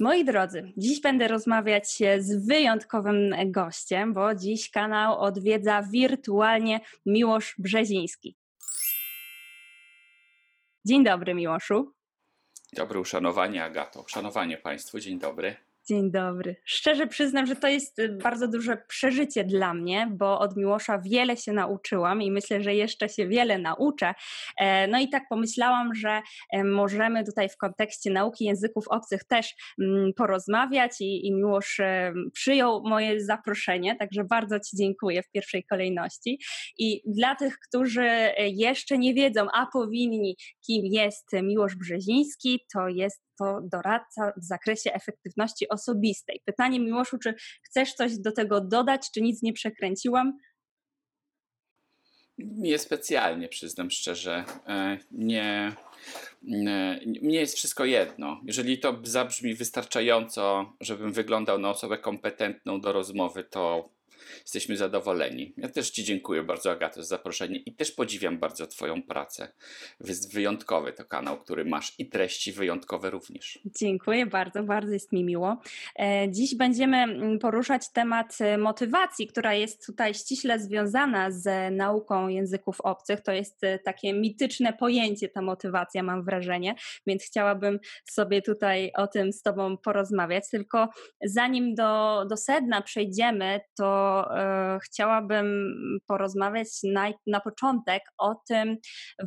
Moi 0.00 0.24
drodzy, 0.24 0.72
dziś 0.76 1.00
będę 1.00 1.28
rozmawiać 1.28 1.88
z 2.18 2.46
wyjątkowym 2.46 3.34
gościem, 3.46 4.12
bo 4.12 4.34
dziś 4.34 4.70
kanał 4.70 5.18
odwiedza 5.18 5.82
wirtualnie 5.82 6.80
Miłosz 7.06 7.54
Brzeziński. 7.58 8.36
Dzień 10.84 11.04
dobry, 11.04 11.34
Miłoszu. 11.34 11.92
Dobry, 12.72 13.00
uszanowanie 13.00 13.64
Agato. 13.64 14.02
Uszanowanie 14.02 14.56
Państwu, 14.56 15.00
dzień 15.00 15.18
dobry. 15.18 15.56
Dzień 15.90 16.10
dobry. 16.10 16.56
Szczerze 16.64 17.06
przyznam, 17.06 17.46
że 17.46 17.56
to 17.56 17.68
jest 17.68 17.98
y, 17.98 18.08
bardzo 18.08 18.48
duże 18.48 18.76
przeżycie 18.88 19.44
dla 19.44 19.74
mnie, 19.74 20.08
bo 20.12 20.38
od 20.38 20.56
Miłosza 20.56 20.98
wiele 20.98 21.36
się 21.36 21.52
nauczyłam 21.52 22.22
i 22.22 22.30
myślę, 22.30 22.62
że 22.62 22.74
jeszcze 22.74 23.08
się 23.08 23.28
wiele 23.28 23.58
nauczę. 23.58 24.14
E, 24.56 24.88
no 24.88 25.00
i 25.00 25.08
tak 25.08 25.22
pomyślałam, 25.30 25.94
że 25.94 26.22
e, 26.52 26.64
możemy 26.64 27.24
tutaj 27.24 27.48
w 27.48 27.56
kontekście 27.56 28.10
nauki 28.10 28.44
języków 28.44 28.88
obcych 28.88 29.24
też 29.24 29.54
mm, 29.80 30.12
porozmawiać 30.16 31.00
i, 31.00 31.26
i 31.26 31.34
Miłosz 31.34 31.80
e, 31.80 32.12
przyjął 32.32 32.82
moje 32.88 33.24
zaproszenie, 33.24 33.96
także 33.96 34.24
bardzo 34.24 34.60
Ci 34.60 34.76
dziękuję 34.76 35.22
w 35.22 35.30
pierwszej 35.30 35.64
kolejności. 35.64 36.38
I 36.78 37.02
dla 37.06 37.34
tych, 37.34 37.58
którzy 37.58 38.08
jeszcze 38.38 38.98
nie 38.98 39.14
wiedzą, 39.14 39.46
a 39.54 39.66
powinni, 39.72 40.36
kim 40.66 40.82
jest 40.84 41.32
Miłosz 41.42 41.76
Brzeziński, 41.76 42.60
to 42.74 42.88
jest 42.88 43.29
to 43.40 43.60
doradca 43.62 44.32
w 44.36 44.44
zakresie 44.44 44.92
efektywności 44.92 45.68
osobistej. 45.68 46.40
Pytanie 46.44 46.80
Miłoszu, 46.80 47.18
czy 47.18 47.34
chcesz 47.62 47.94
coś 47.94 48.18
do 48.18 48.32
tego 48.32 48.60
dodać, 48.60 49.10
czy 49.14 49.20
nic 49.20 49.42
nie 49.42 49.52
przekręciłam? 49.52 50.38
Nie 52.38 52.78
specjalnie, 52.78 53.48
przyznam 53.48 53.90
szczerze. 53.90 54.44
E, 54.66 54.98
nie, 55.10 55.72
nie, 56.42 57.00
mnie 57.04 57.40
jest 57.40 57.56
wszystko 57.56 57.84
jedno. 57.84 58.40
Jeżeli 58.44 58.78
to 58.78 59.00
zabrzmi 59.02 59.54
wystarczająco, 59.54 60.72
żebym 60.80 61.12
wyglądał 61.12 61.58
na 61.58 61.70
osobę 61.70 61.98
kompetentną 61.98 62.80
do 62.80 62.92
rozmowy, 62.92 63.44
to 63.44 63.90
jesteśmy 64.42 64.76
zadowoleni. 64.76 65.52
Ja 65.56 65.68
też 65.68 65.90
Ci 65.90 66.04
dziękuję 66.04 66.42
bardzo, 66.42 66.70
Agato, 66.70 67.02
za 67.02 67.20
zaproszenie 67.20 67.58
i 67.58 67.74
też 67.74 67.92
podziwiam 67.92 68.38
bardzo 68.38 68.66
Twoją 68.66 69.02
pracę. 69.02 69.52
Jest 70.04 70.34
wyjątkowy 70.34 70.92
to 70.92 71.04
kanał, 71.04 71.38
który 71.38 71.64
masz 71.64 71.94
i 71.98 72.06
treści 72.06 72.52
wyjątkowe 72.52 73.10
również. 73.10 73.58
Dziękuję 73.64 74.26
bardzo, 74.26 74.62
bardzo 74.62 74.92
jest 74.92 75.12
mi 75.12 75.24
miło. 75.24 75.60
E, 75.98 76.30
dziś 76.30 76.54
będziemy 76.54 76.96
mm, 76.96 77.38
poruszać 77.38 77.92
temat 77.92 78.38
e, 78.40 78.58
motywacji, 78.58 79.26
która 79.26 79.54
jest 79.54 79.86
tutaj 79.86 80.14
ściśle 80.14 80.58
związana 80.58 81.30
z 81.30 81.74
nauką 81.76 82.28
języków 82.28 82.80
obcych. 82.80 83.20
To 83.20 83.32
jest 83.32 83.64
e, 83.64 83.78
takie 83.78 84.12
mityczne 84.12 84.72
pojęcie, 84.72 85.28
ta 85.28 85.42
motywacja, 85.42 86.02
mam 86.02 86.24
wrażenie, 86.24 86.74
więc 87.06 87.24
chciałabym 87.24 87.78
sobie 88.04 88.42
tutaj 88.42 88.92
o 88.96 89.06
tym 89.06 89.32
z 89.32 89.42
Tobą 89.42 89.76
porozmawiać. 89.76 90.50
Tylko 90.50 90.88
zanim 91.24 91.74
do, 91.74 92.24
do 92.28 92.36
sedna 92.36 92.82
przejdziemy, 92.82 93.60
to 93.76 94.19
e, 94.30 94.78
chciałabym 94.84 95.74
porozmawiać 96.06 96.68
na, 96.84 97.12
na 97.26 97.40
początek 97.40 98.02
o 98.18 98.34
tym 98.48 98.76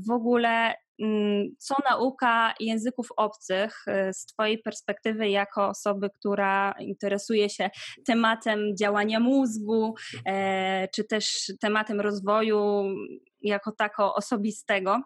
w 0.07 0.11
ogóle, 0.11 0.73
mm, 1.01 1.55
co 1.57 1.75
nauka 1.89 2.53
języków 2.59 3.07
obcych 3.17 3.83
e, 3.87 4.13
z 4.13 4.25
Twojej 4.25 4.57
perspektywy, 4.57 5.29
jako 5.29 5.67
osoby, 5.67 6.09
która 6.19 6.73
interesuje 6.79 7.49
się 7.49 7.69
tematem 8.05 8.59
działania 8.79 9.19
mózgu, 9.19 9.95
e, 10.25 10.87
czy 10.87 11.03
też 11.03 11.51
tematem 11.61 12.01
rozwoju 12.01 12.83
jako 13.41 13.71
tako 13.71 14.15
osobistego, 14.15 15.01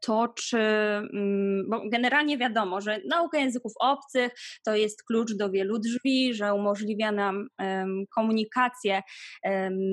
to 0.00 0.28
czy, 0.28 0.58
mm, 0.58 1.66
bo 1.70 1.88
generalnie 1.88 2.38
wiadomo, 2.38 2.80
że 2.80 3.00
nauka 3.08 3.38
języków 3.38 3.72
obcych 3.80 4.32
to 4.66 4.74
jest 4.76 5.04
klucz 5.04 5.34
do 5.36 5.50
wielu 5.50 5.78
drzwi, 5.78 6.34
że 6.34 6.54
umożliwia 6.54 7.12
nam 7.12 7.48
komunikację 8.14 9.02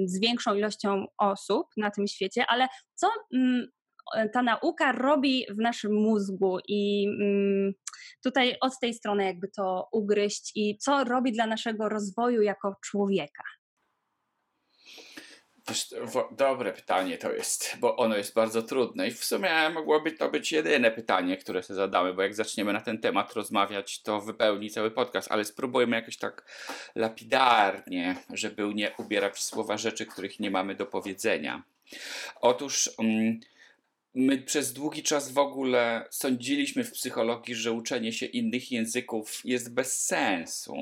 z 0.05 0.19
większą 0.19 0.55
ilością 0.55 1.05
osób 1.17 1.67
na 1.77 1.91
tym 1.91 2.07
świecie, 2.07 2.45
ale 2.47 2.67
co 2.95 3.07
mm, 3.33 3.67
ta 4.33 4.41
nauka 4.41 4.91
robi 4.91 5.45
w 5.49 5.57
naszym 5.57 5.93
mózgu 5.93 6.57
i 6.67 7.07
mm, 7.21 7.73
tutaj 8.23 8.55
od 8.61 8.79
tej 8.81 8.93
strony 8.93 9.25
jakby 9.25 9.47
to 9.47 9.87
ugryźć 9.91 10.51
i 10.55 10.77
co 10.77 11.03
robi 11.03 11.31
dla 11.31 11.47
naszego 11.47 11.89
rozwoju 11.89 12.41
jako 12.41 12.75
człowieka? 12.85 13.43
Dobre 16.31 16.73
pytanie 16.73 17.17
to 17.17 17.31
jest, 17.33 17.77
bo 17.79 17.97
ono 17.97 18.17
jest 18.17 18.33
bardzo 18.33 18.61
trudne 18.61 19.07
i 19.07 19.11
w 19.11 19.25
sumie 19.25 19.69
mogłoby 19.73 20.11
to 20.11 20.29
być 20.29 20.51
jedyne 20.51 20.91
pytanie, 20.91 21.37
które 21.37 21.63
sobie 21.63 21.75
zadamy, 21.75 22.13
bo 22.13 22.21
jak 22.21 22.35
zaczniemy 22.35 22.73
na 22.73 22.81
ten 22.81 22.99
temat 22.99 23.33
rozmawiać, 23.33 24.01
to 24.01 24.21
wypełni 24.21 24.69
cały 24.69 24.91
podcast, 24.91 25.31
ale 25.31 25.45
spróbujmy 25.45 25.95
jakoś 25.95 26.17
tak 26.17 26.45
lapidarnie, 26.95 28.15
żeby 28.33 28.73
nie 28.73 28.91
ubierać 28.97 29.33
w 29.33 29.43
słowa 29.43 29.77
rzeczy, 29.77 30.05
których 30.05 30.39
nie 30.39 30.51
mamy 30.51 30.75
do 30.75 30.85
powiedzenia. 30.85 31.63
Otóż 32.41 32.89
um, 32.97 33.39
my 34.13 34.37
przez 34.37 34.73
długi 34.73 35.03
czas 35.03 35.31
w 35.31 35.37
ogóle 35.37 36.07
sądziliśmy 36.09 36.83
w 36.83 36.91
psychologii, 36.91 37.55
że 37.55 37.71
uczenie 37.71 38.13
się 38.13 38.25
innych 38.25 38.71
języków 38.71 39.41
jest 39.45 39.73
bez 39.73 40.05
sensu 40.05 40.75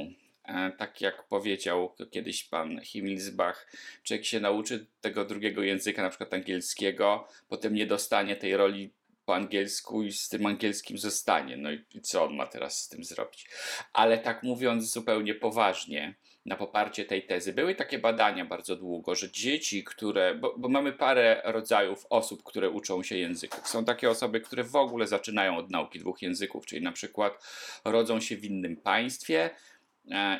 tak 0.78 1.02
jak 1.02 1.28
powiedział 1.28 1.96
kiedyś 2.12 2.44
pan 2.44 2.82
Himmelsbach, 2.82 3.72
człowiek 4.04 4.26
się 4.26 4.40
nauczy 4.40 4.88
tego 5.02 5.26
drugiego 5.26 5.64
języka, 5.64 6.02
na 6.02 6.10
przykład 6.10 6.34
angielskiego, 6.34 7.28
potem 7.48 7.74
nie 7.74 7.86
dostanie 7.86 8.36
tej 8.36 8.58
roli 8.58 8.94
po 9.26 9.36
angielsku 9.36 10.04
i 10.04 10.12
z 10.12 10.30
tym 10.30 10.46
angielskim 10.46 10.98
zostanie. 10.98 11.58
No 11.58 11.72
i 11.72 12.02
co 12.02 12.24
on 12.24 12.36
ma 12.36 12.46
teraz 12.46 12.82
z 12.82 12.90
tym 12.90 13.04
zrobić? 13.04 13.50
Ale 13.94 14.18
tak 14.18 14.44
mówiąc 14.44 14.92
zupełnie 14.92 15.36
poważnie, 15.36 16.16
na 16.46 16.56
poparcie 16.56 17.06
tej 17.06 17.26
tezy, 17.26 17.54
były 17.54 17.76
takie 17.76 18.00
badania 18.00 18.46
bardzo 18.46 18.76
długo, 18.76 19.16
że 19.16 19.32
dzieci, 19.32 19.84
które, 19.84 20.36
bo, 20.36 20.56
bo 20.58 20.70
mamy 20.70 20.94
parę 20.94 21.42
rodzajów 21.46 22.06
osób, 22.10 22.44
które 22.44 22.70
uczą 22.70 23.04
się 23.04 23.18
języków. 23.18 23.68
Są 23.68 23.86
takie 23.86 24.10
osoby, 24.10 24.42
które 24.42 24.64
w 24.64 24.76
ogóle 24.76 25.08
zaczynają 25.08 25.58
od 25.58 25.70
nauki 25.70 26.00
dwóch 26.00 26.22
języków, 26.22 26.66
czyli 26.66 26.82
na 26.82 26.92
przykład 26.92 27.48
rodzą 27.86 28.22
się 28.22 28.38
w 28.38 28.46
innym 28.46 28.78
państwie, 28.78 29.50
E, 29.50 29.69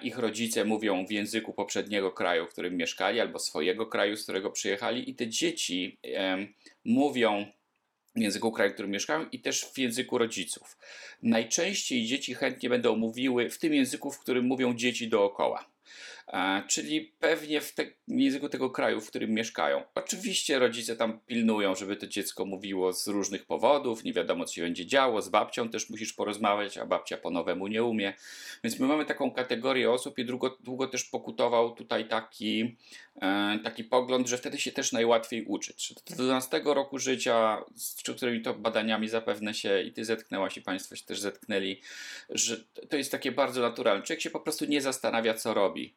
ich 0.04 0.18
rodzice 0.18 0.66
mówią 0.66 1.06
w 1.06 1.12
języku 1.12 1.54
poprzedniego 1.54 2.12
kraju, 2.12 2.46
w 2.46 2.50
którym 2.50 2.78
mieszkali, 2.78 3.20
albo 3.20 3.40
swojego 3.40 3.86
kraju, 3.86 4.18
z 4.18 4.24
którego 4.24 4.52
przyjechali, 4.52 5.10
i 5.10 5.16
te 5.16 5.28
dzieci 5.28 6.00
mówią 6.86 7.46
w 8.16 8.20
języku 8.20 8.52
kraju, 8.52 8.72
w 8.72 8.74
którym 8.74 8.92
mieszkają, 8.92 9.26
i 9.32 9.40
też 9.40 9.66
w 9.66 9.78
języku 9.78 10.18
rodziców. 10.18 10.78
Najczęściej 11.24 12.06
dzieci 12.06 12.34
chętnie 12.34 12.70
będą 12.70 12.96
mówiły 12.96 13.50
w 13.50 13.58
tym 13.58 13.74
języku, 13.74 14.12
w 14.12 14.20
którym 14.20 14.46
mówią 14.46 14.74
dzieci 14.74 15.08
dookoła 15.08 15.69
czyli 16.68 17.14
pewnie 17.20 17.62
w, 17.62 17.74
te, 17.74 17.86
w, 17.86 18.20
języku 18.20 18.50
tego 18.50 18.70
kraju, 18.70 19.02
w 19.02 19.10
którym 19.10 19.32
mieszkają. 19.32 19.84
Oczywiście 19.96 20.60
rodzice 20.60 20.96
tam 20.96 21.20
pilnują, 21.20 21.76
żeby 21.76 21.96
to 21.96 22.08
dziecko 22.08 22.46
mówiło 22.46 22.94
z 22.94 23.08
różnych 23.08 23.46
powodów, 23.46 24.04
nie 24.04 24.14
wiadomo 24.14 24.46
co 24.46 24.54
się 24.54 24.62
będzie 24.62 24.86
działo, 24.86 25.22
z 25.22 25.30
babcią 25.30 25.70
też 25.70 25.90
musisz 25.90 26.14
porozmawiać, 26.14 26.78
a 26.78 26.86
babcia 26.86 27.18
po 27.18 27.30
nowemu 27.30 27.68
nie 27.68 27.84
umie. 27.84 28.14
Więc 28.64 28.80
my 28.80 28.88
mamy 28.88 29.06
taką 29.06 29.32
kategorię 29.32 29.92
osób 29.92 30.20
i 30.20 30.26
długo, 30.26 30.58
długo 30.64 30.88
też 30.88 31.04
pokutował 31.04 31.76
tutaj 31.76 32.08
taki, 32.08 32.78
e, 33.22 33.60
taki 33.64 33.84
pogląd, 33.84 34.28
że 34.28 34.38
wtedy 34.38 34.58
się 34.58 34.72
też 34.72 34.92
najłatwiej 34.92 35.46
uczyć. 35.46 35.94
Do 35.94 36.16
12 36.16 36.62
roku 36.66 37.00
życia, 37.00 37.64
z 37.76 38.04
którymi 38.16 38.42
to 38.42 38.54
badaniami 38.54 39.08
zapewne 39.08 39.54
się 39.54 39.82
i 39.82 39.92
ty 39.92 40.06
zetknęłaś 40.06 40.58
i 40.58 40.62
państwo 40.62 40.96
się 40.96 41.06
też 41.06 41.20
zetknęli, 41.20 41.82
że 42.30 42.64
to 42.90 42.98
jest 42.98 43.12
takie 43.12 43.32
bardzo 43.32 43.62
naturalne. 43.62 44.04
Człowiek 44.04 44.22
się 44.22 44.30
po 44.30 44.40
prostu 44.40 44.66
nie 44.66 44.82
zastanawia, 44.82 45.34
co 45.34 45.54
robi. 45.54 45.96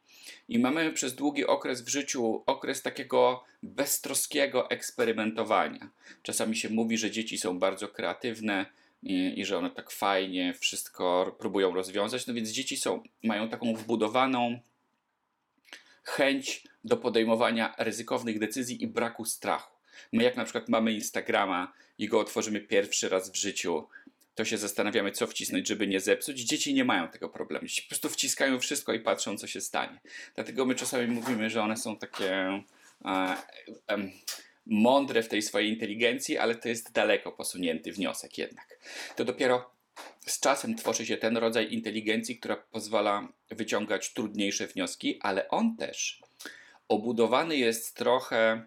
I 0.48 0.58
mamy 0.58 0.92
przez 0.92 1.14
długi 1.14 1.46
okres 1.46 1.82
w 1.82 1.88
życiu 1.88 2.42
okres 2.46 2.82
takiego 2.82 3.44
beztroskiego 3.62 4.70
eksperymentowania. 4.70 5.90
Czasami 6.22 6.56
się 6.56 6.68
mówi, 6.68 6.98
że 6.98 7.10
dzieci 7.10 7.38
są 7.38 7.58
bardzo 7.58 7.88
kreatywne 7.88 8.66
i, 9.02 9.40
i 9.40 9.44
że 9.44 9.58
one 9.58 9.70
tak 9.70 9.90
fajnie 9.90 10.54
wszystko 10.54 11.36
próbują 11.38 11.74
rozwiązać. 11.74 12.26
No 12.26 12.34
więc 12.34 12.48
dzieci 12.48 12.76
są, 12.76 13.02
mają 13.22 13.48
taką 13.48 13.74
wbudowaną 13.74 14.58
chęć 16.02 16.64
do 16.84 16.96
podejmowania 16.96 17.74
ryzykownych 17.78 18.38
decyzji 18.38 18.82
i 18.82 18.86
braku 18.86 19.24
strachu. 19.24 19.72
My, 20.12 20.22
jak 20.22 20.36
na 20.36 20.44
przykład 20.44 20.68
mamy 20.68 20.92
Instagrama 20.92 21.72
i 21.98 22.08
go 22.08 22.20
otworzymy 22.20 22.60
pierwszy 22.60 23.08
raz 23.08 23.30
w 23.30 23.36
życiu, 23.36 23.88
to 24.34 24.44
się 24.44 24.58
zastanawiamy, 24.58 25.12
co 25.12 25.26
wcisnąć, 25.26 25.68
żeby 25.68 25.86
nie 25.86 26.00
zepsuć. 26.00 26.40
Dzieci 26.40 26.74
nie 26.74 26.84
mają 26.84 27.08
tego 27.08 27.28
problemu. 27.28 27.66
Dzieci 27.66 27.82
po 27.82 27.88
prostu 27.88 28.08
wciskają 28.08 28.60
wszystko 28.60 28.92
i 28.92 29.00
patrzą, 29.00 29.38
co 29.38 29.46
się 29.46 29.60
stanie. 29.60 30.00
Dlatego 30.34 30.66
my 30.66 30.74
czasami 30.74 31.06
mówimy, 31.06 31.50
że 31.50 31.62
one 31.62 31.76
są 31.76 31.96
takie 31.96 32.34
e, 32.34 32.62
e, 33.04 33.36
mądre 34.66 35.22
w 35.22 35.28
tej 35.28 35.42
swojej 35.42 35.70
inteligencji, 35.70 36.38
ale 36.38 36.54
to 36.54 36.68
jest 36.68 36.92
daleko 36.92 37.32
posunięty 37.32 37.92
wniosek 37.92 38.38
jednak. 38.38 38.78
To 39.16 39.24
dopiero 39.24 39.70
z 40.26 40.40
czasem 40.40 40.76
tworzy 40.76 41.06
się 41.06 41.16
ten 41.16 41.36
rodzaj 41.36 41.72
inteligencji, 41.72 42.38
która 42.38 42.56
pozwala 42.56 43.28
wyciągać 43.50 44.12
trudniejsze 44.12 44.66
wnioski, 44.66 45.18
ale 45.20 45.48
on 45.48 45.76
też 45.76 46.20
obudowany 46.88 47.56
jest 47.56 47.96
trochę 47.96 48.66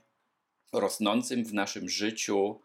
rosnącym 0.74 1.46
w 1.46 1.54
naszym 1.54 1.90
życiu 1.90 2.62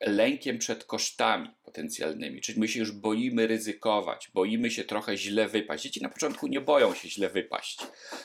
lękiem 0.00 0.58
przed 0.58 0.84
kosztami 0.84 1.50
potencjalnymi, 1.64 2.40
czyli 2.40 2.60
my 2.60 2.68
się 2.68 2.80
już 2.80 2.92
boimy 2.92 3.46
ryzykować, 3.46 4.30
boimy 4.34 4.70
się 4.70 4.84
trochę 4.84 5.16
źle 5.16 5.48
wypaść. 5.48 5.82
Dzieci 5.84 6.02
na 6.02 6.08
początku 6.08 6.46
nie 6.46 6.60
boją 6.60 6.94
się 6.94 7.08
źle 7.08 7.28
wypaść. 7.28 7.78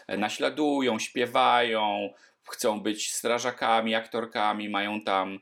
E, 0.08 0.18
naśladują, 0.18 1.00
śpiewają, 1.00 2.14
chcą 2.50 2.82
być 2.82 3.14
strażakami, 3.14 3.96
aktorkami, 3.96 4.70
mają 4.70 5.02
tam 5.02 5.40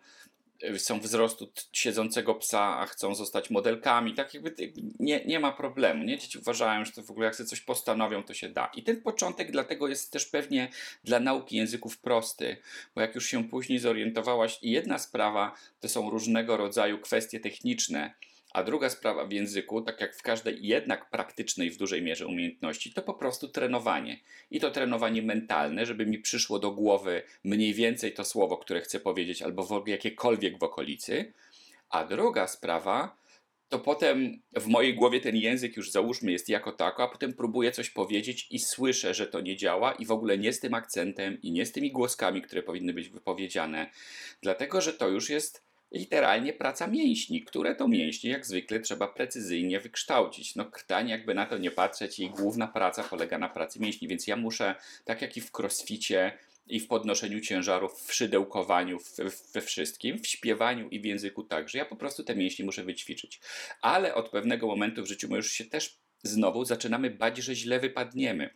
są 0.78 1.00
wzrostu 1.00 1.52
siedzącego 1.74 2.36
psa, 2.36 2.80
a 2.80 2.86
chcą 2.86 3.16
zostać 3.16 3.50
modelkami, 3.50 4.14
tak 4.14 4.34
jakby 4.34 4.56
nie, 5.00 5.26
nie 5.26 5.40
ma 5.40 5.52
problemu, 5.52 6.04
nie? 6.04 6.18
Dzieci 6.18 6.38
uważają, 6.38 6.86
że 6.86 6.92
to 6.92 7.04
w 7.04 7.12
ogóle 7.12 7.26
jak 7.26 7.36
sobie 7.36 7.50
coś 7.50 7.62
postanowią, 7.62 8.24
to 8.24 8.34
się 8.34 8.50
da. 8.50 8.72
I 8.76 8.84
ten 8.84 9.02
początek 9.02 9.52
dlatego 9.52 9.88
jest 9.88 10.12
też 10.12 10.26
pewnie 10.26 10.70
dla 11.04 11.20
nauki 11.20 11.56
języków 11.56 11.98
prosty, 11.98 12.58
bo 12.96 13.02
jak 13.02 13.16
już 13.16 13.26
się 13.26 13.50
później 13.50 13.80
zorientowałaś, 13.80 14.60
jedna 14.62 15.00
sprawa 15.00 15.56
to 15.80 15.90
są 15.90 16.10
różnego 16.10 16.58
rodzaju 16.58 17.00
kwestie 17.00 17.40
techniczne, 17.40 18.14
a 18.54 18.64
druga 18.64 18.90
sprawa 18.90 19.26
w 19.26 19.32
języku, 19.32 19.82
tak 19.82 20.02
jak 20.02 20.16
w 20.16 20.22
każdej 20.22 20.58
jednak 20.62 21.10
praktycznej 21.10 21.72
w 21.72 21.78
dużej 21.78 22.02
mierze 22.02 22.28
umiejętności, 22.28 22.94
to 22.94 23.02
po 23.02 23.14
prostu 23.14 23.48
trenowanie. 23.48 24.20
I 24.52 24.60
to 24.60 24.72
trenowanie 24.72 25.22
mentalne, 25.22 25.86
żeby 25.86 26.06
mi 26.06 26.20
przyszło 26.20 26.60
do 26.60 26.72
głowy 26.72 27.22
mniej 27.44 27.74
więcej 27.74 28.14
to 28.14 28.26
słowo, 28.26 28.58
które 28.58 28.82
chcę 28.82 29.00
powiedzieć, 29.00 29.42
albo 29.42 29.64
w 29.64 29.72
ogóle 29.72 29.92
jakiekolwiek 29.92 30.60
w 30.60 30.64
okolicy. 30.64 31.34
A 31.90 32.06
druga 32.06 32.48
sprawa, 32.48 33.18
to 33.70 33.80
potem 33.80 34.42
w 34.56 34.68
mojej 34.68 34.96
głowie 34.96 35.22
ten 35.22 35.36
język 35.36 35.78
już 35.78 35.92
załóżmy 35.92 36.32
jest 36.32 36.50
jako 36.50 36.72
tako, 36.72 37.04
a 37.04 37.08
potem 37.08 37.34
próbuję 37.34 37.72
coś 37.72 37.90
powiedzieć 37.90 38.48
i 38.52 38.60
słyszę, 38.60 39.14
że 39.14 39.28
to 39.28 39.42
nie 39.42 39.58
działa 39.58 39.92
i 39.92 40.06
w 40.06 40.12
ogóle 40.12 40.38
nie 40.38 40.54
z 40.54 40.60
tym 40.60 40.74
akcentem 40.74 41.42
i 41.42 41.52
nie 41.52 41.66
z 41.66 41.72
tymi 41.72 41.92
głoskami, 41.92 42.42
które 42.42 42.64
powinny 42.64 42.94
być 42.94 43.10
wypowiedziane, 43.10 43.90
dlatego 44.42 44.82
że 44.82 44.94
to 44.94 45.10
już 45.10 45.30
jest 45.30 45.69
literalnie 45.92 46.54
praca 46.54 46.88
mięśni, 46.88 47.42
które 47.42 47.76
to 47.76 47.88
mięśnie 47.88 48.30
jak 48.30 48.46
zwykle 48.46 48.80
trzeba 48.80 49.08
precyzyjnie 49.08 49.80
wykształcić. 49.80 50.56
No 50.56 50.66
krtań 50.66 51.10
jakby 51.10 51.34
na 51.34 51.46
to 51.46 51.58
nie 51.58 51.72
patrzeć, 51.72 52.20
jej 52.20 52.30
główna 52.30 52.68
praca 52.68 53.04
polega 53.04 53.38
na 53.38 53.50
pracy 53.50 53.80
mięśni, 53.80 54.08
więc 54.08 54.28
ja 54.28 54.36
muszę, 54.36 54.76
tak 55.06 55.22
jak 55.22 55.38
i 55.38 55.42
w 55.42 55.52
crossficie, 55.60 56.38
i 56.70 56.80
w 56.80 56.88
podnoszeniu 56.88 57.40
ciężarów, 57.40 58.02
w 58.02 58.14
szydełkowaniu, 58.14 59.00
w, 59.00 59.18
we 59.54 59.62
wszystkim, 59.62 60.20
w 60.20 60.28
śpiewaniu 60.28 60.90
i 60.90 61.00
w 61.00 61.06
języku 61.06 61.44
także. 61.44 61.78
Ja 61.78 61.86
po 61.86 61.96
prostu 61.96 62.24
te 62.24 62.36
mięśnie 62.36 62.66
muszę 62.66 62.84
wyćwiczyć. 62.84 63.40
Ale 63.82 64.16
od 64.16 64.30
pewnego 64.30 64.68
momentu 64.68 65.04
w 65.04 65.08
życiu 65.08 65.28
my 65.30 65.36
już 65.36 65.52
się 65.52 65.66
też 65.66 65.98
znowu 66.24 66.66
zaczynamy 66.66 67.10
bać, 67.10 67.38
że 67.38 67.56
źle 67.56 67.80
wypadniemy. 67.80 68.50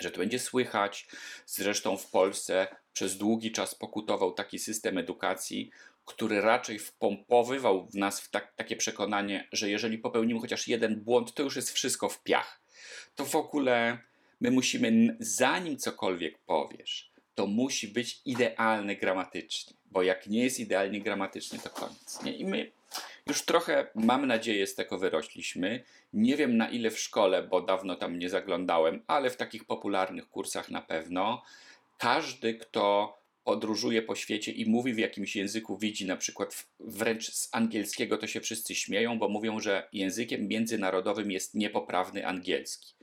Że 0.00 0.10
to 0.10 0.18
będzie 0.18 0.38
słychać. 0.38 1.06
Zresztą 1.46 1.96
w 1.96 2.10
Polsce 2.10 2.66
przez 2.92 3.16
długi 3.16 3.52
czas 3.52 3.74
pokutował 3.74 4.32
taki 4.32 4.58
system 4.58 4.98
edukacji, 4.98 5.70
który 6.04 6.40
raczej 6.40 6.78
wpompowywał 6.78 7.86
w 7.86 7.94
nas 7.94 8.20
w 8.20 8.30
tak, 8.30 8.54
takie 8.56 8.76
przekonanie, 8.76 9.48
że 9.52 9.70
jeżeli 9.70 9.98
popełnimy 9.98 10.40
chociaż 10.40 10.68
jeden 10.68 11.00
błąd, 11.00 11.34
to 11.34 11.42
już 11.42 11.56
jest 11.56 11.72
wszystko 11.72 12.08
w 12.08 12.22
piach. 12.22 12.60
To 13.14 13.24
w 13.24 13.36
ogóle 13.36 13.98
my 14.40 14.50
musimy, 14.50 15.16
zanim 15.20 15.76
cokolwiek 15.76 16.38
powiesz, 16.38 17.10
to 17.34 17.46
musi 17.46 17.88
być 17.88 18.20
idealny 18.24 18.96
gramatycznie, 18.96 19.76
bo 19.84 20.02
jak 20.02 20.26
nie 20.26 20.44
jest 20.44 20.60
idealnie 20.60 21.00
gramatycznie, 21.00 21.58
to 21.58 21.70
koniec. 21.70 22.22
Nie? 22.22 22.32
I 22.32 22.44
my 22.44 22.72
już 23.26 23.42
trochę, 23.42 23.86
mam 23.94 24.26
nadzieję, 24.26 24.66
z 24.66 24.74
tego 24.74 24.98
wyrośliśmy. 24.98 25.84
Nie 26.12 26.36
wiem 26.36 26.56
na 26.56 26.68
ile 26.68 26.90
w 26.90 27.00
szkole, 27.00 27.42
bo 27.42 27.60
dawno 27.60 27.96
tam 27.96 28.18
nie 28.18 28.28
zaglądałem, 28.28 29.02
ale 29.06 29.30
w 29.30 29.36
takich 29.36 29.64
popularnych 29.64 30.28
kursach 30.28 30.70
na 30.70 30.82
pewno. 30.82 31.42
Każdy, 31.98 32.54
kto 32.54 33.18
podróżuje 33.44 34.02
po 34.02 34.14
świecie 34.14 34.52
i 34.52 34.70
mówi 34.70 34.94
w 34.94 34.98
jakimś 34.98 35.36
języku, 35.36 35.78
widzi 35.78 36.06
na 36.06 36.16
przykład 36.16 36.66
wręcz 36.80 37.30
z 37.30 37.48
angielskiego, 37.52 38.18
to 38.18 38.26
się 38.26 38.40
wszyscy 38.40 38.74
śmieją, 38.74 39.18
bo 39.18 39.28
mówią, 39.28 39.60
że 39.60 39.88
językiem 39.92 40.48
międzynarodowym 40.48 41.30
jest 41.30 41.54
niepoprawny 41.54 42.26
angielski. 42.26 42.94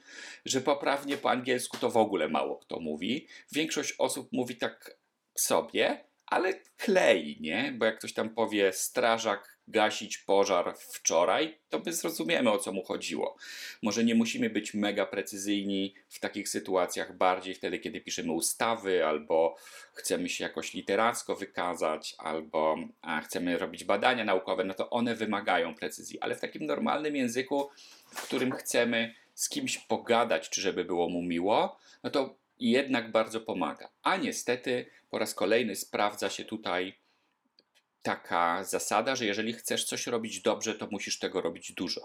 Że 0.45 0.61
poprawnie 0.61 1.17
po 1.17 1.29
angielsku 1.29 1.77
to 1.77 1.89
w 1.89 1.97
ogóle 1.97 2.29
mało 2.29 2.57
kto 2.57 2.79
mówi. 2.79 3.27
Większość 3.51 3.95
osób 3.97 4.29
mówi 4.31 4.55
tak 4.55 4.97
sobie, 5.37 6.05
ale 6.25 6.53
klei, 6.77 7.37
nie? 7.41 7.73
Bo 7.77 7.85
jak 7.85 7.97
ktoś 7.97 8.13
tam 8.13 8.29
powie 8.29 8.73
strażak 8.73 9.60
gasić 9.71 10.17
pożar 10.17 10.75
wczoraj, 10.77 11.57
to 11.69 11.81
my 11.85 11.93
zrozumiemy 11.93 12.51
o 12.51 12.57
co 12.57 12.71
mu 12.71 12.83
chodziło. 12.83 13.35
Może 13.81 14.03
nie 14.03 14.15
musimy 14.15 14.49
być 14.49 14.73
mega 14.73 15.05
precyzyjni 15.05 15.93
w 16.09 16.19
takich 16.19 16.49
sytuacjach, 16.49 17.17
bardziej 17.17 17.55
wtedy, 17.55 17.79
kiedy 17.79 18.01
piszemy 18.01 18.31
ustawy, 18.31 19.05
albo 19.05 19.55
chcemy 19.93 20.29
się 20.29 20.43
jakoś 20.43 20.73
literacko 20.73 21.35
wykazać, 21.35 22.15
albo 22.17 22.75
chcemy 23.23 23.57
robić 23.57 23.83
badania 23.83 24.25
naukowe, 24.25 24.63
no 24.63 24.73
to 24.73 24.89
one 24.89 25.15
wymagają 25.15 25.75
precyzji, 25.75 26.19
ale 26.19 26.35
w 26.35 26.39
takim 26.39 26.65
normalnym 26.65 27.15
języku, 27.15 27.69
w 28.11 28.21
którym 28.21 28.51
chcemy 28.51 29.15
z 29.33 29.49
kimś 29.49 29.77
pogadać, 29.77 30.49
czy 30.49 30.61
żeby 30.61 30.85
było 30.85 31.09
mu 31.09 31.21
miło, 31.21 31.77
no 32.03 32.09
to 32.09 32.35
jednak 32.59 33.11
bardzo 33.11 33.41
pomaga. 33.41 33.89
A 34.03 34.17
niestety 34.17 34.85
po 35.09 35.19
raz 35.19 35.33
kolejny 35.33 35.75
sprawdza 35.75 36.29
się 36.29 36.45
tutaj 36.45 37.00
taka 38.01 38.63
zasada, 38.63 39.15
że 39.15 39.25
jeżeli 39.25 39.53
chcesz 39.53 39.85
coś 39.85 40.07
robić 40.07 40.41
dobrze, 40.41 40.75
to 40.75 40.87
musisz 40.91 41.19
tego 41.19 41.41
robić 41.41 41.73
dużo. 41.73 42.01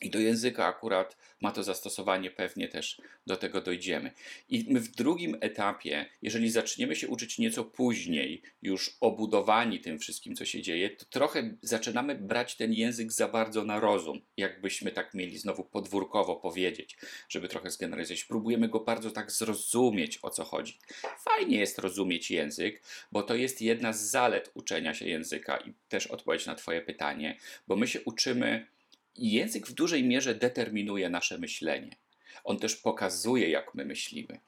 I 0.00 0.10
do 0.10 0.18
języka 0.18 0.66
akurat 0.66 1.16
ma 1.40 1.52
to 1.52 1.62
zastosowanie, 1.62 2.30
pewnie 2.30 2.68
też 2.68 3.00
do 3.26 3.36
tego 3.36 3.60
dojdziemy. 3.60 4.10
I 4.48 4.66
my 4.72 4.80
w 4.80 4.90
drugim 4.90 5.36
etapie, 5.40 6.06
jeżeli 6.22 6.50
zaczniemy 6.50 6.96
się 6.96 7.08
uczyć 7.08 7.38
nieco 7.38 7.64
później, 7.64 8.42
już 8.62 8.96
obudowani 9.00 9.80
tym 9.80 9.98
wszystkim, 9.98 10.34
co 10.34 10.44
się 10.44 10.62
dzieje, 10.62 10.90
to 10.90 11.04
trochę 11.04 11.56
zaczynamy 11.62 12.14
brać 12.14 12.56
ten 12.56 12.72
język 12.72 13.12
za 13.12 13.28
bardzo 13.28 13.64
na 13.64 13.80
rozum, 13.80 14.20
jakbyśmy 14.36 14.90
tak 14.90 15.14
mieli 15.14 15.38
znowu 15.38 15.64
podwórkowo 15.64 16.36
powiedzieć, 16.36 16.96
żeby 17.28 17.48
trochę 17.48 17.70
zgeneralizować. 17.70 18.24
Próbujemy 18.24 18.68
go 18.68 18.80
bardzo 18.80 19.10
tak 19.10 19.30
zrozumieć, 19.30 20.18
o 20.22 20.30
co 20.30 20.44
chodzi. 20.44 20.78
Fajnie 21.24 21.58
jest 21.58 21.78
rozumieć 21.78 22.30
język, 22.30 22.82
bo 23.12 23.22
to 23.22 23.34
jest 23.34 23.62
jedna 23.62 23.92
z 23.92 24.00
zalet 24.00 24.50
uczenia 24.54 24.94
się 24.94 25.06
języka 25.06 25.56
i 25.56 25.74
też 25.88 26.06
odpowiedź 26.06 26.46
na 26.46 26.54
Twoje 26.54 26.82
pytanie, 26.82 27.38
bo 27.66 27.76
my 27.76 27.88
się 27.88 28.00
uczymy 28.04 28.75
język 29.18 29.66
w 29.66 29.72
dużej 29.72 30.04
mierze 30.04 30.34
determinuje 30.34 31.10
nasze 31.10 31.38
myślenie. 31.38 31.96
On 32.44 32.58
też 32.58 32.76
pokazuje, 32.76 33.50
jak 33.50 33.74
my 33.74 33.84
myślimy. 33.84 34.40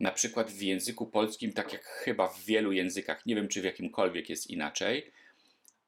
Na 0.00 0.12
przykład 0.12 0.50
w 0.50 0.62
języku 0.62 1.06
polskim, 1.06 1.52
tak 1.52 1.72
jak 1.72 1.84
chyba 1.84 2.28
w 2.28 2.44
wielu 2.44 2.72
językach, 2.72 3.26
nie 3.26 3.34
wiem 3.34 3.48
czy 3.48 3.60
w 3.60 3.64
jakimkolwiek 3.64 4.28
jest 4.28 4.50
inaczej, 4.50 5.12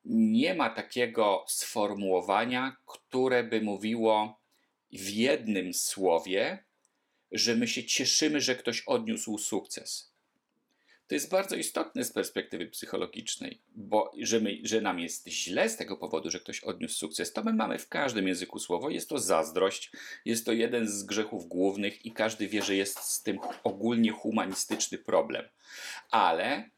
nie 0.04 0.54
ma 0.54 0.70
takiego 0.70 1.44
sformułowania, 1.48 2.76
które 2.86 3.44
by 3.44 3.60
mówiło 3.60 4.40
w 4.92 5.08
jednym 5.08 5.74
słowie, 5.74 6.64
że 7.32 7.56
my 7.56 7.68
się 7.68 7.84
cieszymy, 7.84 8.40
że 8.40 8.56
ktoś 8.56 8.82
odniósł 8.86 9.38
sukces. 9.38 10.11
To 11.12 11.16
jest 11.16 11.30
bardzo 11.30 11.56
istotne 11.56 12.04
z 12.04 12.12
perspektywy 12.12 12.66
psychologicznej, 12.66 13.60
bo 13.74 14.12
że, 14.18 14.40
my, 14.40 14.58
że 14.62 14.80
nam 14.80 15.00
jest 15.00 15.28
źle 15.28 15.68
z 15.68 15.76
tego 15.76 15.96
powodu, 15.96 16.30
że 16.30 16.40
ktoś 16.40 16.60
odniósł 16.60 16.94
sukces, 16.94 17.32
to 17.32 17.42
my 17.42 17.52
mamy 17.52 17.78
w 17.78 17.88
każdym 17.88 18.28
języku 18.28 18.58
słowo. 18.58 18.90
Jest 18.90 19.08
to 19.08 19.18
zazdrość, 19.18 19.92
jest 20.24 20.46
to 20.46 20.52
jeden 20.52 20.88
z 20.88 21.02
grzechów 21.02 21.48
głównych 21.48 22.06
i 22.06 22.12
każdy 22.12 22.48
wie, 22.48 22.62
że 22.62 22.76
jest 22.76 22.98
z 22.98 23.22
tym 23.22 23.38
ogólnie 23.64 24.10
humanistyczny 24.10 24.98
problem. 24.98 25.44
Ale 26.10 26.70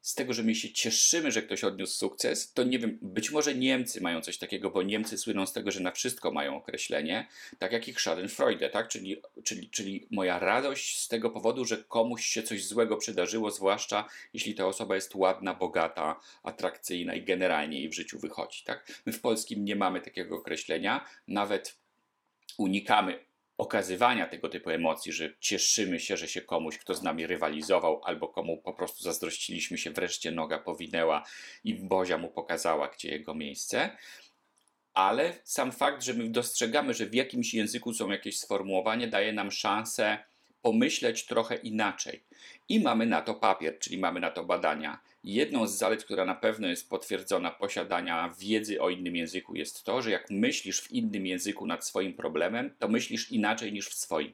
z 0.00 0.14
tego, 0.14 0.32
że 0.32 0.42
my 0.42 0.54
się 0.54 0.72
cieszymy, 0.72 1.32
że 1.32 1.42
ktoś 1.42 1.64
odniósł 1.64 1.98
sukces, 1.98 2.52
to 2.52 2.62
nie 2.62 2.78
wiem, 2.78 2.98
być 3.02 3.30
może 3.30 3.54
Niemcy 3.54 4.00
mają 4.00 4.20
coś 4.20 4.38
takiego, 4.38 4.70
bo 4.70 4.82
Niemcy 4.82 5.18
słyną 5.18 5.46
z 5.46 5.52
tego, 5.52 5.70
że 5.70 5.80
na 5.80 5.90
wszystko 5.90 6.32
mają 6.32 6.56
określenie, 6.56 7.28
tak 7.58 7.72
jak 7.72 7.88
ich 7.88 8.00
Schadenfreude, 8.00 8.70
tak? 8.70 8.88
Czyli, 8.88 9.22
czyli, 9.44 9.70
czyli 9.70 10.06
moja 10.10 10.38
radość 10.38 10.98
z 11.00 11.08
tego 11.08 11.30
powodu, 11.30 11.64
że 11.64 11.76
komuś 11.76 12.26
się 12.26 12.42
coś 12.42 12.64
złego 12.64 12.96
przydarzyło, 12.96 13.50
zwłaszcza 13.50 14.08
jeśli 14.34 14.54
ta 14.54 14.66
osoba 14.66 14.94
jest 14.94 15.14
ładna, 15.14 15.54
bogata, 15.54 16.20
atrakcyjna 16.42 17.14
i 17.14 17.22
generalnie 17.22 17.78
jej 17.78 17.88
w 17.88 17.94
życiu 17.94 18.18
wychodzi, 18.18 18.64
tak? 18.64 19.02
My 19.06 19.12
w 19.12 19.20
polskim 19.20 19.64
nie 19.64 19.76
mamy 19.76 20.00
takiego 20.00 20.36
określenia, 20.36 21.04
nawet 21.28 21.76
unikamy 22.58 23.29
okazywania 23.60 24.26
tego 24.26 24.48
typu 24.48 24.70
emocji, 24.70 25.12
że 25.12 25.34
cieszymy 25.40 26.00
się, 26.00 26.16
że 26.16 26.28
się 26.28 26.40
komuś, 26.40 26.78
kto 26.78 26.94
z 26.94 27.02
nami 27.02 27.26
rywalizował, 27.26 28.00
albo 28.04 28.28
komu 28.28 28.62
po 28.62 28.72
prostu 28.72 29.02
zazdrościliśmy 29.02 29.78
się, 29.78 29.90
wreszcie 29.90 30.30
noga 30.30 30.58
powinęła 30.58 31.24
i 31.64 31.74
Bozia 31.74 32.18
mu 32.18 32.28
pokazała, 32.28 32.88
gdzie 32.88 33.08
jego 33.10 33.34
miejsce. 33.34 33.96
Ale 34.94 35.32
sam 35.44 35.72
fakt, 35.72 36.02
że 36.02 36.14
my 36.14 36.28
dostrzegamy, 36.28 36.94
że 36.94 37.06
w 37.06 37.14
jakimś 37.14 37.54
języku 37.54 37.94
są 37.94 38.10
jakieś 38.10 38.38
sformułowania, 38.38 39.06
daje 39.06 39.32
nam 39.32 39.50
szansę 39.50 40.18
pomyśleć 40.62 41.26
trochę 41.26 41.56
inaczej. 41.56 42.22
I 42.68 42.80
mamy 42.80 43.06
na 43.06 43.22
to 43.22 43.34
papier, 43.34 43.78
czyli 43.78 43.98
mamy 43.98 44.20
na 44.20 44.30
to 44.30 44.44
badania. 44.44 45.00
Jedną 45.24 45.66
z 45.66 45.78
zalet, 45.78 46.04
która 46.04 46.24
na 46.24 46.34
pewno 46.34 46.68
jest 46.68 46.88
potwierdzona 46.88 47.50
posiadania 47.50 48.34
wiedzy 48.38 48.80
o 48.80 48.90
innym 48.90 49.16
języku, 49.16 49.54
jest 49.54 49.84
to, 49.84 50.02
że 50.02 50.10
jak 50.10 50.30
myślisz 50.30 50.80
w 50.80 50.90
innym 50.90 51.26
języku 51.26 51.66
nad 51.66 51.86
swoim 51.86 52.14
problemem, 52.14 52.74
to 52.78 52.88
myślisz 52.88 53.32
inaczej 53.32 53.72
niż 53.72 53.88
w 53.88 53.94
swoim. 53.94 54.32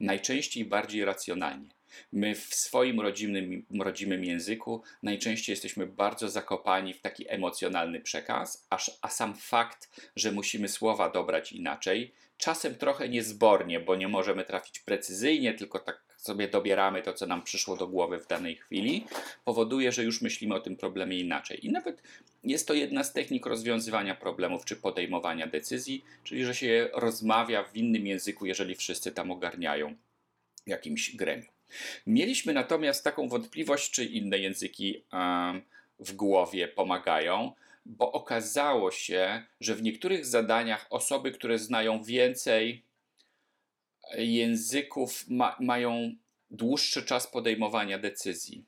Najczęściej 0.00 0.64
bardziej 0.64 1.04
racjonalnie. 1.04 1.68
My 2.12 2.34
w 2.34 2.54
swoim 2.54 3.00
rodzimym, 3.00 3.66
rodzimym 3.80 4.24
języku 4.24 4.82
najczęściej 5.02 5.52
jesteśmy 5.52 5.86
bardzo 5.86 6.28
zakopani 6.28 6.94
w 6.94 7.00
taki 7.00 7.24
emocjonalny 7.28 8.00
przekaz, 8.00 8.66
aż, 8.70 8.90
a 9.02 9.08
sam 9.08 9.34
fakt, 9.36 10.10
że 10.16 10.32
musimy 10.32 10.68
słowa 10.68 11.10
dobrać 11.10 11.52
inaczej, 11.52 12.14
czasem 12.36 12.74
trochę 12.74 13.08
niezbornie, 13.08 13.80
bo 13.80 13.96
nie 13.96 14.08
możemy 14.08 14.44
trafić 14.44 14.80
precyzyjnie, 14.80 15.54
tylko 15.54 15.78
tak 15.78 16.09
sobie 16.20 16.48
dobieramy 16.48 17.02
to, 17.02 17.12
co 17.12 17.26
nam 17.26 17.42
przyszło 17.42 17.76
do 17.76 17.86
głowy 17.86 18.18
w 18.18 18.26
danej 18.26 18.56
chwili, 18.56 19.06
powoduje, 19.44 19.92
że 19.92 20.04
już 20.04 20.22
myślimy 20.22 20.54
o 20.54 20.60
tym 20.60 20.76
problemie 20.76 21.20
inaczej. 21.20 21.66
I 21.66 21.72
nawet 21.72 22.02
jest 22.44 22.68
to 22.68 22.74
jedna 22.74 23.04
z 23.04 23.12
technik 23.12 23.46
rozwiązywania 23.46 24.14
problemów 24.14 24.64
czy 24.64 24.76
podejmowania 24.76 25.46
decyzji, 25.46 26.04
czyli 26.24 26.44
że 26.44 26.54
się 26.54 26.88
rozmawia 26.92 27.64
w 27.64 27.76
innym 27.76 28.06
języku, 28.06 28.46
jeżeli 28.46 28.74
wszyscy 28.74 29.12
tam 29.12 29.30
ogarniają 29.30 29.94
jakimś 30.66 31.16
gremium. 31.16 31.52
Mieliśmy 32.06 32.52
natomiast 32.52 33.04
taką 33.04 33.28
wątpliwość, 33.28 33.90
czy 33.90 34.04
inne 34.04 34.38
języki 34.38 35.04
w 35.98 36.12
głowie 36.12 36.68
pomagają, 36.68 37.52
bo 37.86 38.12
okazało 38.12 38.90
się, 38.90 39.42
że 39.60 39.74
w 39.74 39.82
niektórych 39.82 40.26
zadaniach 40.26 40.86
osoby, 40.90 41.32
które 41.32 41.58
znają 41.58 42.02
więcej 42.02 42.82
języków, 44.18 45.24
ma, 45.28 45.56
mają 45.60 46.14
dłuższy 46.50 47.02
czas 47.02 47.26
podejmowania 47.26 47.98
decyzji. 47.98 48.64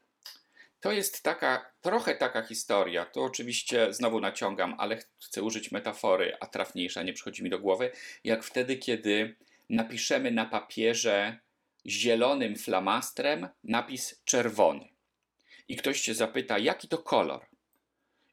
To 0.80 0.92
jest 0.92 1.22
taka, 1.22 1.72
trochę 1.80 2.14
taka 2.14 2.42
historia. 2.42 3.04
To 3.04 3.22
oczywiście 3.24 3.94
znowu 3.94 4.20
naciągam, 4.20 4.74
ale 4.78 4.98
chcę 5.26 5.42
użyć 5.42 5.72
metafory, 5.72 6.36
a 6.40 6.46
trafniejsza 6.46 7.02
nie 7.02 7.12
przychodzi 7.12 7.42
mi 7.44 7.50
do 7.50 7.58
głowy, 7.58 7.90
jak 8.24 8.44
wtedy, 8.44 8.76
kiedy 8.76 9.36
napiszemy 9.70 10.30
na 10.30 10.46
papierze 10.46 11.38
zielonym 11.86 12.56
flamastrem 12.56 13.48
napis 13.64 14.20
czerwony. 14.24 14.88
I 15.68 15.76
ktoś 15.76 16.00
cię 16.00 16.14
zapyta, 16.14 16.58
jaki 16.58 16.88
to 16.88 16.98
kolor? 16.98 17.51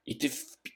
I 0.09 0.15
ty 0.15 0.29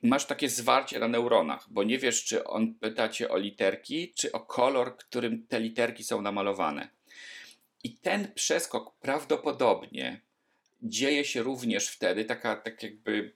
masz 0.03 0.25
takie 0.25 0.49
zwarcie 0.49 0.99
na 0.99 1.07
neuronach, 1.07 1.67
bo 1.69 1.83
nie 1.83 1.99
wiesz, 1.99 2.23
czy 2.25 2.43
on 2.43 2.73
pyta 2.73 3.09
cię 3.09 3.29
o 3.29 3.37
literki, 3.37 4.13
czy 4.15 4.31
o 4.31 4.39
kolor, 4.39 4.97
którym 4.97 5.47
te 5.47 5.59
literki 5.59 6.03
są 6.03 6.21
namalowane. 6.21 6.89
I 7.83 7.97
ten 7.97 8.31
przeskok 8.35 8.95
prawdopodobnie 9.01 10.21
dzieje 10.81 11.25
się 11.25 11.43
również 11.43 11.87
wtedy, 11.87 12.25
taka 12.25 12.55
tak 12.55 12.83
jakby 12.83 13.33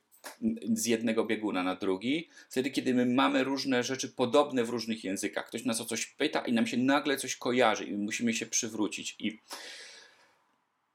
z 0.74 0.86
jednego 0.86 1.26
bieguna 1.26 1.64
na 1.64 1.76
drugi, 1.76 2.30
wtedy, 2.50 2.72
kiedy 2.72 2.94
my 2.94 3.06
mamy 3.06 3.44
różne 3.44 3.84
rzeczy 3.84 4.10
podobne 4.10 4.64
w 4.64 4.70
różnych 4.70 5.04
językach. 5.04 5.48
Ktoś 5.48 5.66
nas 5.66 5.82
o 5.82 5.86
coś 5.86 6.06
pyta 6.06 6.40
i 6.40 6.54
nam 6.54 6.68
się 6.68 6.78
nagle 6.78 7.18
coś 7.18 7.36
kojarzy 7.36 7.86
i 7.86 7.94
musimy 7.94 8.34
się 8.34 8.46
przywrócić. 8.46 9.16
I 9.20 9.40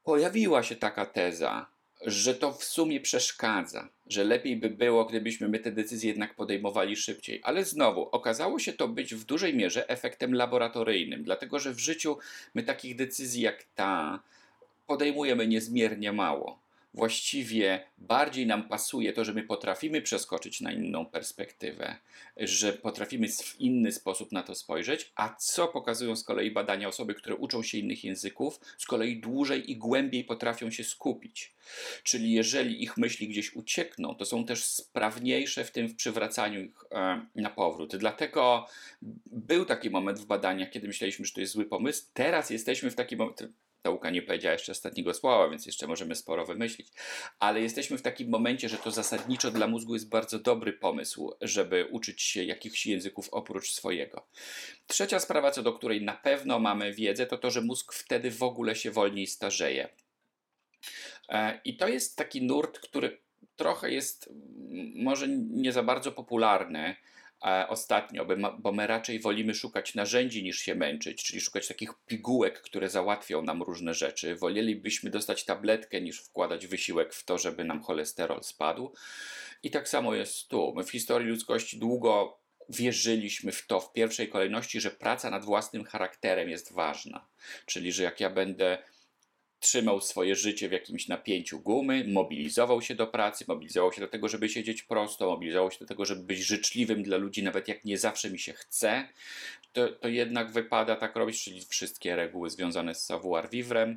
pojawiła 0.03 0.63
się 0.63 0.75
taka 0.75 1.05
teza, 1.05 1.72
że 2.05 2.35
to 2.35 2.53
w 2.53 2.63
sumie 2.63 2.99
przeszkadza, 3.01 3.89
że 4.07 4.23
lepiej 4.23 4.57
by 4.57 4.69
było, 4.69 5.05
gdybyśmy 5.05 5.47
my 5.47 5.59
te 5.59 5.71
decyzje 5.71 6.09
jednak 6.09 6.35
podejmowali 6.35 6.95
szybciej. 6.95 7.41
Ale 7.43 7.65
znowu, 7.65 8.09
okazało 8.11 8.59
się 8.59 8.73
to 8.73 8.87
być 8.87 9.15
w 9.15 9.25
dużej 9.25 9.55
mierze 9.55 9.89
efektem 9.89 10.33
laboratoryjnym, 10.33 11.23
dlatego 11.23 11.59
że 11.59 11.73
w 11.73 11.79
życiu 11.79 12.17
my 12.53 12.63
takich 12.63 12.95
decyzji 12.95 13.41
jak 13.41 13.63
ta 13.75 14.19
podejmujemy 14.87 15.47
niezmiernie 15.47 16.11
mało 16.11 16.62
właściwie 16.93 17.85
bardziej 17.97 18.47
nam 18.47 18.67
pasuje 18.69 19.13
to, 19.13 19.25
że 19.25 19.33
my 19.33 19.43
potrafimy 19.43 20.01
przeskoczyć 20.01 20.61
na 20.61 20.71
inną 20.71 21.05
perspektywę, 21.05 21.95
że 22.37 22.73
potrafimy 22.73 23.27
w 23.27 23.59
inny 23.59 23.91
sposób 23.91 24.31
na 24.31 24.43
to 24.43 24.55
spojrzeć, 24.55 25.11
a 25.15 25.35
co 25.39 25.67
pokazują 25.67 26.15
z 26.15 26.23
kolei 26.23 26.51
badania 26.51 26.87
osoby, 26.87 27.13
które 27.13 27.35
uczą 27.35 27.63
się 27.63 27.77
innych 27.77 28.03
języków, 28.03 28.59
z 28.77 28.85
kolei 28.85 29.19
dłużej 29.19 29.71
i 29.71 29.77
głębiej 29.77 30.23
potrafią 30.23 30.71
się 30.71 30.83
skupić. 30.83 31.53
Czyli 32.03 32.31
jeżeli 32.31 32.83
ich 32.83 32.97
myśli 32.97 33.27
gdzieś 33.27 33.55
uciekną, 33.55 34.15
to 34.15 34.25
są 34.25 34.45
też 34.45 34.65
sprawniejsze 34.65 35.65
w 35.65 35.71
tym 35.71 35.87
w 35.87 35.95
przywracaniu 35.95 36.61
ich 36.61 36.83
e, 36.91 37.25
na 37.35 37.49
powrót. 37.49 37.95
Dlatego 37.95 38.67
był 39.25 39.65
taki 39.65 39.89
moment 39.89 40.19
w 40.19 40.25
badaniach, 40.25 40.69
kiedy 40.69 40.87
myśleliśmy, 40.87 41.25
że 41.25 41.33
to 41.33 41.41
jest 41.41 41.53
zły 41.53 41.65
pomysł. 41.65 42.05
Teraz 42.13 42.49
jesteśmy 42.49 42.91
w 42.91 42.95
takim 42.95 43.21
Nauka 43.83 44.09
nie 44.09 44.21
powiedziała 44.21 44.53
jeszcze 44.53 44.71
ostatniego 44.71 45.13
słowa, 45.13 45.49
więc 45.49 45.65
jeszcze 45.65 45.87
możemy 45.87 46.15
sporo 46.15 46.45
wymyślić. 46.45 46.87
Ale 47.39 47.61
jesteśmy 47.61 47.97
w 47.97 48.01
takim 48.01 48.29
momencie, 48.29 48.69
że 48.69 48.77
to 48.77 48.91
zasadniczo 48.91 49.51
dla 49.51 49.67
mózgu 49.67 49.93
jest 49.93 50.09
bardzo 50.09 50.39
dobry 50.39 50.73
pomysł, 50.73 51.33
żeby 51.41 51.85
uczyć 51.91 52.21
się 52.21 52.43
jakichś 52.43 52.85
języków 52.85 53.29
oprócz 53.31 53.71
swojego. 53.71 54.27
Trzecia 54.87 55.19
sprawa, 55.19 55.51
co 55.51 55.63
do 55.63 55.73
której 55.73 56.01
na 56.01 56.13
pewno 56.13 56.59
mamy 56.59 56.93
wiedzę, 56.93 57.25
to 57.25 57.37
to, 57.37 57.51
że 57.51 57.61
mózg 57.61 57.93
wtedy 57.93 58.31
w 58.31 58.43
ogóle 58.43 58.75
się 58.75 58.91
wolniej 58.91 59.27
starzeje. 59.27 59.89
E, 61.29 61.59
I 61.65 61.77
to 61.77 61.87
jest 61.87 62.17
taki 62.17 62.41
nurt, 62.41 62.79
który 62.79 63.17
trochę 63.55 63.91
jest 63.91 64.29
może 64.95 65.27
nie 65.27 65.71
za 65.71 65.83
bardzo 65.83 66.11
popularny 66.11 66.95
ostatnio, 67.67 68.25
bo 68.59 68.71
my 68.71 68.87
raczej 68.87 69.19
wolimy 69.19 69.55
szukać 69.55 69.95
narzędzi 69.95 70.43
niż 70.43 70.59
się 70.59 70.75
męczyć, 70.75 71.23
czyli 71.23 71.41
szukać 71.41 71.67
takich 71.67 71.93
pigułek, 72.07 72.61
które 72.61 72.89
załatwią 72.89 73.41
nam 73.41 73.63
różne 73.63 73.93
rzeczy. 73.93 74.35
Wolelibyśmy 74.35 75.09
dostać 75.09 75.45
tabletkę 75.45 76.01
niż 76.01 76.19
wkładać 76.19 76.67
wysiłek 76.67 77.13
w 77.13 77.25
to, 77.25 77.37
żeby 77.37 77.63
nam 77.63 77.81
cholesterol 77.81 78.43
spadł. 78.43 78.93
I 79.63 79.71
tak 79.71 79.89
samo 79.89 80.15
jest 80.15 80.47
tu. 80.47 80.73
My 80.75 80.83
w 80.83 80.91
historii 80.91 81.29
ludzkości 81.29 81.79
długo 81.79 82.39
wierzyliśmy 82.69 83.51
w 83.51 83.67
to 83.67 83.79
w 83.79 83.93
pierwszej 83.93 84.29
kolejności, 84.29 84.81
że 84.81 84.91
praca 84.91 85.29
nad 85.29 85.45
własnym 85.45 85.83
charakterem 85.83 86.49
jest 86.49 86.73
ważna. 86.73 87.27
Czyli, 87.65 87.91
że 87.91 88.03
jak 88.03 88.19
ja 88.19 88.29
będę 88.29 88.77
trzymał 89.63 90.01
swoje 90.01 90.35
życie 90.35 90.69
w 90.69 90.71
jakimś 90.71 91.07
napięciu 91.07 91.59
gumy, 91.59 92.05
mobilizował 92.07 92.81
się 92.81 92.95
do 92.95 93.07
pracy, 93.07 93.45
mobilizował 93.47 93.93
się 93.93 94.01
do 94.01 94.07
tego, 94.07 94.27
żeby 94.27 94.49
siedzieć 94.49 94.83
prosto, 94.83 95.29
mobilizował 95.29 95.71
się 95.71 95.79
do 95.79 95.85
tego, 95.85 96.05
żeby 96.05 96.23
być 96.23 96.39
życzliwym 96.39 97.03
dla 97.03 97.17
ludzi, 97.17 97.43
nawet 97.43 97.67
jak 97.67 97.85
nie 97.85 97.97
zawsze 97.97 98.29
mi 98.29 98.39
się 98.39 98.53
chce, 98.53 99.07
to, 99.73 99.89
to 99.89 100.07
jednak 100.07 100.51
wypada 100.51 100.95
tak 100.95 101.15
robić, 101.15 101.43
czyli 101.43 101.61
wszystkie 101.65 102.15
reguły 102.15 102.49
związane 102.49 102.95
z 102.95 103.05
savoir 103.05 103.49
vivre. 103.49 103.95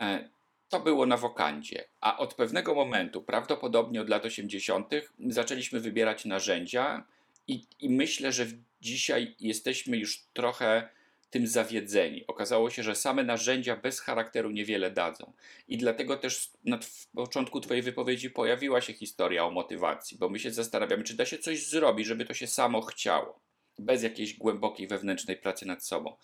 E, 0.00 0.28
to 0.68 0.80
było 0.80 1.06
na 1.06 1.16
wokandzie, 1.16 1.84
a 2.00 2.18
od 2.18 2.34
pewnego 2.34 2.74
momentu, 2.74 3.22
prawdopodobnie 3.22 4.00
od 4.00 4.08
lat 4.08 4.24
80., 4.24 4.90
zaczęliśmy 5.28 5.80
wybierać 5.80 6.24
narzędzia, 6.24 7.04
i, 7.48 7.66
i 7.80 7.90
myślę, 7.90 8.32
że 8.32 8.46
dzisiaj 8.80 9.34
jesteśmy 9.40 9.96
już 9.96 10.22
trochę 10.32 10.88
tym 11.34 11.46
zawiedzeni. 11.46 12.26
Okazało 12.26 12.70
się, 12.70 12.82
że 12.82 12.94
same 12.94 13.24
narzędzia 13.24 13.76
bez 13.76 14.00
charakteru 14.00 14.50
niewiele 14.50 14.90
dadzą. 14.90 15.32
I 15.68 15.78
dlatego 15.78 16.16
też 16.16 16.50
na 16.64 16.78
początku 17.14 17.60
Twojej 17.60 17.82
wypowiedzi 17.82 18.30
pojawiła 18.30 18.80
się 18.80 18.92
historia 18.92 19.44
o 19.44 19.50
motywacji, 19.50 20.18
bo 20.18 20.28
my 20.28 20.38
się 20.38 20.50
zastanawiamy, 20.50 21.04
czy 21.04 21.16
da 21.16 21.26
się 21.26 21.38
coś 21.38 21.66
zrobić, 21.66 22.06
żeby 22.06 22.24
to 22.24 22.34
się 22.34 22.46
samo 22.46 22.80
chciało, 22.82 23.40
bez 23.78 24.02
jakiejś 24.02 24.34
głębokiej 24.34 24.86
wewnętrznej 24.86 25.36
pracy 25.36 25.66
nad 25.66 25.84
sobą. 25.84 26.16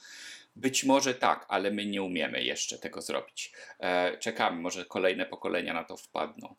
Być 0.57 0.85
może 0.85 1.15
tak, 1.15 1.47
ale 1.49 1.71
my 1.71 1.87
nie 1.87 2.03
umiemy 2.03 2.45
jeszcze 2.45 2.79
tego 2.79 3.03
zrobić. 3.03 3.53
E, 3.81 4.19
czekamy, 4.19 4.61
może 4.61 4.85
kolejne 4.85 5.27
pokolenia 5.27 5.75
na 5.75 5.85
to 5.85 5.97
wpadną. 5.97 6.55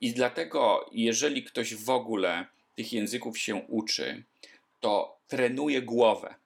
I 0.00 0.12
dlatego, 0.12 0.90
jeżeli 0.92 1.44
ktoś 1.44 1.74
w 1.74 1.90
ogóle 1.90 2.46
tych 2.74 2.92
języków 2.92 3.38
się 3.38 3.54
uczy, 3.54 4.24
to 4.80 5.18
trenuje 5.28 5.82
głowę 5.82 6.41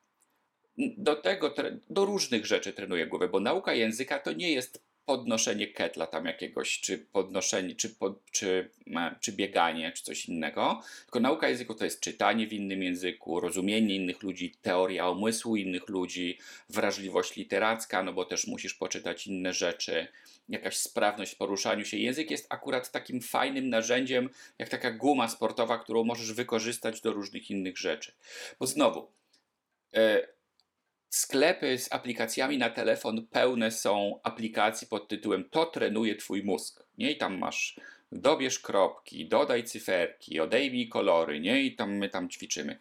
do 0.79 1.17
tego, 1.17 1.55
do 1.91 2.05
różnych 2.05 2.47
rzeczy 2.47 2.73
trenuję 2.73 3.07
głowę, 3.07 3.29
bo 3.29 3.41
nauka 3.41 3.75
języka 3.75 4.19
to 4.19 4.33
nie 4.33 4.53
jest 4.53 4.87
podnoszenie 5.07 5.67
ketla 5.67 6.07
tam 6.07 6.25
jakiegoś, 6.25 6.81
czy 6.81 6.99
podnoszenie, 6.99 7.75
czy, 7.75 7.95
czy, 8.31 8.71
czy 9.21 9.33
bieganie, 9.33 9.93
czy 9.93 10.03
coś 10.05 10.27
innego, 10.27 10.83
tylko 11.05 11.21
nauka 11.21 11.49
języku 11.49 11.75
to 11.75 11.85
jest 11.85 12.01
czytanie 12.01 12.47
w 12.47 12.53
innym 12.53 12.83
języku, 12.83 13.41
rozumienie 13.41 13.97
innych 13.97 14.23
ludzi, 14.23 14.55
teoria 14.63 15.11
umysłu 15.11 15.57
innych 15.57 15.89
ludzi, 15.89 16.39
wrażliwość 16.69 17.37
literacka, 17.37 18.03
no 18.03 18.13
bo 18.13 18.25
też 18.25 18.47
musisz 18.47 18.75
poczytać 18.75 19.27
inne 19.27 19.53
rzeczy, 19.53 20.09
jakaś 20.49 20.77
sprawność 20.77 21.33
w 21.33 21.37
poruszaniu 21.37 21.85
się. 21.85 21.97
Język 21.97 22.31
jest 22.31 22.47
akurat 22.49 22.91
takim 22.91 23.21
fajnym 23.21 23.69
narzędziem, 23.69 24.31
jak 24.59 24.69
taka 24.69 24.91
guma 24.91 25.29
sportowa, 25.29 25.79
którą 25.79 26.05
możesz 26.05 26.33
wykorzystać 26.33 27.01
do 27.01 27.13
różnych 27.13 27.51
innych 27.51 27.79
rzeczy. 27.79 28.13
Bo 28.61 28.67
znowu, 28.67 29.09
e, 29.95 30.36
Sklepy 31.11 31.79
z 31.79 31.93
aplikacjami 31.93 32.59
na 32.59 32.71
telefon 32.71 33.27
pełne 33.27 33.71
są 33.71 34.21
aplikacji 34.23 34.87
pod 34.87 35.09
tytułem 35.09 35.49
To 35.51 35.67
trenuje 35.67 36.17
Twój 36.17 36.45
mózg. 36.45 36.83
Nie? 36.99 37.11
I 37.11 37.17
tam 37.17 37.39
masz 37.39 37.81
dobierz 38.13 38.59
kropki, 38.59 39.29
dodaj 39.29 39.65
cyferki, 39.65 40.41
odejmij 40.41 40.89
kolory, 40.89 41.41
nie? 41.41 41.63
I 41.63 41.77
tam 41.77 41.97
my 41.97 42.09
tam 42.09 42.29
ćwiczymy. 42.29 42.79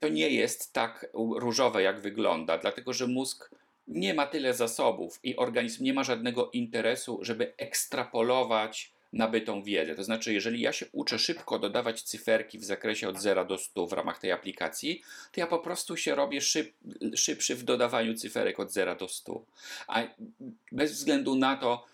To 0.00 0.08
nie 0.08 0.30
jest 0.30 0.72
tak 0.72 1.10
różowe, 1.14 1.82
jak 1.82 2.00
wygląda, 2.00 2.58
dlatego 2.58 2.92
że 2.92 3.06
mózg 3.06 3.50
nie 3.88 4.14
ma 4.14 4.26
tyle 4.26 4.54
zasobów 4.54 5.20
i 5.22 5.36
organizm 5.36 5.84
nie 5.84 5.94
ma 5.94 6.04
żadnego 6.04 6.50
interesu, 6.50 7.18
żeby 7.22 7.52
ekstrapolować 7.56 8.92
nabytą 9.12 9.62
wiedzę. 9.62 9.94
To 9.94 10.04
znaczy, 10.04 10.32
jeżeli 10.32 10.60
ja 10.60 10.72
się 10.72 10.86
uczę 10.92 11.18
szybko 11.18 11.58
dodawać 11.58 12.02
cyferki 12.02 12.58
w 12.58 12.64
zakresie 12.64 13.08
od 13.08 13.20
0 13.20 13.44
do 13.44 13.58
100 13.58 13.86
w 13.86 13.92
ramach 13.92 14.18
tej 14.18 14.32
aplikacji, 14.32 15.02
to 15.32 15.40
ja 15.40 15.46
po 15.46 15.58
prostu 15.58 15.96
się 15.96 16.14
robię 16.14 16.40
szyb, 16.40 16.74
szybszy 17.14 17.54
w 17.54 17.62
dodawaniu 17.62 18.14
cyferek 18.14 18.60
od 18.60 18.72
0 18.72 18.96
do 18.96 19.08
100. 19.08 19.44
A 19.88 20.02
bez 20.72 20.92
względu 20.92 21.34
na 21.34 21.56
to, 21.56 21.86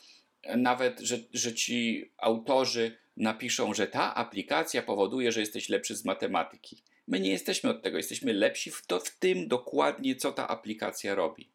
nawet, 0.56 1.00
że, 1.00 1.18
że 1.33 1.54
ci 1.54 2.11
autorzy 2.18 2.99
napiszą, 3.16 3.75
że 3.75 3.87
ta 3.87 4.14
aplikacja 4.14 4.83
powoduje, 4.83 5.33
że 5.33 5.40
jesteś 5.40 5.68
lepszy 5.68 5.97
z 5.97 6.04
matematyki. 6.04 6.83
My 7.09 7.21
nie 7.21 7.30
jesteśmy 7.30 7.71
od 7.71 7.83
tego, 7.83 7.97
jesteśmy 7.97 8.33
lepsi 8.33 8.71
w, 8.71 8.87
to, 8.87 9.00
w 9.00 9.11
tym 9.11 9.49
dokładnie, 9.49 10.16
co 10.16 10.33
ta 10.33 10.49
aplikacja 10.49 11.14
robi. 11.14 11.54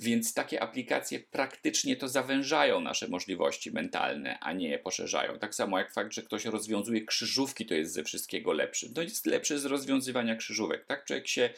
Więc 0.00 0.34
takie 0.34 0.62
aplikacje 0.62 1.20
praktycznie 1.20 1.96
to 1.96 2.08
zawężają 2.08 2.80
nasze 2.80 3.08
możliwości 3.08 3.70
mentalne, 3.72 4.38
a 4.38 4.52
nie 4.52 4.68
je 4.68 4.78
poszerzają. 4.78 5.38
Tak 5.38 5.54
samo 5.54 5.78
jak 5.78 5.92
fakt, 5.92 6.12
że 6.12 6.22
ktoś 6.22 6.44
rozwiązuje 6.44 7.04
krzyżówki, 7.04 7.66
to 7.66 7.74
jest 7.74 7.92
ze 7.92 8.04
wszystkiego 8.04 8.52
lepszy. 8.52 8.94
To 8.94 9.02
jest 9.02 9.26
lepszy 9.26 9.58
z 9.58 9.64
rozwiązywania 9.64 10.36
krzyżówek. 10.36 10.86
Tak 10.86 11.04
człowiek 11.04 11.28
się, 11.28 11.50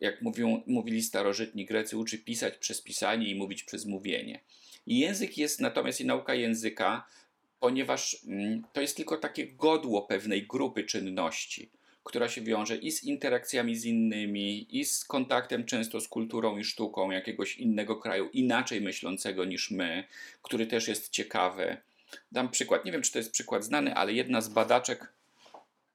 jak 0.00 0.22
mówią, 0.22 0.62
mówili 0.66 1.02
starożytni 1.02 1.66
Grecy, 1.66 1.96
uczy 1.96 2.18
pisać 2.18 2.54
przez 2.58 2.82
pisanie 2.82 3.30
i 3.30 3.34
mówić 3.34 3.62
przez 3.62 3.86
mówienie. 3.86 4.40
I 4.86 4.98
język 4.98 5.38
jest 5.38 5.60
natomiast 5.60 6.00
i 6.00 6.04
nauka 6.04 6.34
języka, 6.34 7.06
ponieważ 7.60 8.16
mm, 8.26 8.62
to 8.72 8.80
jest 8.80 8.96
tylko 8.96 9.16
takie 9.16 9.46
godło 9.46 10.02
pewnej 10.02 10.46
grupy 10.46 10.84
czynności 10.84 11.70
która 12.08 12.28
się 12.28 12.42
wiąże 12.42 12.76
i 12.76 12.90
z 12.90 13.04
interakcjami 13.04 13.76
z 13.76 13.84
innymi, 13.84 14.76
i 14.78 14.84
z 14.84 15.04
kontaktem 15.04 15.64
często 15.64 16.00
z 16.00 16.08
kulturą 16.08 16.58
i 16.58 16.64
sztuką 16.64 17.10
jakiegoś 17.10 17.56
innego 17.56 17.96
kraju, 17.96 18.28
inaczej 18.32 18.80
myślącego 18.80 19.44
niż 19.44 19.70
my, 19.70 20.04
który 20.42 20.66
też 20.66 20.88
jest 20.88 21.10
ciekawy. 21.10 21.76
Dam 22.32 22.48
przykład, 22.48 22.84
nie 22.84 22.92
wiem 22.92 23.02
czy 23.02 23.12
to 23.12 23.18
jest 23.18 23.32
przykład 23.32 23.64
znany, 23.64 23.94
ale 23.94 24.12
jedna 24.12 24.40
z 24.40 24.48
badaczek 24.48 25.12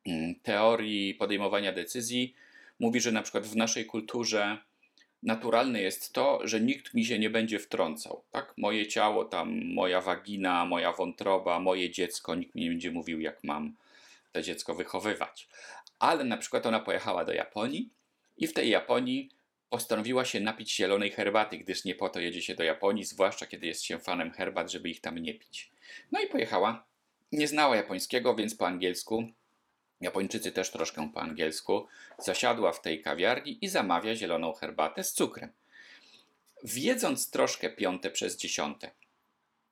mm, 0.06 0.36
teorii 0.44 1.14
podejmowania 1.16 1.72
decyzji 1.72 2.36
mówi, 2.80 3.02
że 3.02 3.12
na 3.12 3.22
przykład 3.22 3.48
w 3.48 3.56
naszej 3.56 3.86
kulturze 3.86 4.58
naturalne 5.24 5.82
jest 5.82 6.14
to, 6.14 6.40
że 6.44 6.62
nikt 6.62 6.94
mi 6.94 7.06
się 7.06 7.20
nie 7.20 7.30
będzie 7.30 7.60
wtrącał. 7.60 8.24
Tak? 8.32 8.54
Moje 8.58 8.88
ciało, 8.88 9.26
tam 9.26 9.74
moja 9.74 10.02
wagina, 10.02 10.66
moja 10.66 10.92
wątroba, 10.92 11.60
moje 11.60 11.90
dziecko, 11.90 12.36
nikt 12.36 12.56
mi 12.56 12.62
nie 12.62 12.70
będzie 12.70 12.92
mówił, 12.92 13.20
jak 13.20 13.44
mam 13.44 13.76
to 14.32 14.42
dziecko 14.42 14.76
wychowywać 14.76 15.48
ale 16.04 16.24
na 16.24 16.38
przykład 16.38 16.66
ona 16.66 16.80
pojechała 16.80 17.26
do 17.26 17.34
Japonii 17.34 17.90
i 18.38 18.48
w 18.48 18.54
tej 18.54 18.70
Japonii 18.70 19.30
postanowiła 19.70 20.26
się 20.26 20.40
napić 20.40 20.76
zielonej 20.76 21.12
herbaty, 21.12 21.58
gdyż 21.58 21.86
nie 21.86 21.96
po 21.96 22.10
to 22.10 22.20
jedzie 22.20 22.42
się 22.42 22.56
do 22.56 22.64
Japonii, 22.64 23.04
zwłaszcza 23.04 23.46
kiedy 23.46 23.68
jest 23.68 23.84
się 23.84 24.00
fanem 24.00 24.32
herbat, 24.32 24.72
żeby 24.72 24.90
ich 24.90 25.02
tam 25.02 25.18
nie 25.18 25.34
pić. 25.34 25.72
No 26.12 26.22
i 26.22 26.28
pojechała. 26.28 26.86
Nie 27.32 27.48
znała 27.48 27.76
japońskiego, 27.76 28.36
więc 28.36 28.56
po 28.56 28.68
angielsku, 28.68 29.28
Japończycy 30.02 30.52
też 30.52 30.72
troszkę 30.72 31.10
po 31.14 31.22
angielsku, 31.22 31.88
zasiadła 32.20 32.72
w 32.72 32.82
tej 32.82 33.02
kawiarni 33.02 33.66
i 33.66 33.70
zamawia 33.70 34.16
zieloną 34.16 34.54
herbatę 34.54 35.04
z 35.04 35.14
cukrem. 35.14 35.52
Wiedząc 36.64 37.30
troszkę 37.30 37.70
piąte 37.70 38.12
przez 38.12 38.38
dziesiąte, 38.38 38.92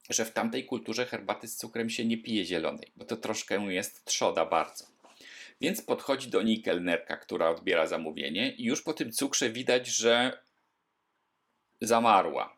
że 0.10 0.26
w 0.26 0.32
tamtej 0.32 0.66
kulturze 0.66 1.06
herbaty 1.06 1.48
z 1.48 1.56
cukrem 1.56 1.90
się 1.90 2.06
nie 2.06 2.18
pije 2.18 2.46
zielonej, 2.46 2.92
bo 2.96 3.06
to 3.06 3.18
troszkę 3.18 3.56
jest 3.56 4.06
trzoda 4.06 4.46
bardzo. 4.46 5.01
Więc 5.62 5.82
podchodzi 5.82 6.30
do 6.30 6.42
niej 6.42 6.62
kelnerka, 6.62 7.18
która 7.18 7.50
odbiera 7.50 7.88
zamówienie 7.88 8.52
i 8.52 8.64
już 8.64 8.82
po 8.82 8.94
tym 8.94 9.12
cukrze 9.12 9.50
widać, 9.50 9.88
że 9.88 10.44
zamarła. 11.82 12.58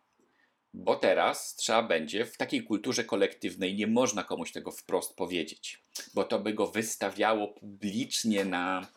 Bo 0.74 0.96
teraz 0.96 1.56
trzeba 1.56 1.84
będzie 1.84 2.26
w 2.26 2.38
takiej 2.38 2.64
kulturze 2.64 3.04
kolektywnej 3.04 3.76
nie 3.76 3.88
można 3.88 4.24
komuś 4.24 4.52
tego 4.52 4.72
wprost 4.72 5.16
powiedzieć, 5.16 5.82
bo 6.14 6.24
to 6.24 6.40
by 6.40 6.54
go 6.54 6.68
wystawiało 6.68 7.48
publicznie 7.48 8.46
na 8.46 8.88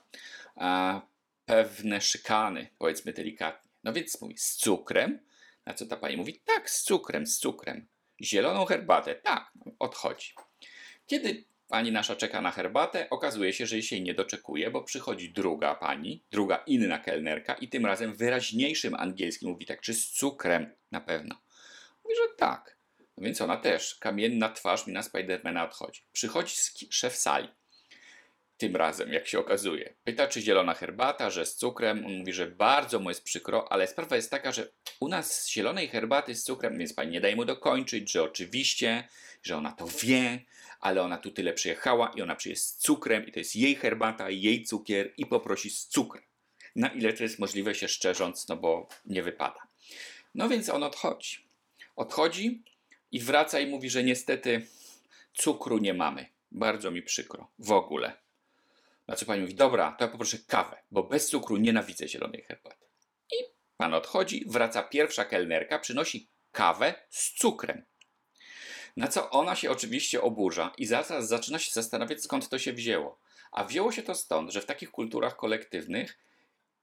a, 0.56 1.00
pewne 1.46 2.00
szykany, 2.00 2.68
powiedzmy 2.78 3.12
delikatnie. 3.12 3.70
No 3.84 3.92
więc 3.92 4.20
mówi 4.20 4.38
z 4.38 4.56
cukrem, 4.56 5.18
na 5.66 5.74
co 5.74 5.86
ta 5.86 5.96
pani 5.96 6.16
mówi 6.16 6.40
tak, 6.44 6.70
z 6.70 6.82
cukrem, 6.82 7.26
z 7.26 7.38
cukrem. 7.38 7.86
Zieloną 8.22 8.64
herbatę, 8.64 9.14
tak, 9.14 9.52
odchodzi. 9.78 10.34
Kiedy 11.06 11.44
Pani 11.68 11.92
nasza 11.92 12.16
czeka 12.16 12.40
na 12.40 12.50
herbatę, 12.50 13.10
okazuje 13.10 13.52
się, 13.52 13.66
że 13.66 13.76
jej 13.76 13.82
się 13.82 14.00
nie 14.00 14.14
doczekuje, 14.14 14.70
bo 14.70 14.82
przychodzi 14.82 15.32
druga 15.32 15.74
pani, 15.74 16.24
druga 16.30 16.56
inna 16.66 16.98
kelnerka 16.98 17.54
i 17.54 17.68
tym 17.68 17.86
razem 17.86 18.14
wyraźniejszym 18.14 18.94
angielskim 18.94 19.50
mówi 19.50 19.66
tak, 19.66 19.80
czy 19.80 19.94
z 19.94 20.10
cukrem 20.10 20.74
na 20.90 21.00
pewno. 21.00 21.42
Mówi, 22.04 22.16
że 22.16 22.36
tak. 22.36 22.76
No 23.16 23.24
więc 23.24 23.40
ona 23.40 23.56
też, 23.56 23.94
kamienna 23.94 24.48
twarz 24.48 24.86
mina 24.86 25.02
Spidermana 25.02 25.64
odchodzi. 25.64 26.02
Przychodzi 26.12 26.54
szef 26.90 27.16
sali. 27.16 27.48
Tym 28.56 28.76
razem, 28.76 29.12
jak 29.12 29.26
się 29.26 29.38
okazuje. 29.38 29.94
Pyta, 30.04 30.28
czy 30.28 30.40
zielona 30.40 30.74
herbata, 30.74 31.30
że 31.30 31.46
z 31.46 31.56
cukrem. 31.56 32.06
On 32.06 32.18
mówi, 32.18 32.32
że 32.32 32.46
bardzo 32.46 32.98
mu 32.98 33.08
jest 33.08 33.24
przykro, 33.24 33.72
ale 33.72 33.86
sprawa 33.86 34.16
jest 34.16 34.30
taka, 34.30 34.52
że 34.52 34.68
u 35.00 35.08
nas 35.08 35.50
zielonej 35.50 35.88
herbaty 35.88 36.34
z 36.34 36.44
cukrem, 36.44 36.78
więc 36.78 36.94
pani 36.94 37.10
nie 37.10 37.20
daje 37.20 37.36
mu 37.36 37.44
dokończyć, 37.44 38.12
że 38.12 38.22
oczywiście, 38.22 39.08
że 39.46 39.56
ona 39.56 39.72
to 39.72 39.86
wie, 39.86 40.44
ale 40.80 41.02
ona 41.02 41.18
tu 41.18 41.30
tyle 41.30 41.52
przyjechała 41.52 42.12
i 42.16 42.22
ona 42.22 42.36
przyjedzie 42.36 42.60
z 42.60 42.76
cukrem 42.76 43.26
i 43.26 43.32
to 43.32 43.38
jest 43.38 43.56
jej 43.56 43.74
herbata, 43.74 44.30
jej 44.30 44.64
cukier 44.64 45.12
i 45.16 45.26
poprosi 45.26 45.70
z 45.70 45.86
cukrem. 45.86 46.24
Na 46.76 46.88
ile 46.88 47.12
to 47.12 47.22
jest 47.22 47.38
możliwe 47.38 47.74
się 47.74 47.88
szczerząc, 47.88 48.48
no 48.48 48.56
bo 48.56 48.88
nie 49.06 49.22
wypada. 49.22 49.66
No 50.34 50.48
więc 50.48 50.68
on 50.68 50.82
odchodzi. 50.82 51.38
Odchodzi 51.96 52.62
i 53.12 53.20
wraca 53.20 53.60
i 53.60 53.66
mówi, 53.66 53.90
że 53.90 54.04
niestety 54.04 54.66
cukru 55.34 55.78
nie 55.78 55.94
mamy. 55.94 56.26
Bardzo 56.52 56.90
mi 56.90 57.02
przykro. 57.02 57.50
W 57.58 57.72
ogóle. 57.72 58.12
Na 59.08 59.16
co 59.16 59.26
pani 59.26 59.40
mówi, 59.40 59.54
dobra, 59.54 59.92
to 59.98 60.04
ja 60.04 60.10
poproszę 60.10 60.38
kawę, 60.46 60.82
bo 60.90 61.02
bez 61.02 61.28
cukru 61.28 61.56
nienawidzę 61.56 62.08
zielonej 62.08 62.42
herbaty. 62.42 62.86
I 63.32 63.36
pan 63.76 63.94
odchodzi, 63.94 64.44
wraca 64.48 64.82
pierwsza 64.82 65.24
kelnerka, 65.24 65.78
przynosi 65.78 66.28
kawę 66.52 66.94
z 67.10 67.32
cukrem. 67.32 67.84
Na 68.96 69.08
co 69.08 69.30
ona 69.30 69.56
się 69.56 69.70
oczywiście 69.70 70.22
oburza 70.22 70.72
i 70.78 70.86
zaraz 70.86 71.28
zaczyna 71.28 71.58
się 71.58 71.70
zastanawiać, 71.72 72.22
skąd 72.22 72.48
to 72.48 72.58
się 72.58 72.72
wzięło. 72.72 73.18
A 73.52 73.64
wzięło 73.64 73.92
się 73.92 74.02
to 74.02 74.14
stąd, 74.14 74.52
że 74.52 74.60
w 74.60 74.66
takich 74.66 74.90
kulturach 74.90 75.36
kolektywnych, 75.36 76.18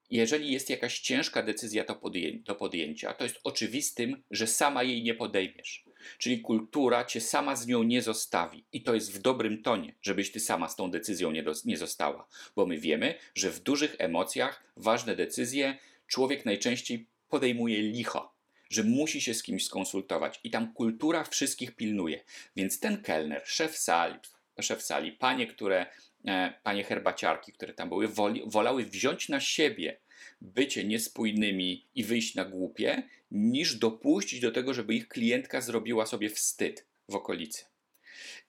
jeżeli 0.09 0.51
jest 0.51 0.69
jakaś 0.69 0.99
ciężka 0.99 1.43
decyzja 1.43 1.83
do, 1.83 1.95
podję 1.95 2.39
do 2.39 2.55
podjęcia, 2.55 3.13
to 3.13 3.23
jest 3.23 3.39
oczywistym, 3.43 4.23
że 4.31 4.47
sama 4.47 4.83
jej 4.83 5.03
nie 5.03 5.13
podejmiesz. 5.13 5.85
Czyli 6.17 6.41
kultura 6.41 7.05
cię 7.05 7.21
sama 7.21 7.55
z 7.55 7.67
nią 7.67 7.83
nie 7.83 8.01
zostawi. 8.01 8.65
I 8.71 8.83
to 8.83 8.93
jest 8.93 9.13
w 9.13 9.21
dobrym 9.21 9.63
tonie, 9.63 9.95
żebyś 10.01 10.31
ty 10.31 10.39
sama 10.39 10.69
z 10.69 10.75
tą 10.75 10.91
decyzją 10.91 11.31
nie, 11.31 11.45
nie 11.65 11.77
została. 11.77 12.27
Bo 12.55 12.65
my 12.65 12.77
wiemy, 12.77 13.15
że 13.35 13.51
w 13.51 13.59
dużych 13.59 13.95
emocjach 13.97 14.63
ważne 14.77 15.15
decyzje 15.15 15.77
człowiek 16.07 16.45
najczęściej 16.45 17.07
podejmuje 17.29 17.81
licho 17.81 18.32
że 18.73 18.83
musi 18.83 19.21
się 19.21 19.33
z 19.33 19.43
kimś 19.43 19.65
skonsultować 19.65 20.39
i 20.43 20.49
tam 20.49 20.73
kultura 20.73 21.23
wszystkich 21.23 21.75
pilnuje. 21.75 22.23
Więc 22.55 22.79
ten 22.79 23.01
kelner, 23.01 23.41
szef 23.45 23.77
sali, 23.77 24.15
szef 24.61 24.81
sali 24.81 25.11
panie, 25.11 25.47
które, 25.47 25.85
e, 26.25 26.53
panie 26.63 26.83
herbaciarki, 26.83 27.53
które 27.53 27.73
tam 27.73 27.89
były, 27.89 28.07
woli, 28.07 28.41
wolały 28.45 28.85
wziąć 28.85 29.29
na 29.29 29.39
siebie 29.39 29.99
bycie 30.41 30.83
niespójnymi 30.83 31.87
i 31.95 32.03
wyjść 32.03 32.35
na 32.35 32.45
głupie, 32.45 33.03
niż 33.31 33.75
dopuścić 33.75 34.39
do 34.39 34.51
tego, 34.51 34.73
żeby 34.73 34.95
ich 34.95 35.07
klientka 35.07 35.61
zrobiła 35.61 36.05
sobie 36.05 36.29
wstyd 36.29 36.85
w 37.09 37.15
okolicy. 37.15 37.65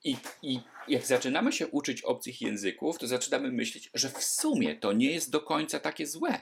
I, 0.04 0.16
I 0.42 0.60
jak 0.88 1.06
zaczynamy 1.06 1.52
się 1.52 1.66
uczyć 1.66 2.02
obcych 2.02 2.42
języków, 2.42 2.98
to 2.98 3.06
zaczynamy 3.06 3.52
myśleć, 3.52 3.90
że 3.94 4.10
w 4.10 4.24
sumie 4.24 4.76
to 4.76 4.92
nie 4.92 5.10
jest 5.10 5.30
do 5.30 5.40
końca 5.40 5.80
takie 5.80 6.06
złe. 6.06 6.40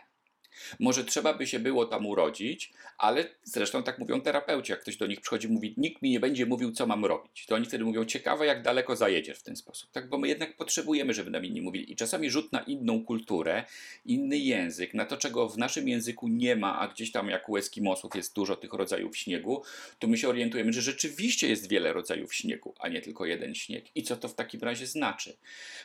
Może 0.81 1.05
trzeba 1.05 1.35
by 1.35 1.47
się 1.47 1.59
było 1.59 1.87
tam 1.87 2.07
urodzić, 2.07 2.73
ale 2.99 3.25
zresztą 3.45 3.83
tak 3.83 3.99
mówią 3.99 4.21
terapeuci, 4.21 4.73
jak 4.73 4.81
ktoś 4.81 4.97
do 4.97 5.07
nich 5.07 5.21
przychodzi 5.21 5.49
mówi, 5.49 5.75
nikt 5.77 6.03
mi 6.03 6.11
nie 6.11 6.21
będzie 6.21 6.47
mówił, 6.47 6.73
co 6.73 6.87
mam 6.87 7.05
robić. 7.05 7.47
To 7.47 7.55
oni 7.55 7.67
wtedy 7.67 7.85
mówią, 7.85 8.05
ciekawe 8.05 8.47
jak 8.47 8.63
daleko 8.63 8.97
zajedziesz 8.97 9.39
w 9.39 9.43
ten 9.43 9.57
sposób. 9.57 9.91
Tak, 9.91 10.09
bo 10.09 10.19
my 10.19 10.29
jednak 10.29 10.57
potrzebujemy, 10.57 11.15
żeby 11.15 11.31
nam 11.31 11.45
inni 11.45 11.61
mówili. 11.61 11.93
I 11.93 11.97
czasami 11.97 12.31
rzut 12.31 12.53
na 12.53 12.61
inną 12.61 13.05
kulturę, 13.05 13.65
inny 14.05 14.39
język, 14.39 14.95
na 14.95 15.05
to, 15.05 15.17
czego 15.17 15.49
w 15.49 15.59
naszym 15.59 15.89
języku 15.89 16.29
nie 16.29 16.57
ma, 16.57 16.79
a 16.79 16.89
gdzieś 16.89 17.13
tam 17.13 17.29
jak 17.29 17.49
u 17.49 17.57
Eskimosów 17.57 18.15
jest 18.15 18.35
dużo 18.35 18.57
tych 18.57 18.73
rodzajów 18.73 19.17
śniegu, 19.17 19.63
to 19.99 20.07
my 20.07 20.19
się 20.19 20.29
orientujemy, 20.29 20.73
że 20.73 20.83
rzeczywiście 20.83 21.49
jest 21.49 21.69
wiele 21.69 21.93
rodzajów 21.93 22.35
śniegu, 22.35 22.75
a 22.79 22.89
nie 22.89 23.01
tylko 23.01 23.27
jeden 23.27 23.55
śnieg. 23.55 23.85
I 23.95 24.03
co 24.03 24.17
to 24.17 24.29
w 24.29 24.35
takim 24.35 24.61
razie 24.61 24.87
znaczy? 24.87 25.37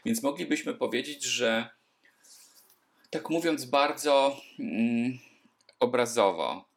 Więc 0.05 0.23
moglibyśmy 0.23 0.73
powiedzieć, 0.73 1.23
że 1.23 1.69
tak 3.09 3.29
mówiąc 3.29 3.65
bardzo 3.65 4.41
mm, 4.59 5.19
obrazowo, 5.79 6.69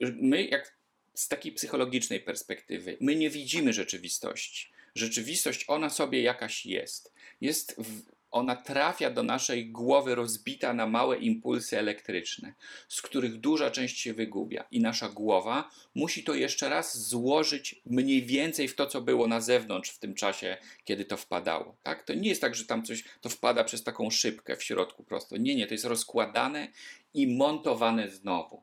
my 0.00 0.44
jak 0.44 0.74
z 1.14 1.28
takiej 1.28 1.52
psychologicznej 1.52 2.20
perspektywy, 2.20 2.96
my 3.00 3.16
nie 3.16 3.30
widzimy 3.30 3.72
rzeczywistości. 3.72 4.72
Rzeczywistość, 4.94 5.64
ona 5.68 5.90
sobie 5.90 6.22
jakaś 6.22 6.66
jest. 6.66 7.12
Jest 7.40 7.76
w, 7.78 8.02
ona 8.34 8.56
trafia 8.56 9.10
do 9.10 9.22
naszej 9.22 9.70
głowy 9.70 10.14
rozbita 10.14 10.72
na 10.72 10.86
małe 10.86 11.18
impulsy 11.18 11.78
elektryczne, 11.78 12.54
z 12.88 13.02
których 13.02 13.40
duża 13.40 13.70
część 13.70 14.00
się 14.00 14.14
wygubia. 14.14 14.64
I 14.70 14.80
nasza 14.80 15.08
głowa 15.08 15.70
musi 15.94 16.24
to 16.24 16.34
jeszcze 16.34 16.68
raz 16.68 17.08
złożyć 17.08 17.82
mniej 17.86 18.22
więcej 18.22 18.68
w 18.68 18.74
to, 18.74 18.86
co 18.86 19.00
było 19.00 19.26
na 19.26 19.40
zewnątrz 19.40 19.90
w 19.90 19.98
tym 19.98 20.14
czasie, 20.14 20.56
kiedy 20.84 21.04
to 21.04 21.16
wpadało. 21.16 21.76
Tak? 21.82 22.02
To 22.02 22.14
nie 22.14 22.28
jest 22.28 22.40
tak, 22.40 22.54
że 22.54 22.64
tam 22.64 22.84
coś 22.84 23.04
to 23.20 23.28
wpada 23.28 23.64
przez 23.64 23.82
taką 23.82 24.10
szybkę 24.10 24.56
w 24.56 24.62
środku 24.62 25.04
prosto. 25.04 25.36
Nie, 25.36 25.54
nie, 25.54 25.66
to 25.66 25.74
jest 25.74 25.84
rozkładane 25.84 26.68
i 27.14 27.26
montowane 27.26 28.08
znowu. 28.08 28.62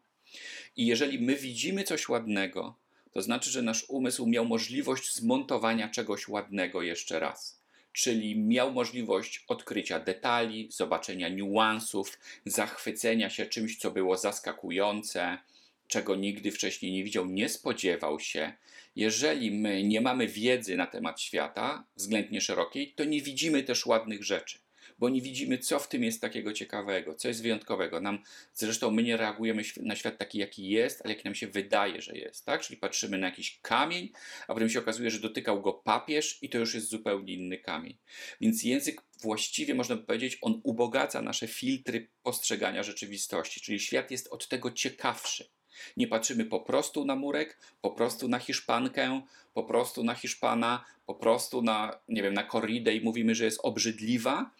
I 0.76 0.86
jeżeli 0.86 1.20
my 1.20 1.36
widzimy 1.36 1.84
coś 1.84 2.10
ładnego, 2.10 2.76
to 3.12 3.22
znaczy, 3.22 3.50
że 3.50 3.62
nasz 3.62 3.86
umysł 3.90 4.28
miał 4.28 4.46
możliwość 4.46 5.14
zmontowania 5.14 5.90
czegoś 5.90 6.28
ładnego 6.28 6.82
jeszcze 6.82 7.20
raz. 7.20 7.61
Czyli 7.94 8.40
miał 8.40 8.74
możliwość 8.74 9.46
odkrycia 9.48 10.00
detali, 10.00 10.68
zobaczenia 10.72 11.30
niuansów, 11.30 12.20
zachwycenia 12.46 13.30
się 13.30 13.46
czymś, 13.46 13.78
co 13.78 13.92
było 13.92 14.18
zaskakujące, 14.18 15.38
czego 15.88 16.16
nigdy 16.16 16.52
wcześniej 16.52 16.92
nie 16.92 17.04
widział, 17.04 17.26
nie 17.26 17.50
spodziewał 17.50 18.20
się. 18.20 18.54
Jeżeli 18.96 19.52
my 19.52 19.84
nie 19.84 20.02
mamy 20.02 20.28
wiedzy 20.28 20.78
na 20.78 20.88
temat 20.88 21.22
świata, 21.22 21.84
względnie 21.96 22.42
szerokiej, 22.42 22.94
to 22.94 23.04
nie 23.04 23.22
widzimy 23.22 23.64
też 23.64 23.86
ładnych 23.86 24.24
rzeczy 24.24 24.60
bo 25.02 25.10
nie 25.10 25.22
widzimy, 25.22 25.58
co 25.58 25.80
w 25.80 25.88
tym 25.88 26.04
jest 26.04 26.22
takiego 26.22 26.54
ciekawego, 26.54 27.16
co 27.16 27.28
jest 27.28 27.42
wyjątkowego. 27.42 28.02
Nam, 28.02 28.24
zresztą 28.54 28.92
my 28.92 29.04
nie 29.04 29.18
reagujemy 29.18 29.64
na 29.78 29.96
świat 29.96 30.18
taki, 30.18 30.38
jaki 30.38 30.70
jest, 30.70 31.02
ale 31.04 31.14
jaki 31.14 31.26
nam 31.26 31.36
się 31.36 31.48
wydaje, 31.48 32.02
że 32.02 32.18
jest. 32.18 32.46
Tak? 32.46 32.62
Czyli 32.62 32.78
patrzymy 32.78 33.18
na 33.18 33.28
jakiś 33.28 33.60
kamień, 33.62 34.10
a 34.48 34.54
potem 34.54 34.70
się 34.70 34.80
okazuje, 34.80 35.12
że 35.12 35.20
dotykał 35.20 35.62
go 35.62 35.74
papież 35.74 36.38
i 36.42 36.50
to 36.50 36.58
już 36.58 36.74
jest 36.74 36.90
zupełnie 36.90 37.34
inny 37.34 37.58
kamień. 37.58 37.98
Więc 38.42 38.64
język 38.64 39.02
właściwie, 39.22 39.76
można 39.76 39.96
by 39.96 40.04
powiedzieć, 40.04 40.38
on 40.42 40.62
ubogaca 40.64 41.22
nasze 41.22 41.48
filtry 41.48 42.08
postrzegania 42.24 42.84
rzeczywistości, 42.84 43.62
czyli 43.62 43.80
świat 43.80 44.12
jest 44.12 44.28
od 44.28 44.48
tego 44.48 44.72
ciekawszy. 44.72 45.50
Nie 45.98 46.08
patrzymy 46.08 46.46
po 46.46 46.60
prostu 46.60 47.06
na 47.06 47.16
murek, 47.16 47.58
po 47.82 47.92
prostu 47.92 48.28
na 48.28 48.40
Hiszpankę, 48.40 49.22
po 49.54 49.64
prostu 49.64 50.04
na 50.04 50.16
Hiszpana, 50.16 50.86
po 51.06 51.16
prostu 51.16 51.62
na, 51.62 52.00
nie 52.08 52.24
wiem, 52.24 52.34
na 52.34 52.44
korridę 52.44 52.96
i 52.96 53.02
mówimy, 53.02 53.36
że 53.36 53.46
jest 53.46 53.60
obrzydliwa, 53.64 54.52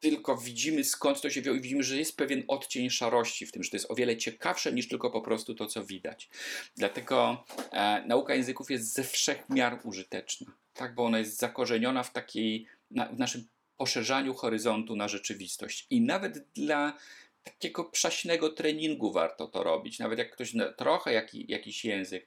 tylko 0.00 0.36
widzimy 0.36 0.84
skąd 0.84 1.20
to 1.20 1.30
się 1.30 1.40
wzięło 1.40 1.56
i 1.56 1.60
widzimy, 1.60 1.82
że 1.82 1.96
jest 1.96 2.16
pewien 2.16 2.42
odcień 2.48 2.90
szarości 2.90 3.46
w 3.46 3.52
tym, 3.52 3.62
że 3.62 3.70
to 3.70 3.76
jest 3.76 3.90
o 3.90 3.94
wiele 3.94 4.16
ciekawsze 4.16 4.72
niż 4.72 4.88
tylko 4.88 5.10
po 5.10 5.20
prostu 5.20 5.54
to, 5.54 5.66
co 5.66 5.84
widać. 5.84 6.28
Dlatego 6.76 7.44
e, 7.72 8.04
nauka 8.06 8.34
języków 8.34 8.70
jest 8.70 8.92
ze 8.92 9.04
wszech 9.04 9.48
miar 9.48 9.80
użyteczna, 9.84 10.52
tak? 10.74 10.94
bo 10.94 11.04
ona 11.04 11.18
jest 11.18 11.38
zakorzeniona 11.38 12.02
w 12.02 12.12
takiej, 12.12 12.66
na, 12.90 13.06
w 13.06 13.18
naszym 13.18 13.46
poszerzaniu 13.76 14.34
horyzontu 14.34 14.96
na 14.96 15.08
rzeczywistość. 15.08 15.86
I 15.90 16.00
nawet 16.00 16.46
dla 16.54 16.98
takiego 17.44 17.84
przaśnego 17.84 18.48
treningu 18.48 19.12
warto 19.12 19.46
to 19.46 19.64
robić. 19.64 19.98
Nawet 19.98 20.18
jak 20.18 20.30
ktoś 20.30 20.52
trochę 20.76 21.12
jaki, 21.12 21.44
jakiś 21.48 21.84
język, 21.84 22.26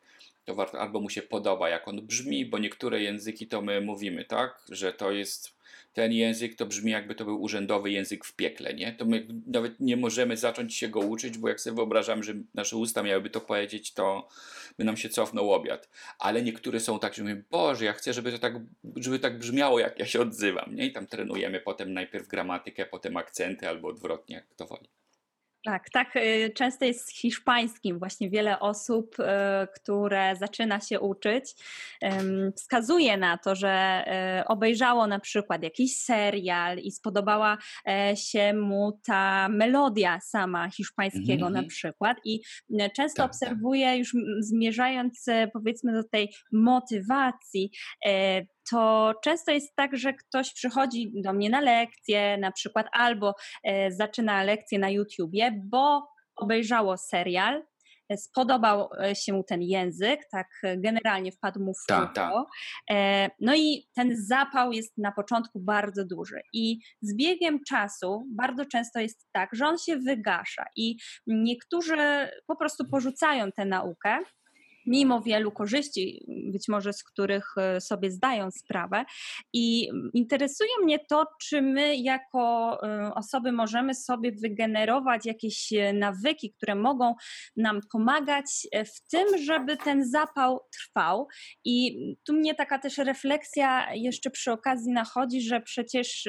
to 0.49 0.55
warto, 0.55 0.79
albo 0.79 0.99
mu 0.99 1.09
się 1.09 1.21
podoba, 1.21 1.69
jak 1.69 1.87
on 1.87 2.07
brzmi, 2.07 2.45
bo 2.45 2.57
niektóre 2.57 3.01
języki 3.01 3.47
to 3.47 3.61
my 3.61 3.81
mówimy, 3.81 4.25
tak, 4.25 4.61
że 4.69 4.93
to 4.93 5.11
jest 5.11 5.59
ten 5.93 6.11
język 6.11 6.55
to 6.55 6.65
brzmi 6.65 6.91
jakby 6.91 7.15
to 7.15 7.25
był 7.25 7.41
urzędowy 7.41 7.91
język 7.91 8.25
w 8.25 8.35
piekle, 8.35 8.73
nie? 8.73 8.93
To 8.93 9.05
my 9.05 9.27
nawet 9.47 9.79
nie 9.79 9.97
możemy 9.97 10.37
zacząć 10.37 10.75
się 10.75 10.87
go 10.87 10.99
uczyć, 10.99 11.37
bo 11.37 11.49
jak 11.49 11.61
sobie 11.61 11.75
wyobrażam, 11.75 12.23
że 12.23 12.33
nasze 12.53 12.77
usta 12.77 13.03
miałyby 13.03 13.29
to 13.29 13.41
powiedzieć, 13.41 13.93
to 13.93 14.27
by 14.77 14.83
nam 14.83 14.97
się 14.97 15.09
cofnął 15.09 15.53
obiad. 15.53 15.89
Ale 16.19 16.41
niektóre 16.41 16.79
są 16.79 16.99
tak, 16.99 17.13
że 17.13 17.23
mówimy, 17.23 17.43
Boże, 17.51 17.85
ja 17.85 17.93
chcę, 17.93 18.13
żeby 18.13 18.31
to 18.31 18.39
tak, 18.39 18.53
żeby 18.95 19.19
tak 19.19 19.39
brzmiało, 19.39 19.79
jak 19.79 19.99
ja 19.99 20.05
się 20.05 20.21
odzywam, 20.21 20.75
nie? 20.75 20.85
I 20.85 20.91
tam 20.91 21.07
trenujemy 21.07 21.59
potem 21.59 21.93
najpierw 21.93 22.27
gramatykę, 22.27 22.85
potem 22.85 23.17
akcenty 23.17 23.69
albo 23.69 23.87
odwrotnie, 23.87 24.35
jak 24.35 24.55
to 24.55 24.67
woli. 24.67 24.89
Tak, 25.65 25.89
tak 25.89 26.15
y, 26.15 26.51
często 26.55 26.85
jest 26.85 27.07
z 27.07 27.19
hiszpańskim. 27.19 27.99
Właśnie 27.99 28.29
wiele 28.29 28.59
osób, 28.59 29.19
y, 29.19 29.23
które 29.75 30.35
zaczyna 30.35 30.79
się 30.79 30.99
uczyć, 30.99 31.55
wskazuje 32.55 33.17
na 33.17 33.37
to, 33.37 33.55
że 33.55 34.03
y, 34.41 34.47
obejrzało 34.47 35.07
na 35.07 35.19
przykład 35.19 35.63
jakiś 35.63 35.95
serial 35.95 36.77
i 36.77 36.91
spodobała 36.91 37.57
e, 37.87 38.17
się 38.17 38.53
mu 38.53 38.99
ta 39.05 39.49
melodia 39.49 40.19
sama 40.19 40.69
hiszpańskiego 40.69 41.47
mm 41.47 41.53
-hmm. 41.59 41.63
na 41.63 41.69
przykład. 41.69 42.17
I 42.25 42.41
często 42.69 43.03
tak, 43.03 43.15
tak. 43.15 43.25
obserwuję, 43.25 43.97
już 43.97 44.15
zmierzając 44.39 45.27
e, 45.27 45.47
powiedzmy 45.47 45.93
do 45.93 46.03
tej 46.03 46.33
motywacji, 46.51 47.71
e, 48.05 48.41
to 48.71 49.13
często 49.23 49.51
jest 49.51 49.75
tak, 49.75 49.97
że 49.97 50.13
ktoś 50.13 50.53
przychodzi 50.53 51.11
do 51.23 51.33
mnie 51.33 51.49
na 51.49 51.61
lekcję, 51.61 52.37
na 52.37 52.51
przykład, 52.51 52.87
albo 52.91 53.33
e, 53.63 53.91
zaczyna 53.91 54.43
lekcję 54.43 54.79
na 54.79 54.89
YouTubie, 54.89 55.61
bo 55.65 56.07
obejrzało 56.35 56.97
serial, 56.97 57.63
e, 58.09 58.17
spodobał 58.17 58.89
e, 59.03 59.15
się 59.15 59.33
mu 59.33 59.43
ten 59.43 59.61
język, 59.61 60.19
tak 60.31 60.47
generalnie 60.77 61.31
wpadł 61.31 61.59
mu 61.59 61.73
w 61.73 61.85
tak, 61.87 62.15
tak. 62.15 62.33
No 63.39 63.55
i 63.55 63.87
ten 63.95 64.15
zapał 64.27 64.71
jest 64.71 64.97
na 64.97 65.11
początku 65.11 65.59
bardzo 65.59 66.05
duży 66.05 66.41
i 66.53 66.79
z 67.01 67.15
biegiem 67.15 67.59
czasu 67.67 68.25
bardzo 68.35 68.65
często 68.65 68.99
jest 68.99 69.27
tak, 69.31 69.49
że 69.53 69.67
on 69.67 69.77
się 69.77 69.97
wygasza 69.97 70.65
i 70.75 70.95
niektórzy 71.27 71.97
po 72.47 72.55
prostu 72.55 72.85
porzucają 72.91 73.51
tę 73.51 73.65
naukę, 73.65 74.19
mimo 74.89 75.21
wielu 75.21 75.51
korzyści, 75.51 76.25
być 76.51 76.67
może 76.67 76.93
z 76.93 77.03
których 77.03 77.57
e, 77.57 77.81
sobie 77.81 78.11
zdają 78.11 78.51
sprawę. 78.51 79.05
I 79.53 79.89
interesuje 80.13 80.69
mnie 80.83 80.99
to, 81.09 81.25
czy 81.41 81.61
my 81.61 81.95
jako 81.95 82.77
e, 82.83 83.13
osoby 83.15 83.51
możemy 83.51 83.95
sobie 83.95 84.31
wygenerować 84.31 85.25
jakieś 85.25 85.73
e, 85.73 85.93
nawyki, 85.93 86.53
które 86.53 86.75
mogą 86.75 87.15
nam 87.57 87.79
pomagać 87.91 88.45
w 88.95 89.09
tym, 89.11 89.37
żeby 89.37 89.77
ten 89.77 90.09
zapał 90.09 90.59
trwał. 90.73 91.27
I 91.65 91.97
tu 92.27 92.33
mnie 92.33 92.55
taka 92.55 92.79
też 92.79 92.97
refleksja 92.97 93.93
jeszcze 93.93 94.29
przy 94.29 94.51
okazji 94.51 94.91
nachodzi, 94.91 95.41
że 95.41 95.61
przecież 95.61 96.27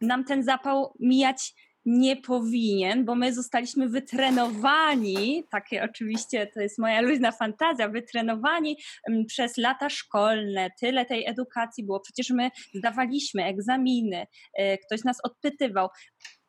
nam 0.00 0.24
ten 0.24 0.42
zapał 0.42 0.94
mijać 1.00 1.54
nie 1.86 2.16
powinien, 2.16 3.04
bo 3.04 3.14
my 3.14 3.34
zostaliśmy 3.34 3.88
wytrenowani, 3.88 5.44
takie 5.50 5.82
oczywiście 5.82 6.46
to 6.54 6.60
jest 6.60 6.78
moja 6.78 7.00
luźna 7.00 7.32
fantazja, 7.32 7.88
wytrenowani 7.88 8.76
mm, 9.08 9.26
przez 9.26 9.56
lata 9.56 9.90
szkolne, 9.90 10.70
tyle 10.80 11.04
tej 11.04 11.26
edukacji 11.26 11.84
było, 11.84 12.00
przecież 12.00 12.30
my 12.30 12.50
zdawaliśmy 12.74 13.44
egzaminy, 13.44 14.26
y, 14.60 14.78
ktoś 14.86 15.04
nas 15.04 15.16
odpytywał. 15.22 15.88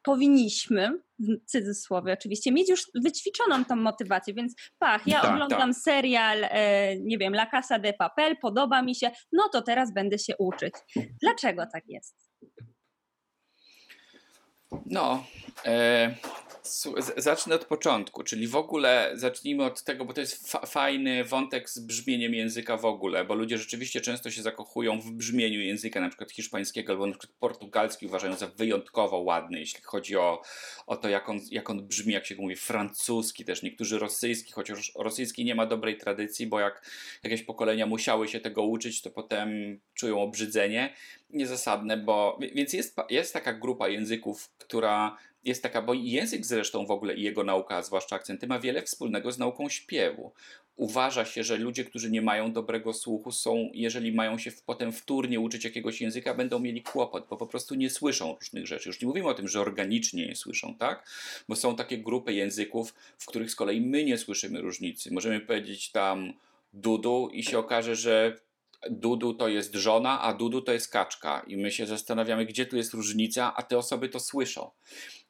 Powinniśmy, 0.03 0.91
w 1.19 1.51
cudzysłowie 1.51 2.13
oczywiście, 2.13 2.51
mieć 2.51 2.69
już 2.69 2.83
wyćwiczoną 3.03 3.65
tą 3.65 3.75
motywację, 3.75 4.33
więc 4.33 4.55
pach, 4.79 5.07
ja 5.07 5.21
tak, 5.21 5.31
oglądam 5.31 5.73
tak. 5.73 5.81
serial, 5.81 6.43
e, 6.43 6.99
nie 6.99 7.17
wiem, 7.17 7.33
La 7.33 7.45
Casa 7.45 7.79
de 7.79 7.93
Papel, 7.93 8.37
podoba 8.41 8.81
mi 8.81 8.95
się, 8.95 9.11
no 9.31 9.49
to 9.53 9.61
teraz 9.61 9.93
będę 9.93 10.19
się 10.19 10.33
uczyć. 10.37 10.73
Dlaczego 11.21 11.65
tak 11.73 11.83
jest? 11.87 12.27
No, 14.85 15.25
e, 15.65 16.15
zacznę 17.17 17.55
od 17.55 17.65
początku, 17.65 18.23
czyli 18.23 18.47
w 18.47 18.55
ogóle 18.55 19.11
zacznijmy 19.13 19.63
od 19.63 19.83
tego, 19.83 20.05
bo 20.05 20.13
to 20.13 20.21
jest 20.21 20.51
fa 20.51 20.65
fajny 20.65 21.23
wątek 21.23 21.69
z 21.69 21.79
brzmieniem 21.79 22.33
języka 22.33 22.77
w 22.77 22.85
ogóle, 22.85 23.25
bo 23.25 23.35
ludzie 23.35 23.57
rzeczywiście 23.57 24.01
często 24.01 24.31
się 24.31 24.41
zakochują 24.41 25.01
w 25.01 25.11
brzmieniu 25.11 25.61
języka, 25.61 26.01
na 26.01 26.09
przykład 26.09 26.31
hiszpańskiego 26.31 26.93
albo 26.93 27.05
na 27.05 27.11
przykład 27.11 27.37
portugalski 27.39 28.05
uważają 28.05 28.35
za 28.35 28.47
wyjątkowo 28.47 29.17
ładny, 29.17 29.59
jeśli 29.59 29.83
chodzi 29.83 30.17
o, 30.17 30.41
o 30.87 30.97
to, 30.97 31.09
jak 31.09 31.29
on, 31.29 31.39
jak 31.51 31.69
on 31.69 31.87
brzmi, 31.87 32.13
jak 32.13 32.25
się 32.25 32.35
mówi, 32.35 32.55
francuski 32.55 33.45
też, 33.45 33.63
niektórzy 33.63 33.99
rosyjski, 33.99 34.51
chociaż 34.51 34.91
rosyjski 34.95 35.45
nie 35.45 35.55
ma 35.55 35.65
dobrej 35.65 35.97
tradycji, 35.97 36.47
bo 36.47 36.59
jak 36.59 36.91
jakieś 37.23 37.43
pokolenia 37.43 37.85
musiały 37.85 38.27
się 38.27 38.39
tego 38.39 38.63
uczyć, 38.63 39.01
to 39.01 39.11
potem 39.11 39.79
czują 39.93 40.21
obrzydzenie 40.21 40.93
niezasadne, 41.29 41.97
bo 41.97 42.39
więc 42.53 42.73
jest, 42.73 42.95
jest 43.09 43.33
taka 43.33 43.53
grupa 43.53 43.87
języków, 43.87 44.49
która 44.57 45.17
jest 45.43 45.63
taka, 45.63 45.81
bo 45.81 45.93
język 45.93 46.45
zresztą 46.45 46.85
w 46.85 46.91
ogóle 46.91 47.15
i 47.15 47.21
jego 47.21 47.43
nauka, 47.43 47.81
zwłaszcza 47.81 48.15
akcenty, 48.15 48.47
ma 48.47 48.59
wiele 48.59 48.81
wspólnego 48.81 49.31
z 49.31 49.37
nauką 49.37 49.69
śpiewu. 49.69 50.31
Uważa 50.75 51.25
się, 51.25 51.43
że 51.43 51.57
ludzie, 51.57 51.85
którzy 51.85 52.11
nie 52.11 52.21
mają 52.21 52.53
dobrego 52.53 52.93
słuchu, 52.93 53.31
są, 53.31 53.69
jeżeli 53.73 54.11
mają 54.11 54.37
się 54.37 54.51
potem 54.65 54.91
wtórnie 54.91 55.39
uczyć 55.39 55.63
jakiegoś 55.63 56.01
języka, 56.01 56.33
będą 56.33 56.59
mieli 56.59 56.81
kłopot, 56.81 57.27
bo 57.29 57.37
po 57.37 57.47
prostu 57.47 57.75
nie 57.75 57.89
słyszą 57.89 58.35
różnych 58.35 58.67
rzeczy. 58.67 58.89
Już 58.89 59.01
nie 59.01 59.07
mówimy 59.07 59.27
o 59.27 59.33
tym, 59.33 59.47
że 59.47 59.61
organicznie 59.61 60.27
nie 60.27 60.35
słyszą, 60.35 60.75
tak? 60.75 61.09
Bo 61.49 61.55
są 61.55 61.75
takie 61.75 61.97
grupy 61.97 62.33
języków, 62.33 62.93
w 63.17 63.25
których 63.25 63.51
z 63.51 63.55
kolei 63.55 63.81
my 63.81 64.03
nie 64.03 64.17
słyszymy 64.17 64.61
różnicy. 64.61 65.13
Możemy 65.13 65.39
powiedzieć 65.39 65.91
tam 65.91 66.33
dudu 66.73 67.29
i 67.33 67.43
się 67.43 67.59
okaże, 67.59 67.95
że 67.95 68.39
Dudu 68.89 69.33
to 69.33 69.47
jest 69.47 69.75
żona, 69.75 70.21
a 70.21 70.33
Dudu 70.33 70.61
to 70.61 70.73
jest 70.73 70.91
kaczka. 70.91 71.43
I 71.47 71.57
my 71.57 71.71
się 71.71 71.85
zastanawiamy, 71.85 72.45
gdzie 72.45 72.65
tu 72.65 72.77
jest 72.77 72.93
różnica, 72.93 73.53
a 73.55 73.63
te 73.63 73.77
osoby 73.77 74.09
to 74.09 74.19
słyszą. 74.19 74.71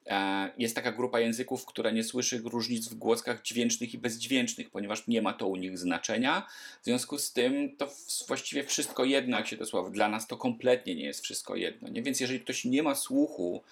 E, 0.05 0.51
jest 0.57 0.75
taka 0.75 0.91
grupa 0.91 1.19
języków, 1.19 1.65
która 1.65 1.91
nie 1.91 2.03
słyszy 2.03 2.41
różnic 2.45 2.89
w 2.89 2.95
głoskach 2.95 3.41
dźwięcznych 3.41 3.93
i 3.93 3.97
bezdźwięcznych, 3.97 4.69
ponieważ 4.69 5.07
nie 5.07 5.21
ma 5.21 5.33
to 5.33 5.47
u 5.47 5.55
nich 5.55 5.77
znaczenia. 5.77 6.47
W 6.81 6.85
związku 6.85 7.17
z 7.17 7.33
tym 7.33 7.77
to 7.77 7.91
właściwie 8.27 8.63
wszystko 8.63 9.05
jedno, 9.05 9.37
jak 9.37 9.47
się 9.47 9.57
to 9.57 9.65
słowo. 9.65 9.89
Dla 9.89 10.09
nas 10.09 10.27
to 10.27 10.37
kompletnie 10.37 10.95
nie 10.95 11.05
jest 11.05 11.23
wszystko 11.23 11.55
jedno. 11.55 11.89
Nie? 11.89 12.01
Więc 12.01 12.19
jeżeli 12.19 12.39
ktoś 12.39 12.65
nie 12.65 12.83
ma 12.83 12.95
słuchu, 12.95 13.63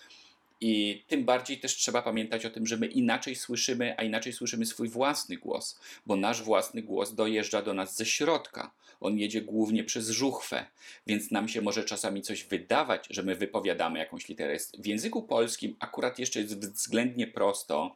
i 0.61 1.03
tym 1.07 1.25
bardziej 1.25 1.59
też 1.59 1.75
trzeba 1.75 2.01
pamiętać 2.01 2.45
o 2.45 2.49
tym, 2.49 2.67
że 2.67 2.77
my 2.77 2.85
inaczej 2.87 3.35
słyszymy, 3.35 3.97
a 3.97 4.03
inaczej 4.03 4.33
słyszymy 4.33 4.65
swój 4.65 4.89
własny 4.89 5.37
głos, 5.37 5.79
bo 6.05 6.15
nasz 6.15 6.43
własny 6.43 6.81
głos 6.81 7.15
dojeżdża 7.15 7.61
do 7.61 7.73
nas 7.73 7.95
ze 7.95 8.05
środka. 8.05 8.71
On 8.99 9.17
jedzie 9.17 9.41
głównie 9.41 9.83
przez 9.83 10.09
żuchwę, 10.09 10.65
więc 11.07 11.31
nam 11.31 11.47
się 11.47 11.61
może 11.61 11.83
czasami 11.83 12.21
coś 12.21 12.43
wydawać, 12.43 13.07
że 13.09 13.23
my 13.23 13.35
wypowiadamy 13.35 13.99
jakąś 13.99 14.27
literę. 14.29 14.57
W 14.79 14.87
języku 14.87 15.23
polskim 15.23 15.75
akurat 15.79 16.19
jeszcze 16.19 16.41
jest 16.41 16.59
względnie 16.59 17.27
prosto 17.27 17.95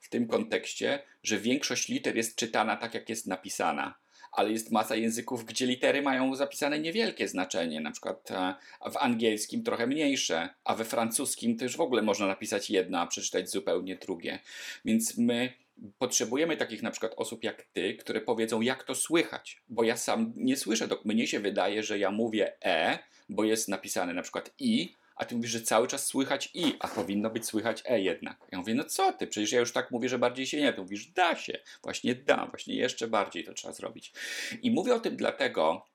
w 0.00 0.08
tym 0.08 0.28
kontekście, 0.28 1.02
że 1.22 1.38
większość 1.38 1.88
liter 1.88 2.16
jest 2.16 2.36
czytana 2.36 2.76
tak, 2.76 2.94
jak 2.94 3.08
jest 3.08 3.26
napisana 3.26 3.94
ale 4.34 4.52
jest 4.52 4.72
masa 4.72 4.96
języków, 4.96 5.44
gdzie 5.44 5.66
litery 5.66 6.02
mają 6.02 6.36
zapisane 6.36 6.78
niewielkie 6.78 7.28
znaczenie, 7.28 7.80
na 7.80 7.90
przykład 7.90 8.30
e, 8.30 8.54
w 8.90 8.96
angielskim 8.96 9.62
trochę 9.62 9.86
mniejsze, 9.86 10.48
a 10.64 10.74
we 10.74 10.84
francuskim 10.84 11.56
już 11.60 11.76
w 11.76 11.80
ogóle 11.80 12.02
można 12.02 12.26
napisać 12.26 12.70
jedno, 12.70 12.98
a 12.98 13.06
przeczytać 13.06 13.50
zupełnie 13.50 13.96
drugie. 13.96 14.38
Więc 14.84 15.18
my 15.18 15.52
potrzebujemy 15.98 16.56
takich 16.56 16.82
na 16.82 16.90
przykład 16.90 17.12
osób 17.16 17.44
jak 17.44 17.62
ty, 17.62 17.94
które 17.94 18.20
powiedzą, 18.20 18.60
jak 18.60 18.84
to 18.84 18.94
słychać, 18.94 19.62
bo 19.68 19.84
ja 19.84 19.96
sam 19.96 20.32
nie 20.36 20.56
słyszę, 20.56 20.88
to 20.88 21.00
mnie 21.04 21.26
się 21.26 21.40
wydaje, 21.40 21.82
że 21.82 21.98
ja 21.98 22.10
mówię 22.10 22.52
e, 22.64 22.98
bo 23.28 23.44
jest 23.44 23.68
napisane 23.68 24.14
na 24.14 24.22
przykład 24.22 24.54
i, 24.58 24.94
a 25.16 25.24
ty 25.24 25.34
mówisz, 25.36 25.50
że 25.50 25.60
cały 25.60 25.88
czas 25.88 26.06
słychać 26.06 26.50
i, 26.54 26.72
a 26.80 26.88
powinno 26.88 27.30
być 27.30 27.46
słychać 27.46 27.82
e 27.86 28.00
jednak. 28.00 28.46
Ja 28.52 28.58
mówię, 28.58 28.74
no 28.74 28.84
co 28.84 29.12
ty, 29.12 29.26
przecież 29.26 29.52
ja 29.52 29.60
już 29.60 29.72
tak 29.72 29.90
mówię, 29.90 30.08
że 30.08 30.18
bardziej 30.18 30.46
się 30.46 30.60
nie, 30.60 30.72
ty 30.72 30.80
mówisz, 30.80 31.06
da 31.06 31.36
się, 31.36 31.58
właśnie 31.82 32.14
da, 32.14 32.46
właśnie 32.46 32.74
jeszcze 32.76 33.08
bardziej 33.08 33.44
to 33.44 33.54
trzeba 33.54 33.74
zrobić. 33.74 34.12
I 34.62 34.70
mówię 34.70 34.94
o 34.94 35.00
tym 35.00 35.16
dlatego, 35.16 35.86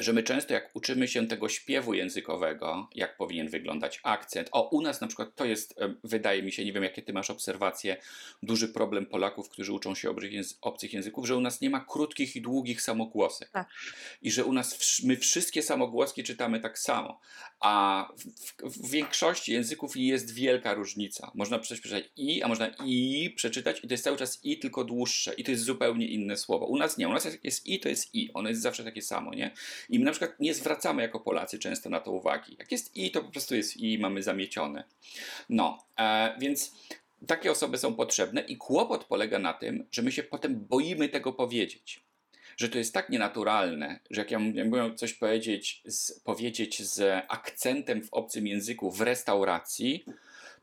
że 0.00 0.12
my 0.12 0.22
często 0.22 0.54
jak 0.54 0.70
uczymy 0.74 1.08
się 1.08 1.26
tego 1.26 1.48
śpiewu 1.48 1.94
językowego, 1.94 2.88
jak 2.94 3.16
powinien 3.16 3.48
wyglądać 3.48 4.00
akcent. 4.02 4.48
O, 4.52 4.68
u 4.68 4.80
nas 4.80 5.00
na 5.00 5.06
przykład 5.06 5.34
to 5.34 5.44
jest, 5.44 5.74
wydaje 6.04 6.42
mi 6.42 6.52
się, 6.52 6.64
nie 6.64 6.72
wiem 6.72 6.82
jakie 6.82 7.02
ty 7.02 7.12
masz 7.12 7.30
obserwacje, 7.30 7.96
duży 8.42 8.68
problem 8.68 9.06
Polaków, 9.06 9.48
którzy 9.48 9.72
uczą 9.72 9.94
się 9.94 10.14
obcych 10.60 10.92
języków, 10.92 11.26
że 11.26 11.36
u 11.36 11.40
nas 11.40 11.60
nie 11.60 11.70
ma 11.70 11.80
krótkich 11.80 12.36
i 12.36 12.40
długich 12.40 12.82
samogłosek. 12.82 13.50
Tak. 13.50 13.68
I 14.22 14.30
że 14.30 14.44
u 14.44 14.52
nas 14.52 15.02
my 15.02 15.16
wszystkie 15.16 15.62
samogłoski 15.62 16.24
czytamy 16.24 16.60
tak 16.60 16.78
samo. 16.78 17.20
A 17.60 18.08
w, 18.18 18.78
w, 18.78 18.90
większości 18.90 19.52
języków 19.52 19.96
jest 19.96 20.34
wielka 20.34 20.74
różnica. 20.74 21.30
Można 21.34 21.58
przeczytać 21.58 22.04
i, 22.16 22.42
a 22.42 22.48
można 22.48 22.68
i 22.84 23.30
przeczytać 23.36 23.84
i 23.84 23.88
to 23.88 23.94
jest 23.94 24.04
cały 24.04 24.16
czas 24.16 24.44
i, 24.44 24.58
tylko 24.58 24.84
dłuższe. 24.84 25.34
I 25.34 25.44
to 25.44 25.50
jest 25.50 25.64
zupełnie 25.64 26.08
inne 26.08 26.36
słowo. 26.36 26.66
U 26.66 26.76
nas 26.76 26.98
nie. 26.98 27.08
U 27.08 27.12
nas 27.12 27.24
jak 27.24 27.44
jest 27.44 27.66
i, 27.66 27.80
to 27.80 27.88
jest 27.88 28.14
i. 28.14 28.30
Ono 28.34 28.48
jest 28.48 28.62
zawsze 28.62 28.84
takie 28.84 29.02
samo, 29.02 29.34
nie? 29.34 29.50
I 29.88 29.98
my 29.98 30.04
na 30.04 30.10
przykład 30.10 30.40
nie 30.40 30.54
zwracamy 30.54 31.02
jako 31.02 31.20
Polacy 31.20 31.58
często 31.58 31.90
na 31.90 32.00
to 32.00 32.12
uwagi. 32.12 32.56
Jak 32.58 32.72
jest 32.72 32.96
i, 32.96 33.10
to 33.10 33.22
po 33.22 33.30
prostu 33.30 33.54
jest 33.54 33.76
i, 33.76 33.98
mamy 33.98 34.22
zamiecione. 34.22 34.84
No, 35.48 35.78
e, 35.98 36.36
więc 36.38 36.72
takie 37.26 37.50
osoby 37.50 37.78
są 37.78 37.94
potrzebne 37.94 38.40
i 38.40 38.56
kłopot 38.56 39.04
polega 39.04 39.38
na 39.38 39.52
tym, 39.52 39.86
że 39.92 40.02
my 40.02 40.12
się 40.12 40.22
potem 40.22 40.66
boimy 40.68 41.08
tego 41.08 41.32
powiedzieć. 41.32 42.06
Że 42.56 42.68
to 42.68 42.78
jest 42.78 42.94
tak 42.94 43.10
nienaturalne, 43.10 44.00
że 44.10 44.20
jak 44.20 44.30
ja 44.30 44.38
mówię 44.38 44.94
coś 44.94 45.12
powiedzieć 45.12 45.82
z, 45.84 46.20
powiedzieć 46.20 46.82
z 46.82 47.24
akcentem 47.28 48.02
w 48.02 48.08
obcym 48.12 48.46
języku 48.46 48.90
w 48.90 49.00
restauracji, 49.00 50.04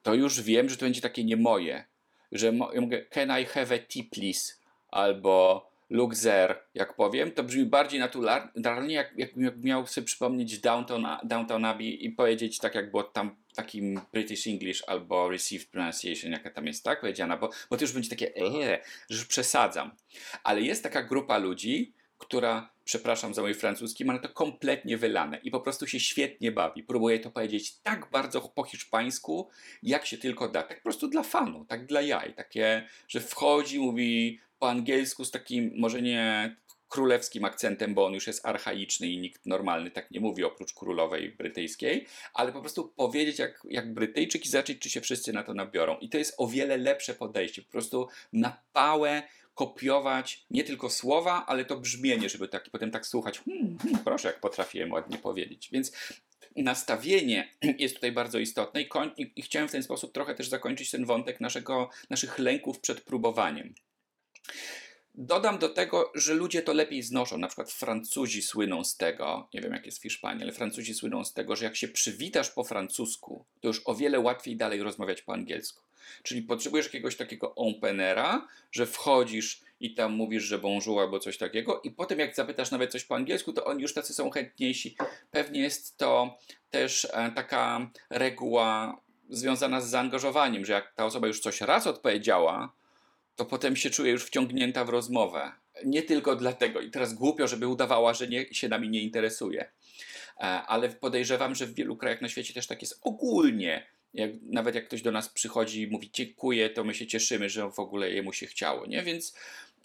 to 0.04 0.14
już 0.14 0.42
wiem, 0.42 0.70
że 0.70 0.78
to 0.78 0.86
będzie 0.86 1.02
takie 1.02 1.24
nie 1.24 1.38
moje. 1.38 1.86
Że 2.32 2.46
ja 2.46 2.82
mówię, 2.82 3.06
can 3.10 3.42
I 3.42 3.46
have 3.46 3.76
a 3.76 3.80
tea 3.80 4.04
please? 4.12 4.54
Albo 4.92 5.73
Luxer, 5.94 6.60
jak 6.74 6.96
powiem, 6.96 7.32
to 7.32 7.44
brzmi 7.44 7.66
bardziej 7.66 8.00
naturalnie, 8.00 8.96
jak, 8.96 9.14
jakbym 9.18 9.62
miał 9.64 9.88
sobie 9.88 10.06
przypomnieć 10.06 10.60
Downtown, 10.60 11.08
Downtown 11.24 11.66
Abbey 11.66 12.06
i 12.06 12.12
powiedzieć 12.12 12.60
tak, 12.60 12.76
jak 12.76 12.92
było 12.92 13.04
tam 13.04 13.36
takim 13.56 14.02
British 14.14 14.48
English 14.48 14.84
albo 14.88 15.30
Received 15.30 15.68
Pronunciation, 15.70 16.32
jaka 16.32 16.52
tam 16.52 16.68
jest, 16.68 16.84
tak 16.84 17.02
powiedziana, 17.02 17.38
bo, 17.38 17.50
bo 17.70 17.78
to 17.78 17.84
już 17.84 17.92
będzie 17.92 18.10
takie, 18.10 18.36
ee, 18.36 18.84
że 19.10 19.18
już 19.18 19.26
przesadzam. 19.26 19.92
Ale 20.44 20.62
jest 20.62 20.84
taka 20.84 21.04
grupa 21.04 21.38
ludzi, 21.38 21.94
która, 22.18 22.70
przepraszam 22.84 23.34
za 23.34 23.42
mój 23.42 23.54
francuski, 23.54 24.06
ma 24.06 24.20
to 24.20 24.30
kompletnie 24.30 24.98
wylane 24.98 25.38
i 25.38 25.52
po 25.52 25.60
prostu 25.60 25.88
się 25.88 26.00
świetnie 26.00 26.52
bawi. 26.52 26.84
Próbuje 26.84 27.20
to 27.20 27.32
powiedzieć 27.32 27.80
tak 27.80 28.10
bardzo 28.12 28.42
po 28.42 28.64
hiszpańsku, 28.64 29.50
jak 29.84 30.06
się 30.06 30.18
tylko 30.18 30.50
da. 30.50 30.64
Tak 30.64 30.78
po 30.78 30.84
prostu 30.84 31.08
dla 31.08 31.24
fanu, 31.24 31.66
tak 31.66 31.86
dla 31.86 32.02
jaj. 32.02 32.34
Takie, 32.34 32.88
że 33.08 33.20
wchodzi, 33.20 33.80
mówi 33.80 34.40
po 34.64 34.70
angielsku 34.70 35.26
z 35.26 35.32
takim, 35.32 35.72
może 35.78 36.02
nie 36.02 36.56
królewskim 36.90 37.46
akcentem, 37.46 37.94
bo 37.94 38.06
on 38.06 38.14
już 38.14 38.28
jest 38.28 38.46
archaiczny 38.46 39.08
i 39.08 39.18
nikt 39.18 39.46
normalny 39.46 39.92
tak 39.92 40.12
nie 40.12 40.20
mówi 40.20 40.44
oprócz 40.44 40.74
królowej 40.74 41.32
brytyjskiej, 41.32 42.06
ale 42.34 42.52
po 42.52 42.62
prostu 42.62 42.88
powiedzieć 42.88 43.40
jak, 43.40 43.62
jak 43.70 43.94
Brytyjczyk 43.94 44.46
i 44.46 44.50
zobaczyć, 44.50 44.80
czy 44.80 44.90
się 44.90 45.02
wszyscy 45.02 45.34
na 45.34 45.44
to 45.44 45.54
nabiorą. 45.54 45.98
I 45.98 46.10
to 46.10 46.18
jest 46.18 46.36
o 46.38 46.48
wiele 46.48 46.78
lepsze 46.78 47.14
podejście. 47.14 47.62
Po 47.62 47.72
prostu 47.72 48.08
na 48.34 48.58
pałę 48.74 49.24
kopiować 49.54 50.46
nie 50.50 50.64
tylko 50.64 50.90
słowa, 50.90 51.46
ale 51.48 51.66
to 51.66 51.78
brzmienie, 51.78 52.30
żeby 52.30 52.48
tak, 52.48 52.70
potem 52.72 52.92
tak 52.92 53.08
słuchać. 53.08 53.40
Hmm, 53.40 53.78
hmm, 53.78 54.04
proszę, 54.04 54.28
jak 54.28 54.40
potrafiłem 54.40 54.92
ładnie 54.92 55.18
powiedzieć. 55.18 55.70
Więc 55.72 55.92
nastawienie 56.56 57.50
jest 57.84 57.96
tutaj 57.96 58.12
bardzo 58.12 58.40
istotne 58.40 58.82
i, 58.82 58.90
i, 59.18 59.32
i 59.36 59.42
chciałem 59.42 59.68
w 59.68 59.72
ten 59.72 59.84
sposób 59.84 60.14
trochę 60.14 60.36
też 60.36 60.50
zakończyć 60.50 60.92
ten 60.92 61.06
wątek 61.06 61.42
naszego, 61.42 61.90
naszych 62.10 62.40
lęków 62.40 62.80
przed 62.80 63.02
próbowaniem. 63.02 63.74
Dodam 65.16 65.58
do 65.58 65.70
tego, 65.70 66.12
że 66.16 66.34
ludzie 66.34 66.62
to 66.62 66.74
lepiej 66.74 67.04
znoszą. 67.04 67.38
Na 67.38 67.48
przykład 67.48 67.72
Francuzi 67.72 68.42
słyną 68.42 68.84
z 68.84 68.98
tego, 68.98 69.48
nie 69.54 69.62
wiem 69.62 69.74
jak 69.74 69.86
jest 69.86 70.00
w 70.00 70.02
Hiszpanii, 70.02 70.44
ale 70.44 70.52
Francuzi 70.52 70.94
słyną 70.94 71.26
z 71.26 71.34
tego, 71.34 71.56
że 71.56 71.66
jak 71.66 71.76
się 71.76 71.88
przywitasz 71.88 72.50
po 72.50 72.64
francusku, 72.64 73.46
to 73.62 73.68
już 73.68 73.82
o 73.86 73.96
wiele 73.96 74.20
łatwiej 74.20 74.58
dalej 74.58 74.84
rozmawiać 74.84 75.22
po 75.22 75.34
angielsku. 75.34 75.84
Czyli 76.24 76.42
potrzebujesz 76.42 76.86
jakiegoś 76.86 77.16
takiego 77.16 77.56
openera, 77.56 78.48
że 78.72 78.86
wchodzisz 78.86 79.62
i 79.80 79.94
tam 79.94 80.14
mówisz, 80.14 80.44
że 80.44 80.60
bonjour 80.60 81.00
albo 81.00 81.20
coś 81.20 81.38
takiego 81.38 81.82
i 81.82 81.92
potem 81.92 82.20
jak 82.20 82.36
zapytasz 82.36 82.72
nawet 82.72 82.92
coś 82.92 83.04
po 83.04 83.16
angielsku, 83.16 83.54
to 83.54 83.66
oni 83.66 83.82
już 83.82 83.94
tacy 83.94 84.14
są 84.14 84.30
chętniejsi. 84.30 84.96
Pewnie 85.32 85.62
jest 85.62 85.98
to 85.98 86.38
też 86.70 87.08
e, 87.14 87.32
taka 87.36 87.90
reguła 88.10 89.02
związana 89.30 89.82
z 89.82 89.90
zaangażowaniem, 89.90 90.66
że 90.66 90.74
jak 90.74 90.94
ta 90.96 91.06
osoba 91.06 91.28
już 91.28 91.40
coś 91.40 91.62
raz 91.62 91.88
odpowiedziała, 91.88 92.74
to 93.36 93.46
potem 93.46 93.76
się 93.76 93.90
czuje 93.90 94.12
już 94.12 94.26
wciągnięta 94.26 94.86
w 94.86 94.90
rozmowę. 94.90 95.52
Nie 95.86 96.02
tylko 96.02 96.36
dlatego, 96.36 96.82
i 96.82 96.92
teraz 96.92 97.14
głupio, 97.14 97.48
żeby 97.48 97.68
udawała, 97.68 98.14
że 98.14 98.28
nie, 98.28 98.54
się 98.54 98.70
nami 98.70 98.90
nie 98.90 99.02
interesuje. 99.02 99.72
E, 100.38 100.42
ale 100.44 100.90
podejrzewam, 100.90 101.56
że 101.56 101.66
w 101.66 101.74
wielu 101.74 101.98
krajach 101.98 102.22
na 102.22 102.30
świecie 102.30 102.54
też 102.54 102.68
tak 102.68 102.82
jest 102.82 103.00
ogólnie. 103.02 103.88
Jak, 104.14 104.32
nawet 104.42 104.76
jak 104.76 104.88
ktoś 104.88 105.02
do 105.02 105.12
nas 105.12 105.30
przychodzi 105.30 105.82
i 105.82 105.88
mówi 105.88 106.10
dziękuję, 106.14 106.70
to 106.70 106.84
my 106.84 106.94
się 106.94 107.08
cieszymy, 107.08 107.50
że 107.50 107.72
w 107.72 107.80
ogóle 107.80 108.12
jemu 108.12 108.34
się 108.34 108.48
chciało, 108.48 108.86
nie? 108.86 109.04
Więc, 109.04 109.36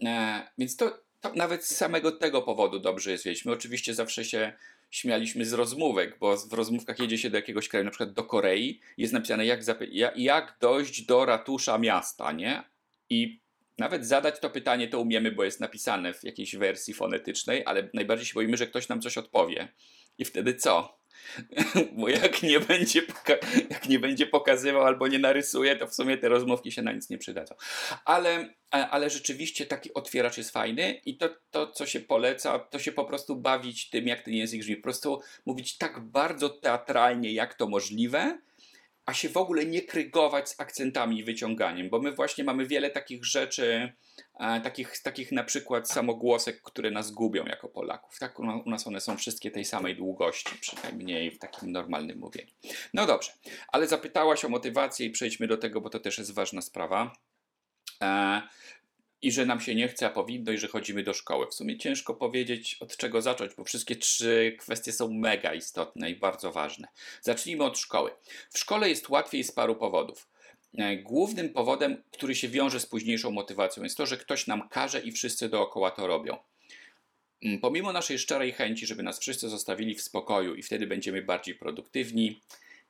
e, 0.05 0.43
więc 0.59 0.77
to, 0.77 0.99
to 1.21 1.33
nawet 1.35 1.65
z 1.65 1.77
samego 1.77 2.13
tego 2.13 2.43
powodu 2.43 2.79
dobrze 2.79 3.11
jest 3.11 3.25
wiedzieć. 3.25 3.45
My 3.45 3.53
oczywiście 3.53 3.95
zawsze 3.95 4.25
się 4.25 4.53
śmialiśmy 4.91 5.45
z 5.45 5.53
rozmówek, 5.53 6.19
bo 6.19 6.37
w 6.37 6.53
rozmówkach 6.53 6.99
jedzie 6.99 7.19
się 7.19 7.31
do 7.31 7.37
jakiegoś 7.37 7.69
kraju, 7.69 7.85
na 7.85 7.91
przykład 7.91 8.13
do 8.13 8.25
Korei, 8.25 8.81
jest 8.97 9.13
napisane 9.13 9.47
jak, 9.47 9.61
jak 10.17 10.57
dojść 10.61 11.03
do 11.03 11.25
ratusza 11.25 11.79
miasta, 11.79 12.33
nie? 12.33 12.63
I 13.11 13.41
nawet 13.79 14.07
zadać 14.07 14.41
to 14.41 14.51
pytanie 14.51 14.89
to 14.89 15.01
umiemy, 15.01 15.33
bo 15.33 15.45
jest 15.45 15.61
napisane 15.61 16.15
w 16.15 16.25
jakiejś 16.25 16.57
wersji 16.57 16.95
fonetycznej, 16.95 17.63
ale 17.67 17.89
najbardziej 17.95 18.27
się 18.27 18.35
boimy, 18.35 18.57
że 18.57 18.67
ktoś 18.67 18.89
nam 18.89 19.01
coś 19.01 19.19
odpowie. 19.19 19.69
I 20.19 20.25
wtedy 20.25 20.55
co? 20.55 20.99
bo 21.99 22.09
jak 22.09 22.43
nie, 22.43 22.61
będzie 22.61 23.03
jak 23.71 23.89
nie 23.89 23.99
będzie 23.99 24.27
pokazywał 24.27 24.83
albo 24.83 25.09
nie 25.09 25.19
narysuje, 25.19 25.77
to 25.77 25.87
w 25.87 25.95
sumie 25.95 26.19
te 26.19 26.29
rozmówki 26.29 26.73
się 26.73 26.83
na 26.83 26.93
nic 26.93 27.11
nie 27.11 27.19
przydadzą. 27.19 27.55
Ale, 28.05 28.55
ale 28.71 29.11
rzeczywiście 29.11 29.67
taki 29.67 29.95
otwieracz 29.95 30.39
jest 30.39 30.51
fajny 30.51 31.01
i 31.07 31.17
to, 31.17 31.29
to, 31.51 31.73
co 31.73 31.87
się 31.87 32.01
poleca, 32.01 32.59
to 32.59 32.79
się 32.79 32.93
po 32.93 33.05
prostu 33.05 33.37
bawić 33.37 33.91
tym, 33.91 34.07
jak 34.07 34.23
ten 34.23 34.35
język 34.35 34.61
brzmi. 34.61 34.77
Po 34.77 34.83
prostu 34.83 35.21
mówić 35.47 35.79
tak 35.79 36.01
bardzo 36.01 36.49
teatralnie, 36.49 37.33
jak 37.33 37.55
to 37.55 37.69
możliwe, 37.69 38.39
a 39.09 39.15
się 39.15 39.29
w 39.29 39.37
ogóle 39.37 39.67
nie 39.67 39.83
krygować 39.83 40.49
z 40.49 40.61
akcentami 40.61 41.19
i 41.19 41.25
wyciąganiem, 41.25 41.91
bo 41.91 42.01
my 42.01 42.13
właśnie 42.13 42.45
mamy 42.45 42.67
wiele 42.67 42.91
takich 42.91 43.25
rzeczy, 43.25 43.93
e, 44.41 44.61
takich, 44.61 45.03
takich 45.03 45.33
na 45.33 45.45
przykład 45.45 45.91
samogłosek, 45.91 46.63
które 46.63 46.91
nas 46.91 47.11
gubią 47.11 47.45
jako 47.45 47.69
Polaków. 47.69 48.19
Tak, 48.19 48.41
u 48.41 48.71
nas 48.71 48.87
one 48.87 49.01
są 49.01 49.17
wszystkie 49.17 49.51
tej 49.51 49.65
samej 49.65 49.97
długości, 49.97 50.59
przynajmniej 50.61 51.31
w 51.31 51.39
takim 51.39 51.73
normalnym 51.73 52.19
mówieniu. 52.19 52.53
No 52.95 53.07
dobrze, 53.07 53.33
ale 53.69 53.87
zapytałaś 53.87 54.45
o 54.45 54.49
motywację 54.49 55.07
i 55.07 55.11
przejdźmy 55.11 55.47
do 55.47 55.57
tego, 55.57 55.81
bo 55.81 55.91
to 55.91 56.01
też 56.01 56.19
jest 56.19 56.35
ważna 56.35 56.63
sprawa. 56.63 57.13
E, 58.03 58.43
i 59.23 59.33
że 59.33 59.47
nam 59.47 59.61
się 59.61 59.75
nie 59.75 59.89
chce, 59.89 60.07
a 60.07 60.11
powinno, 60.11 60.53
i 60.53 60.59
że 60.59 60.69
chodzimy 60.69 61.03
do 61.03 61.15
szkoły. 61.15 61.47
W 61.47 61.55
sumie 61.55 61.79
ciężko 61.79 62.15
powiedzieć, 62.15 62.77
od 62.81 62.97
czego 62.97 63.23
zacząć, 63.23 63.55
bo 63.55 63.65
wszystkie 63.65 63.97
trzy 63.97 64.57
kwestie 64.59 64.93
są 64.93 65.13
mega 65.13 65.55
istotne 65.55 66.11
i 66.11 66.17
bardzo 66.17 66.53
ważne. 66.53 66.89
Zacznijmy 67.23 67.65
od 67.65 67.79
szkoły. 67.79 68.11
W 68.51 68.59
szkole 68.59 68.89
jest 68.89 69.09
łatwiej 69.09 69.45
z 69.45 69.53
paru 69.53 69.77
powodów. 69.77 70.29
e, 70.79 70.97
głównym 70.97 71.49
powodem, 71.49 72.03
który 72.11 72.35
się 72.35 72.49
wiąże 72.49 72.81
z 72.81 72.87
późniejszą 72.87 73.31
motywacją, 73.31 73.83
jest 73.83 73.97
to, 73.97 74.07
że 74.07 74.17
ktoś 74.17 74.47
nam 74.47 74.69
każe 74.69 75.01
i 75.01 75.13
wszyscy 75.13 75.49
dookoła 75.49 75.91
to 75.91 76.07
robią. 76.07 76.37
Mm, 77.43 77.61
pomimo 77.61 77.93
naszej 77.93 78.19
szczerej 78.19 78.53
chęci, 78.53 78.87
żeby 78.87 79.03
nas 79.03 79.19
wszyscy 79.19 79.49
zostawili 79.49 79.95
w 79.95 80.03
spokoju 80.03 80.55
i 80.55 80.63
wtedy 80.63 80.87
będziemy 80.87 81.23
bardziej 81.23 81.55
produktywni, 81.55 82.41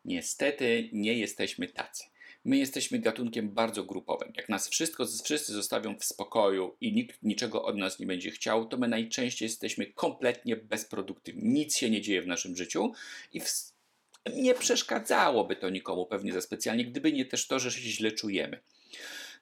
niestety 0.04 0.88
nie 0.92 1.18
jesteśmy 1.18 1.68
tacy. 1.68 2.04
My 2.48 2.58
jesteśmy 2.58 2.98
gatunkiem 2.98 3.50
bardzo 3.50 3.84
grupowym. 3.84 4.32
Jak 4.36 4.48
nas 4.48 4.68
wszystko, 4.68 5.06
wszyscy 5.24 5.52
zostawią 5.52 5.98
w 5.98 6.04
spokoju 6.04 6.76
i 6.80 6.92
nikt 6.92 7.22
niczego 7.22 7.64
od 7.64 7.76
nas 7.76 7.98
nie 7.98 8.06
będzie 8.06 8.30
chciał, 8.30 8.68
to 8.68 8.76
my 8.76 8.88
najczęściej 8.88 9.46
jesteśmy 9.46 9.86
kompletnie 9.86 10.56
bezproduktywni. 10.56 11.42
Nic 11.44 11.76
się 11.76 11.90
nie 11.90 12.00
dzieje 12.00 12.22
w 12.22 12.26
naszym 12.26 12.56
życiu 12.56 12.92
i 13.32 13.40
w, 13.40 13.48
nie 14.34 14.54
przeszkadzałoby 14.54 15.56
to 15.56 15.70
nikomu 15.70 16.06
pewnie 16.06 16.32
za 16.32 16.40
specjalnie, 16.40 16.84
gdyby 16.84 17.12
nie 17.12 17.24
też 17.24 17.46
to, 17.46 17.58
że 17.58 17.72
się 17.72 17.80
źle 17.80 18.12
czujemy. 18.12 18.60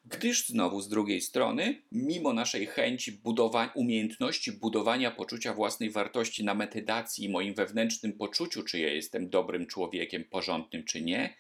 Gdyż 0.05 0.47
znowu 0.47 0.81
z 0.81 0.88
drugiej 0.88 1.21
strony, 1.21 1.83
mimo 1.92 2.33
naszej 2.33 2.66
chęci 2.66 3.12
budowania, 3.12 3.73
umiejętności 3.75 4.53
budowania 4.53 5.11
poczucia 5.11 5.55
własnej 5.55 5.90
wartości 5.90 6.45
na 6.45 6.55
medytacji 6.55 7.25
i 7.25 7.29
moim 7.29 7.55
wewnętrznym 7.55 8.12
poczuciu, 8.12 8.62
czy 8.62 8.79
ja 8.79 8.92
jestem 8.92 9.31
dobrym 9.31 9.66
człowiekiem, 9.66 10.25
porządnym, 10.25 10.85
czy 10.85 11.03
nie, 11.03 11.37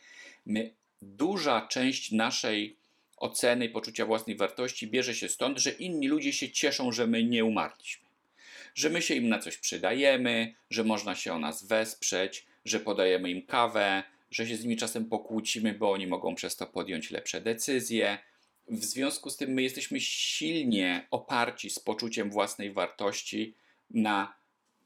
my, 0.46 0.74
duża 1.02 1.66
część 1.66 2.12
naszej 2.12 2.76
oceny 3.16 3.68
poczucia 3.68 4.06
własnej 4.06 4.36
wartości 4.36 4.86
bierze 4.86 5.14
się 5.14 5.28
stąd, 5.28 5.58
że 5.58 5.70
inni 5.70 6.08
ludzie 6.08 6.32
się 6.32 6.50
cieszą, 6.50 6.92
że 6.92 7.06
my 7.06 7.24
nie 7.24 7.44
umarliśmy. 7.44 8.08
Że 8.74 8.90
my 8.90 9.02
się 9.02 9.14
im 9.14 9.28
na 9.28 9.38
coś 9.38 9.56
przydajemy, 9.56 10.54
że 10.70 10.84
można 10.84 11.14
się 11.14 11.32
o 11.32 11.38
nas 11.38 11.66
wesprzeć, 11.66 12.46
że 12.64 12.80
podajemy 12.80 13.30
im 13.30 13.46
kawę, 13.46 14.02
że 14.30 14.46
się 14.46 14.56
z 14.56 14.62
nimi 14.62 14.76
czasem 14.76 15.04
pokłócimy, 15.04 15.74
bo 15.74 15.92
oni 15.92 16.06
mogą 16.06 16.34
przez 16.34 16.56
to 16.56 16.66
podjąć 16.66 17.10
lepsze 17.10 17.40
decyzje, 17.40 18.18
w 18.68 18.84
związku 18.84 19.30
z 19.30 19.36
tym 19.36 19.50
my 19.50 19.62
jesteśmy 19.62 20.00
silnie 20.00 21.06
oparci 21.10 21.70
z 21.70 21.78
poczuciem 21.78 22.30
własnej 22.30 22.72
wartości 22.72 23.54
na, 23.90 24.36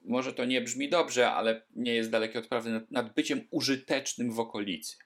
może 0.05 0.33
to 0.33 0.45
nie 0.45 0.61
brzmi 0.61 0.89
dobrze, 0.89 1.31
ale 1.31 1.63
nie 1.77 1.95
jest 1.95 2.11
dalekie 2.11 2.39
od 2.39 2.47
prawdy, 2.47 2.71
nad, 2.71 2.91
nad 2.91 3.15
byciem 3.15 3.49
użytecznym 3.51 4.33
w 4.33 4.41
okolicy. 4.41 4.97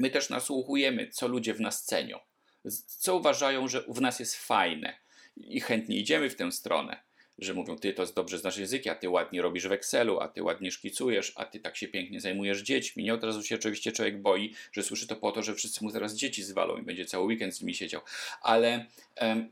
My 0.00 0.10
też 0.10 0.30
nasłuchujemy, 0.30 1.08
co 1.08 1.28
ludzie 1.28 1.54
w 1.54 1.60
nas 1.60 1.84
cenią, 1.84 2.18
co 2.86 3.16
uważają, 3.16 3.68
że 3.68 3.84
w 3.88 4.00
nas 4.00 4.20
jest 4.20 4.36
fajne 4.36 4.98
i 5.36 5.60
chętnie 5.60 5.96
idziemy 5.96 6.30
w 6.30 6.36
tę 6.36 6.52
stronę 6.52 7.02
że 7.40 7.54
mówią, 7.54 7.78
ty 7.78 7.92
to 7.92 8.06
dobrze 8.06 8.38
znasz 8.38 8.56
języki, 8.56 8.88
a 8.88 8.94
ty 8.94 9.08
ładnie 9.08 9.42
robisz 9.42 9.68
w 9.68 9.72
Excelu, 9.72 10.20
a 10.20 10.28
ty 10.28 10.42
ładnie 10.42 10.70
szkicujesz, 10.70 11.32
a 11.36 11.44
ty 11.44 11.60
tak 11.60 11.76
się 11.76 11.88
pięknie 11.88 12.20
zajmujesz 12.20 12.62
dziećmi. 12.62 13.04
Nie 13.04 13.14
od 13.14 13.24
razu 13.24 13.42
się 13.42 13.54
oczywiście 13.54 13.92
człowiek 13.92 14.22
boi, 14.22 14.54
że 14.72 14.82
słyszy 14.82 15.06
to 15.06 15.16
po 15.16 15.32
to, 15.32 15.42
że 15.42 15.54
wszyscy 15.54 15.84
mu 15.84 15.90
zaraz 15.90 16.14
dzieci 16.14 16.42
zwalą 16.42 16.76
i 16.76 16.82
będzie 16.82 17.04
cały 17.04 17.26
weekend 17.26 17.56
z 17.56 17.60
nimi 17.60 17.74
siedział. 17.74 18.00
Ale 18.42 18.86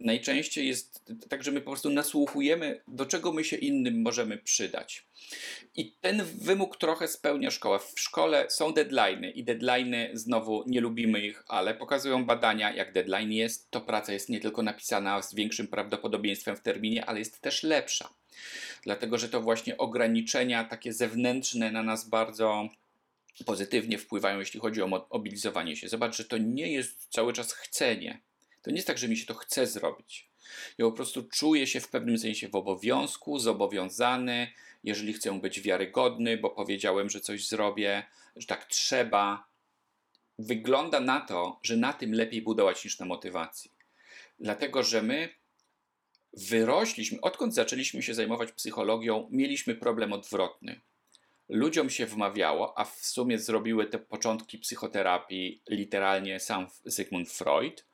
najczęściej 0.00 0.68
jest 0.68 1.04
tak, 1.28 1.44
że 1.44 1.50
my 1.50 1.60
po 1.60 1.70
prostu 1.70 1.90
nasłuchujemy, 1.90 2.80
do 2.88 3.06
czego 3.06 3.32
my 3.32 3.44
się 3.44 3.56
innym 3.56 4.02
możemy 4.02 4.38
przydać. 4.38 5.06
I 5.76 5.92
ten 6.00 6.24
wymóg 6.24 6.76
trochę 6.76 7.08
spełnia 7.08 7.50
szkoła. 7.50 7.78
W 7.78 8.00
szkole 8.00 8.46
są 8.48 8.72
deadlines 8.72 9.36
i 9.36 9.44
deadlines 9.44 10.20
znowu 10.20 10.64
nie 10.66 10.80
lubimy 10.80 11.20
ich, 11.20 11.44
ale 11.48 11.74
pokazują 11.74 12.24
badania, 12.24 12.74
jak 12.74 12.92
deadline 12.92 13.32
jest, 13.32 13.70
to 13.70 13.80
praca 13.80 14.12
jest 14.12 14.28
nie 14.28 14.40
tylko 14.40 14.62
napisana 14.62 15.22
z 15.22 15.34
większym 15.34 15.68
prawdopodobieństwem 15.68 16.56
w 16.56 16.60
terminie, 16.60 17.06
ale 17.06 17.18
jest 17.18 17.40
też 17.40 17.62
lepsza. 17.78 18.08
Dlatego, 18.82 19.18
że 19.18 19.28
to 19.28 19.40
właśnie 19.40 19.76
ograniczenia 19.76 20.64
takie 20.64 20.92
zewnętrzne 20.92 21.70
na 21.70 21.82
nas 21.82 22.08
bardzo 22.08 22.68
pozytywnie 23.46 23.98
wpływają, 23.98 24.38
jeśli 24.38 24.60
chodzi 24.60 24.82
o 24.82 24.86
mobilizowanie 24.86 25.76
się. 25.76 25.88
Zobacz, 25.88 26.16
że 26.16 26.24
to 26.24 26.38
nie 26.38 26.72
jest 26.72 27.08
cały 27.10 27.32
czas 27.32 27.52
chcenie. 27.52 28.20
To 28.62 28.70
nie 28.70 28.76
jest 28.76 28.86
tak, 28.86 28.98
że 28.98 29.08
mi 29.08 29.16
się 29.16 29.26
to 29.26 29.34
chce 29.34 29.66
zrobić. 29.66 30.28
Ja 30.78 30.84
po 30.84 30.92
prostu 30.92 31.22
czuję 31.22 31.66
się 31.66 31.80
w 31.80 31.88
pewnym 31.88 32.18
sensie 32.18 32.48
w 32.48 32.54
obowiązku, 32.54 33.38
zobowiązany, 33.38 34.52
jeżeli 34.84 35.12
chcę 35.12 35.40
być 35.40 35.60
wiarygodny, 35.60 36.36
bo 36.36 36.50
powiedziałem, 36.50 37.10
że 37.10 37.20
coś 37.20 37.48
zrobię, 37.48 38.02
że 38.36 38.46
tak 38.46 38.64
trzeba. 38.64 39.48
Wygląda 40.38 41.00
na 41.00 41.20
to, 41.20 41.60
że 41.62 41.76
na 41.76 41.92
tym 41.92 42.12
lepiej 42.14 42.42
budować 42.42 42.84
niż 42.84 42.98
na 42.98 43.06
motywacji. 43.06 43.70
Dlatego, 44.40 44.82
że 44.82 45.02
my 45.02 45.28
wyrośliśmy, 46.32 47.20
odkąd 47.20 47.54
zaczęliśmy 47.54 48.02
się 48.02 48.14
zajmować 48.14 48.52
psychologią, 48.52 49.28
mieliśmy 49.30 49.74
problem 49.74 50.12
odwrotny. 50.12 50.80
Ludziom 51.48 51.90
się 51.90 52.06
wmawiało, 52.06 52.78
a 52.78 52.84
w 52.84 53.06
sumie 53.06 53.38
zrobiły 53.38 53.86
te 53.86 53.98
początki 53.98 54.58
psychoterapii 54.58 55.62
literalnie 55.68 56.40
sam 56.40 56.66
Sigmund 56.90 57.30
Freud, 57.30 57.84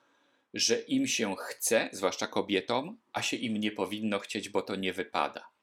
że 0.54 0.80
im 0.80 1.06
się 1.06 1.34
chce, 1.38 1.88
zwłaszcza 1.92 2.26
kobietom, 2.26 2.98
a 3.12 3.22
się 3.22 3.36
im 3.36 3.56
nie 3.56 3.72
powinno 3.72 4.18
chcieć, 4.18 4.48
bo 4.48 4.62
to 4.62 4.76
nie 4.76 4.92
wypada. 4.92 5.53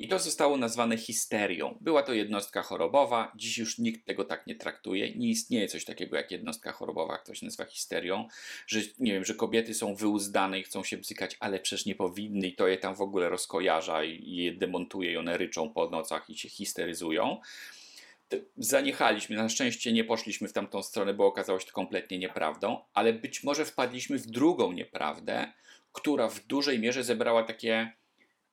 I 0.00 0.08
to 0.08 0.18
zostało 0.18 0.56
nazwane 0.56 0.96
histerią. 0.96 1.78
Była 1.80 2.02
to 2.02 2.12
jednostka 2.12 2.62
chorobowa, 2.62 3.32
dziś 3.36 3.58
już 3.58 3.78
nikt 3.78 4.06
tego 4.06 4.24
tak 4.24 4.46
nie 4.46 4.54
traktuje. 4.54 5.14
Nie 5.14 5.28
istnieje 5.28 5.68
coś 5.68 5.84
takiego 5.84 6.16
jak 6.16 6.30
jednostka 6.30 6.72
chorobowa, 6.72 7.18
ktoś 7.18 7.42
nazywa? 7.42 7.64
Histerią, 7.64 8.28
że 8.66 8.80
nie 8.98 9.12
wiem, 9.12 9.24
że 9.24 9.34
kobiety 9.34 9.74
są 9.74 9.94
wyuzdane 9.94 10.60
i 10.60 10.62
chcą 10.62 10.84
się 10.84 10.96
bzykać, 10.96 11.36
ale 11.40 11.60
przecież 11.60 11.86
nie 11.86 11.94
powinny. 11.94 12.46
I 12.48 12.54
to 12.54 12.68
je 12.68 12.78
tam 12.78 12.94
w 12.94 13.00
ogóle 13.00 13.28
rozkojarza 13.28 14.04
i 14.04 14.36
je 14.36 14.52
demontuje 14.52 15.12
i 15.12 15.16
one 15.16 15.38
ryczą 15.38 15.70
po 15.70 15.90
nocach 15.90 16.30
i 16.30 16.38
się 16.38 16.48
histeryzują. 16.48 17.40
Zaniechaliśmy. 18.56 19.36
Na 19.36 19.48
szczęście 19.48 19.92
nie 19.92 20.04
poszliśmy 20.04 20.48
w 20.48 20.52
tamtą 20.52 20.82
stronę, 20.82 21.14
bo 21.14 21.26
okazało 21.26 21.60
się 21.60 21.66
to 21.66 21.72
kompletnie 21.72 22.18
nieprawdą, 22.18 22.78
ale 22.94 23.12
być 23.12 23.44
może 23.44 23.64
wpadliśmy 23.64 24.18
w 24.18 24.26
drugą 24.26 24.72
nieprawdę, 24.72 25.52
która 25.92 26.28
w 26.28 26.46
dużej 26.46 26.78
mierze 26.78 27.04
zebrała 27.04 27.42
takie 27.42 27.99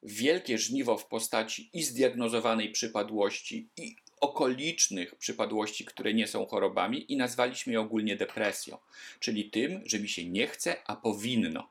wielkie 0.04 0.58
żniwo 0.58 0.98
w 0.98 1.08
postaci 1.08 1.70
i 1.74 1.84
zdiagnozowanej 1.84 2.72
przypadłości, 2.72 3.70
i 3.78 3.96
okolicznych 4.22 5.16
przypadłości, 5.16 5.86
które 5.86 6.14
nie 6.14 6.28
są 6.28 6.46
chorobami, 6.46 7.12
i 7.12 7.18
nazwaliśmy 7.18 7.74
je 7.74 7.80
ogólnie 7.80 8.16
depresją, 8.16 8.78
czyli 9.20 9.50
tym, 9.50 9.82
że 9.86 10.00
mi 10.00 10.10
się 10.10 10.30
nie 10.30 10.48
chce, 10.48 10.76
a 10.86 10.96
powinno. 10.96 11.70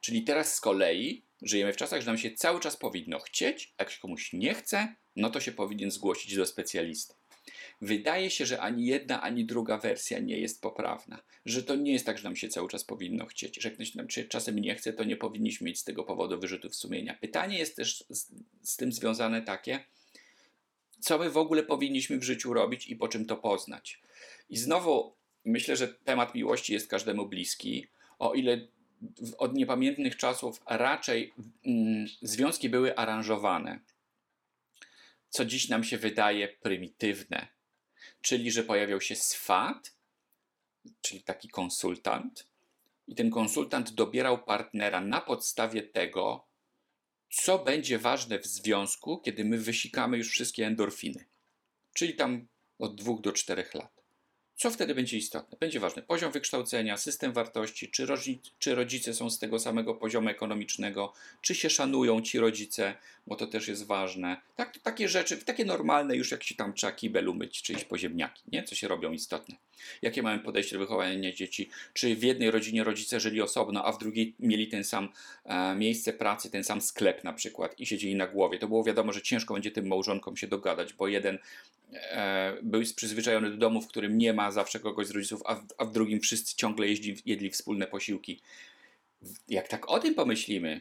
Czyli 0.00 0.22
teraz 0.22 0.54
z 0.54 0.60
kolei 0.60 1.22
żyjemy 1.42 1.72
w 1.72 1.76
czasach, 1.76 2.00
że 2.00 2.06
nam 2.06 2.18
się 2.18 2.30
cały 2.30 2.60
czas 2.60 2.76
powinno 2.76 3.18
chcieć, 3.18 3.74
a 3.78 3.82
jak 3.82 3.92
się 3.92 4.00
komuś 4.00 4.32
nie 4.32 4.54
chce, 4.54 4.94
no 5.16 5.30
to 5.30 5.40
się 5.40 5.52
powinien 5.52 5.90
zgłosić 5.90 6.36
do 6.36 6.46
specjalisty. 6.46 7.14
Wydaje 7.80 8.30
się, 8.30 8.46
że 8.46 8.60
ani 8.60 8.86
jedna, 8.86 9.22
ani 9.22 9.44
druga 9.44 9.78
wersja 9.78 10.18
nie 10.18 10.38
jest 10.38 10.62
poprawna. 10.62 11.22
Że 11.46 11.62
to 11.62 11.76
nie 11.76 11.92
jest 11.92 12.06
tak, 12.06 12.18
że 12.18 12.24
nam 12.24 12.36
się 12.36 12.48
cały 12.48 12.68
czas 12.68 12.84
powinno 12.84 13.26
chcieć. 13.26 13.62
Że 13.62 13.70
ktoś 13.70 13.94
nam 13.94 14.06
czasem 14.28 14.58
nie 14.58 14.74
chce, 14.74 14.92
to 14.92 15.04
nie 15.04 15.16
powinniśmy 15.16 15.64
mieć 15.64 15.78
z 15.78 15.84
tego 15.84 16.04
powodu 16.04 16.40
wyrzutów 16.40 16.76
sumienia. 16.76 17.14
Pytanie 17.20 17.58
jest 17.58 17.76
też 17.76 18.04
z, 18.10 18.32
z 18.62 18.76
tym 18.76 18.92
związane 18.92 19.42
takie, 19.42 19.84
co 21.00 21.18
my 21.18 21.30
w 21.30 21.36
ogóle 21.36 21.62
powinniśmy 21.62 22.18
w 22.18 22.22
życiu 22.22 22.52
robić 22.52 22.86
i 22.86 22.96
po 22.96 23.08
czym 23.08 23.26
to 23.26 23.36
poznać. 23.36 24.00
I 24.50 24.56
znowu 24.56 25.14
myślę, 25.44 25.76
że 25.76 25.88
temat 25.88 26.34
miłości 26.34 26.72
jest 26.72 26.88
każdemu 26.88 27.26
bliski, 27.26 27.86
o 28.18 28.34
ile 28.34 28.66
od 29.38 29.54
niepamiętnych 29.54 30.16
czasów 30.16 30.62
raczej 30.66 31.32
mm, 31.66 32.06
związki 32.22 32.68
były 32.68 32.96
aranżowane, 32.96 33.80
co 35.32 35.44
dziś 35.44 35.68
nam 35.68 35.84
się 35.84 35.98
wydaje 35.98 36.48
prymitywne 36.48 37.48
czyli 38.22 38.50
że 38.50 38.64
pojawiał 38.64 39.00
się 39.00 39.16
swat, 39.16 39.96
czyli 41.00 41.22
taki 41.22 41.48
konsultant, 41.48 42.46
i 43.08 43.14
ten 43.14 43.30
konsultant 43.30 43.90
dobierał 43.90 44.44
partnera 44.44 45.00
na 45.00 45.20
podstawie 45.20 45.82
tego, 45.82 46.46
co 47.30 47.58
będzie 47.58 47.98
ważne 47.98 48.38
w 48.38 48.46
związku, 48.46 49.18
kiedy 49.18 49.44
my 49.44 49.58
wysikamy 49.58 50.18
już 50.18 50.30
wszystkie 50.30 50.66
endorfiny, 50.66 51.26
czyli 51.94 52.14
tam 52.14 52.48
od 52.78 52.96
dwóch 52.96 53.20
do 53.20 53.32
czterech 53.32 53.74
lat. 53.74 54.01
Co 54.56 54.70
wtedy 54.70 54.94
będzie 54.94 55.16
istotne? 55.16 55.58
Będzie 55.60 55.80
ważny 55.80 56.02
poziom 56.02 56.32
wykształcenia, 56.32 56.96
system 56.96 57.32
wartości, 57.32 57.90
czy, 57.90 58.06
rodzice, 58.06 58.50
czy 58.58 58.74
rodzice 58.74 59.14
są 59.14 59.30
z 59.30 59.38
tego 59.38 59.58
samego 59.58 59.94
poziomu 59.94 60.28
ekonomicznego, 60.28 61.12
czy 61.40 61.54
się 61.54 61.70
szanują 61.70 62.22
ci 62.22 62.38
rodzice, 62.38 62.94
bo 63.26 63.36
to 63.36 63.46
też 63.46 63.68
jest 63.68 63.86
ważne. 63.86 64.36
Tak, 64.56 64.78
takie 64.78 65.08
rzeczy, 65.08 65.36
takie 65.36 65.64
normalne 65.64 66.16
już 66.16 66.30
jak 66.30 66.42
się 66.42 66.54
tam 66.54 66.74
trzeba 66.74 66.92
kibel 66.92 67.28
umyć, 67.28 67.62
czy 67.62 67.72
iść 67.72 67.84
po 67.84 67.98
ziemniaki, 67.98 68.42
nie? 68.52 68.62
co 68.62 68.74
się 68.74 68.88
robią 68.88 69.12
istotne. 69.12 69.54
Jakie 70.02 70.22
mamy 70.22 70.38
podejście 70.38 70.76
do 70.76 70.78
wychowania 70.78 71.32
dzieci? 71.32 71.70
Czy 71.92 72.16
w 72.16 72.22
jednej 72.22 72.50
rodzinie 72.50 72.84
rodzice 72.84 73.20
żyli 73.20 73.40
osobno, 73.40 73.84
a 73.84 73.92
w 73.92 73.98
drugiej 73.98 74.34
mieli 74.38 74.68
ten 74.68 74.84
sam 74.84 75.08
e, 75.44 75.74
miejsce 75.74 76.12
pracy, 76.12 76.50
ten 76.50 76.64
sam 76.64 76.80
sklep 76.80 77.24
na 77.24 77.32
przykład 77.32 77.80
i 77.80 77.86
siedzieli 77.86 78.14
na 78.14 78.26
głowie? 78.26 78.58
To 78.58 78.68
było 78.68 78.84
wiadomo, 78.84 79.12
że 79.12 79.22
ciężko 79.22 79.54
będzie 79.54 79.70
tym 79.70 79.86
małżonkom 79.86 80.36
się 80.36 80.46
dogadać, 80.46 80.92
bo 80.92 81.08
jeden 81.08 81.38
e, 81.92 82.56
był 82.62 82.82
przyzwyczajony 82.96 83.50
do 83.50 83.56
domu, 83.56 83.82
w 83.82 83.88
którym 83.88 84.18
nie 84.18 84.32
ma 84.32 84.50
zawsze 84.50 84.80
kogoś 84.80 85.06
z 85.06 85.10
rodziców, 85.10 85.42
a 85.44 85.54
w, 85.54 85.66
a 85.78 85.84
w 85.84 85.92
drugim 85.92 86.20
wszyscy 86.20 86.56
ciągle 86.56 86.88
jeździ, 86.88 87.16
jedli 87.26 87.50
wspólne 87.50 87.86
posiłki. 87.86 88.40
Jak 89.48 89.68
tak 89.68 89.88
o 89.88 89.98
tym 89.98 90.14
pomyślimy, 90.14 90.80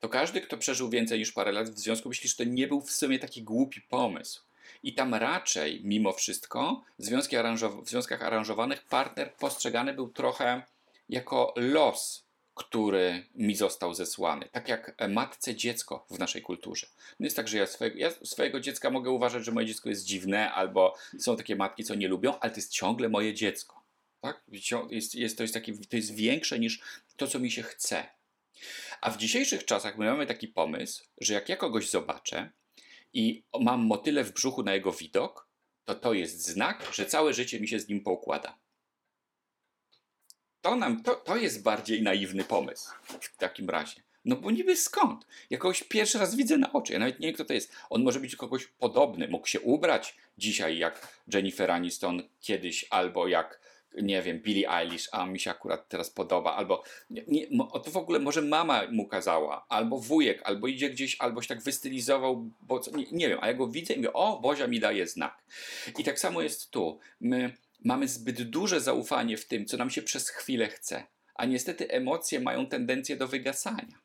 to 0.00 0.08
każdy, 0.08 0.40
kto 0.40 0.58
przeżył 0.58 0.90
więcej 0.90 1.18
niż 1.18 1.32
parę 1.32 1.52
lat 1.52 1.70
w 1.70 1.78
związku, 1.78 2.08
myśli, 2.08 2.28
że 2.28 2.36
to 2.36 2.44
nie 2.44 2.68
był 2.68 2.80
w 2.80 2.90
sumie 2.90 3.18
taki 3.18 3.42
głupi 3.42 3.80
pomysł. 3.80 4.42
I 4.82 4.94
tam 4.94 5.14
raczej, 5.14 5.80
mimo 5.84 6.12
wszystko, 6.12 6.84
związki 6.98 7.36
w 7.82 7.88
związkach 7.88 8.22
aranżowanych 8.22 8.84
partner 8.84 9.34
postrzegany 9.34 9.94
był 9.94 10.08
trochę 10.08 10.62
jako 11.08 11.54
los, 11.56 12.24
który 12.54 13.26
mi 13.34 13.56
został 13.56 13.94
zesłany. 13.94 14.48
Tak 14.52 14.68
jak 14.68 14.96
matce 15.08 15.54
dziecko 15.54 16.06
w 16.10 16.18
naszej 16.18 16.42
kulturze. 16.42 16.86
No 17.20 17.26
jest 17.26 17.36
tak, 17.36 17.48
że 17.48 17.58
ja 17.58 17.66
swojego, 17.66 17.98
ja 17.98 18.10
swojego 18.10 18.60
dziecka 18.60 18.90
mogę 18.90 19.10
uważać, 19.10 19.44
że 19.44 19.52
moje 19.52 19.66
dziecko 19.66 19.88
jest 19.88 20.04
dziwne, 20.04 20.52
albo 20.52 20.94
są 21.18 21.36
takie 21.36 21.56
matki, 21.56 21.84
co 21.84 21.94
nie 21.94 22.08
lubią, 22.08 22.38
ale 22.40 22.50
to 22.50 22.56
jest 22.56 22.72
ciągle 22.72 23.08
moje 23.08 23.34
dziecko. 23.34 23.82
Tak? 24.20 24.42
Jest, 24.90 25.14
jest, 25.14 25.36
to, 25.36 25.42
jest 25.44 25.54
takie, 25.54 25.72
to 25.90 25.96
jest 25.96 26.14
większe 26.14 26.58
niż 26.58 26.80
to, 27.16 27.26
co 27.26 27.38
mi 27.38 27.50
się 27.50 27.62
chce. 27.62 28.06
A 29.00 29.10
w 29.10 29.16
dzisiejszych 29.16 29.64
czasach 29.64 29.98
my 29.98 30.06
mamy 30.06 30.26
taki 30.26 30.48
pomysł, 30.48 31.04
że 31.20 31.34
jak 31.34 31.48
ja 31.48 31.56
kogoś 31.56 31.90
zobaczę 31.90 32.50
i 33.12 33.44
mam 33.60 33.86
motyle 33.86 34.24
w 34.24 34.32
brzuchu 34.32 34.62
na 34.62 34.74
jego 34.74 34.92
widok, 34.92 35.48
to 35.84 35.94
to 35.94 36.12
jest 36.12 36.46
znak, 36.46 36.88
że 36.92 37.06
całe 37.06 37.34
życie 37.34 37.60
mi 37.60 37.68
się 37.68 37.78
z 37.78 37.88
nim 37.88 38.00
poukłada. 38.00 38.58
To, 40.60 40.76
nam, 40.76 41.02
to, 41.02 41.14
to 41.14 41.36
jest 41.36 41.62
bardziej 41.62 42.02
naiwny 42.02 42.44
pomysł 42.44 42.90
w 43.20 43.36
takim 43.36 43.70
razie. 43.70 44.02
No 44.24 44.36
bo 44.36 44.50
niby 44.50 44.76
skąd? 44.76 45.26
Ja 45.50 45.58
kogoś 45.58 45.82
pierwszy 45.82 46.18
raz 46.18 46.34
widzę 46.34 46.58
na 46.58 46.72
oczy. 46.72 46.92
Ja 46.92 46.98
nawet 46.98 47.20
nie 47.20 47.26
wiem, 47.26 47.34
kto 47.34 47.44
to 47.44 47.52
jest. 47.52 47.72
On 47.90 48.02
może 48.02 48.20
być 48.20 48.36
kogoś 48.36 48.66
podobny. 48.66 49.28
Mógł 49.28 49.46
się 49.46 49.60
ubrać 49.60 50.16
dzisiaj 50.38 50.78
jak 50.78 51.22
Jennifer 51.34 51.70
Aniston 51.70 52.22
kiedyś, 52.40 52.86
albo 52.90 53.28
jak 53.28 53.60
nie 54.02 54.22
wiem, 54.22 54.38
Billie 54.38 54.70
Eilish, 54.70 55.08
a 55.12 55.26
mi 55.26 55.40
się 55.40 55.50
akurat 55.50 55.88
teraz 55.88 56.10
podoba, 56.10 56.54
albo 56.54 56.82
nie, 57.10 57.24
nie, 57.28 57.46
to 57.84 57.90
w 57.90 57.96
ogóle 57.96 58.18
może 58.18 58.42
mama 58.42 58.82
mu 58.90 59.06
kazała, 59.06 59.66
albo 59.68 59.98
wujek, 59.98 60.40
albo 60.44 60.66
idzie 60.66 60.90
gdzieś, 60.90 61.16
albo 61.18 61.42
się 61.42 61.48
tak 61.48 61.62
wystylizował, 61.62 62.50
bo 62.60 62.80
co, 62.80 62.96
nie, 62.96 63.06
nie 63.12 63.28
wiem, 63.28 63.38
a 63.42 63.46
ja 63.46 63.54
go 63.54 63.68
widzę 63.68 63.94
i 63.94 63.96
mówię, 63.96 64.12
o, 64.12 64.40
Bozia 64.40 64.66
mi 64.66 64.80
daje 64.80 65.06
znak. 65.06 65.44
I 65.98 66.04
tak 66.04 66.18
samo 66.18 66.42
jest 66.42 66.70
tu. 66.70 66.98
My 67.20 67.56
mamy 67.84 68.08
zbyt 68.08 68.42
duże 68.42 68.80
zaufanie 68.80 69.36
w 69.36 69.44
tym, 69.44 69.66
co 69.66 69.76
nam 69.76 69.90
się 69.90 70.02
przez 70.02 70.28
chwilę 70.28 70.68
chce, 70.68 71.06
a 71.34 71.44
niestety 71.46 71.90
emocje 71.90 72.40
mają 72.40 72.66
tendencję 72.66 73.16
do 73.16 73.28
wygasania. 73.28 74.02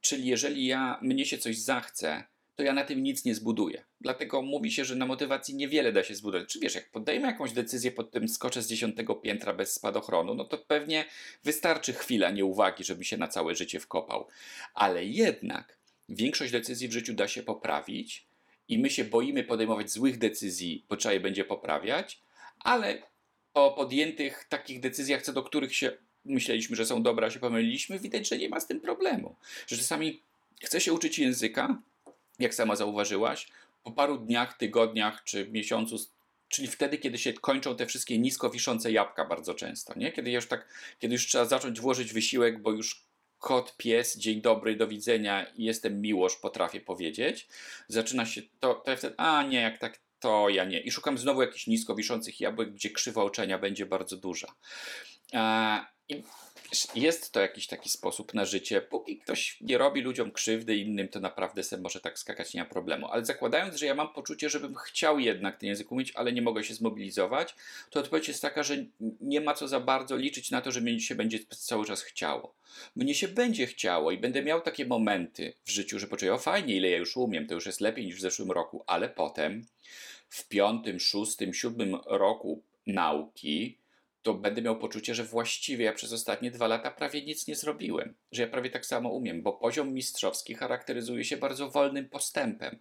Czyli 0.00 0.26
jeżeli 0.26 0.66
ja, 0.66 0.98
mnie 1.02 1.26
się 1.26 1.38
coś 1.38 1.58
zachce, 1.58 2.24
to 2.56 2.62
ja 2.62 2.72
na 2.72 2.84
tym 2.84 3.02
nic 3.02 3.24
nie 3.24 3.34
zbuduję. 3.34 3.84
Dlatego 4.00 4.42
mówi 4.42 4.72
się, 4.72 4.84
że 4.84 4.96
na 4.96 5.06
motywacji 5.06 5.54
niewiele 5.54 5.92
da 5.92 6.04
się 6.04 6.14
zbudować. 6.14 6.48
Czy 6.48 6.60
wiesz, 6.60 6.74
jak 6.74 6.90
podejmę 6.90 7.26
jakąś 7.26 7.52
decyzję 7.52 7.90
pod 7.90 8.10
tym 8.10 8.28
skoczę 8.28 8.62
z 8.62 8.68
dziesiątego 8.68 9.14
piętra 9.14 9.52
bez 9.52 9.74
spadochronu, 9.74 10.34
no 10.34 10.44
to 10.44 10.58
pewnie 10.58 11.04
wystarczy 11.44 11.92
chwila 11.92 12.30
nieuwagi, 12.30 12.84
żeby 12.84 13.04
się 13.04 13.16
na 13.16 13.28
całe 13.28 13.54
życie 13.54 13.80
wkopał. 13.80 14.26
Ale 14.74 15.04
jednak 15.04 15.78
większość 16.08 16.52
decyzji 16.52 16.88
w 16.88 16.92
życiu 16.92 17.14
da 17.14 17.28
się 17.28 17.42
poprawić 17.42 18.26
i 18.68 18.78
my 18.78 18.90
się 18.90 19.04
boimy 19.04 19.44
podejmować 19.44 19.90
złych 19.90 20.18
decyzji, 20.18 20.84
bo 20.88 20.96
trzeba 20.96 21.12
je 21.12 21.20
będzie 21.20 21.44
poprawiać, 21.44 22.20
ale 22.60 23.02
o 23.54 23.72
podjętych 23.72 24.44
takich 24.48 24.80
decyzjach, 24.80 25.22
co 25.22 25.32
do 25.32 25.42
których 25.42 25.76
się 25.76 25.92
myśleliśmy, 26.24 26.76
że 26.76 26.86
są 26.86 27.02
dobre, 27.02 27.26
a 27.26 27.30
się 27.30 27.40
pomyliliśmy, 27.40 27.98
widać, 27.98 28.28
że 28.28 28.38
nie 28.38 28.48
ma 28.48 28.60
z 28.60 28.66
tym 28.66 28.80
problemu. 28.80 29.36
Że 29.66 29.76
czasami 29.76 30.22
chce 30.62 30.80
się 30.80 30.92
uczyć 30.92 31.18
języka, 31.18 31.82
jak 32.38 32.54
sama 32.54 32.76
zauważyłaś, 32.76 33.48
po 33.82 33.92
paru 33.92 34.18
dniach, 34.18 34.56
tygodniach 34.56 35.24
czy 35.24 35.48
miesiącu, 35.50 35.96
czyli 36.48 36.68
wtedy, 36.68 36.98
kiedy 36.98 37.18
się 37.18 37.32
kończą 37.32 37.76
te 37.76 37.86
wszystkie 37.86 38.18
nisko 38.18 38.50
wiszące 38.50 38.92
jabłka 38.92 39.24
bardzo 39.24 39.54
często, 39.54 39.98
nie? 39.98 40.12
Kiedy 40.12 40.30
już 40.30 40.48
tak, 40.48 40.68
kiedy 40.98 41.14
już 41.14 41.26
trzeba 41.26 41.44
zacząć 41.44 41.80
włożyć 41.80 42.12
wysiłek, 42.12 42.62
bo 42.62 42.72
już 42.72 43.04
kot, 43.38 43.76
pies, 43.76 44.18
dzień 44.18 44.40
dobry, 44.40 44.76
do 44.76 44.88
widzenia 44.88 45.46
jestem 45.56 46.00
miłość, 46.00 46.36
potrafię 46.36 46.80
powiedzieć. 46.80 47.48
Zaczyna 47.88 48.26
się 48.26 48.42
to, 48.60 48.74
to 48.74 48.90
ja 48.90 48.96
wtedy, 48.96 49.14
a 49.16 49.42
nie, 49.42 49.60
jak 49.60 49.78
tak, 49.78 50.00
to 50.20 50.48
ja 50.48 50.64
nie. 50.64 50.80
I 50.80 50.90
szukam 50.90 51.18
znowu 51.18 51.42
jakichś 51.42 51.66
nisko 51.66 51.94
wiszących 51.94 52.40
jabłek, 52.40 52.72
gdzie 52.72 52.90
krzywa 52.90 53.22
oczenia 53.22 53.58
będzie 53.58 53.86
bardzo 53.86 54.16
duża. 54.16 54.54
I 56.08 56.22
jest 56.94 57.32
to 57.32 57.40
jakiś 57.40 57.66
taki 57.66 57.90
sposób 57.90 58.34
na 58.34 58.44
życie. 58.44 58.80
Póki 58.80 59.18
ktoś 59.18 59.60
nie 59.60 59.78
robi 59.78 60.00
ludziom 60.00 60.30
krzywdy 60.30 60.76
innym, 60.76 61.08
to 61.08 61.20
naprawdę 61.20 61.62
sobie 61.62 61.82
może 61.82 62.00
tak 62.00 62.18
skakać, 62.18 62.54
nie 62.54 62.60
ma 62.60 62.68
problemu. 62.68 63.06
Ale 63.06 63.24
zakładając, 63.24 63.76
że 63.76 63.86
ja 63.86 63.94
mam 63.94 64.12
poczucie, 64.12 64.50
żebym 64.50 64.74
chciał 64.74 65.18
jednak 65.18 65.58
ten 65.58 65.68
język 65.68 65.92
umieć, 65.92 66.12
ale 66.14 66.32
nie 66.32 66.42
mogę 66.42 66.64
się 66.64 66.74
zmobilizować, 66.74 67.54
to 67.90 68.00
odpowiedź 68.00 68.28
jest 68.28 68.42
taka, 68.42 68.62
że 68.62 68.76
nie 69.20 69.40
ma 69.40 69.54
co 69.54 69.68
za 69.68 69.80
bardzo 69.80 70.16
liczyć 70.16 70.50
na 70.50 70.60
to, 70.60 70.72
że 70.72 70.80
mnie 70.80 71.00
się 71.00 71.14
będzie 71.14 71.38
cały 71.48 71.86
czas 71.86 72.02
chciało. 72.02 72.54
Mnie 72.96 73.14
się 73.14 73.28
będzie 73.28 73.66
chciało 73.66 74.10
i 74.10 74.18
będę 74.18 74.42
miał 74.42 74.60
takie 74.60 74.86
momenty 74.86 75.52
w 75.64 75.70
życiu, 75.70 75.98
że 75.98 76.06
poczuję, 76.06 76.34
o 76.34 76.38
fajnie, 76.38 76.76
ile 76.76 76.88
ja 76.90 76.98
już 76.98 77.16
umiem, 77.16 77.46
to 77.46 77.54
już 77.54 77.66
jest 77.66 77.80
lepiej 77.80 78.06
niż 78.06 78.16
w 78.16 78.20
zeszłym 78.20 78.50
roku, 78.50 78.84
ale 78.86 79.08
potem 79.08 79.66
w 80.28 80.48
piątym, 80.48 81.00
szóstym, 81.00 81.54
siódmym 81.54 81.96
roku 82.06 82.62
nauki 82.86 83.78
to 84.24 84.34
będę 84.34 84.62
miał 84.62 84.78
poczucie, 84.78 85.14
że 85.14 85.24
właściwie 85.24 85.84
ja 85.84 85.92
przez 85.92 86.12
ostatnie 86.12 86.50
dwa 86.50 86.66
lata 86.66 86.90
prawie 86.90 87.22
nic 87.22 87.46
nie 87.46 87.56
zrobiłem, 87.56 88.14
że 88.32 88.42
ja 88.42 88.48
prawie 88.48 88.70
tak 88.70 88.86
samo 88.86 89.08
umiem, 89.10 89.42
bo 89.42 89.52
poziom 89.52 89.92
mistrzowski 89.92 90.54
charakteryzuje 90.54 91.24
się 91.24 91.36
bardzo 91.36 91.70
wolnym 91.70 92.08
postępem. 92.08 92.78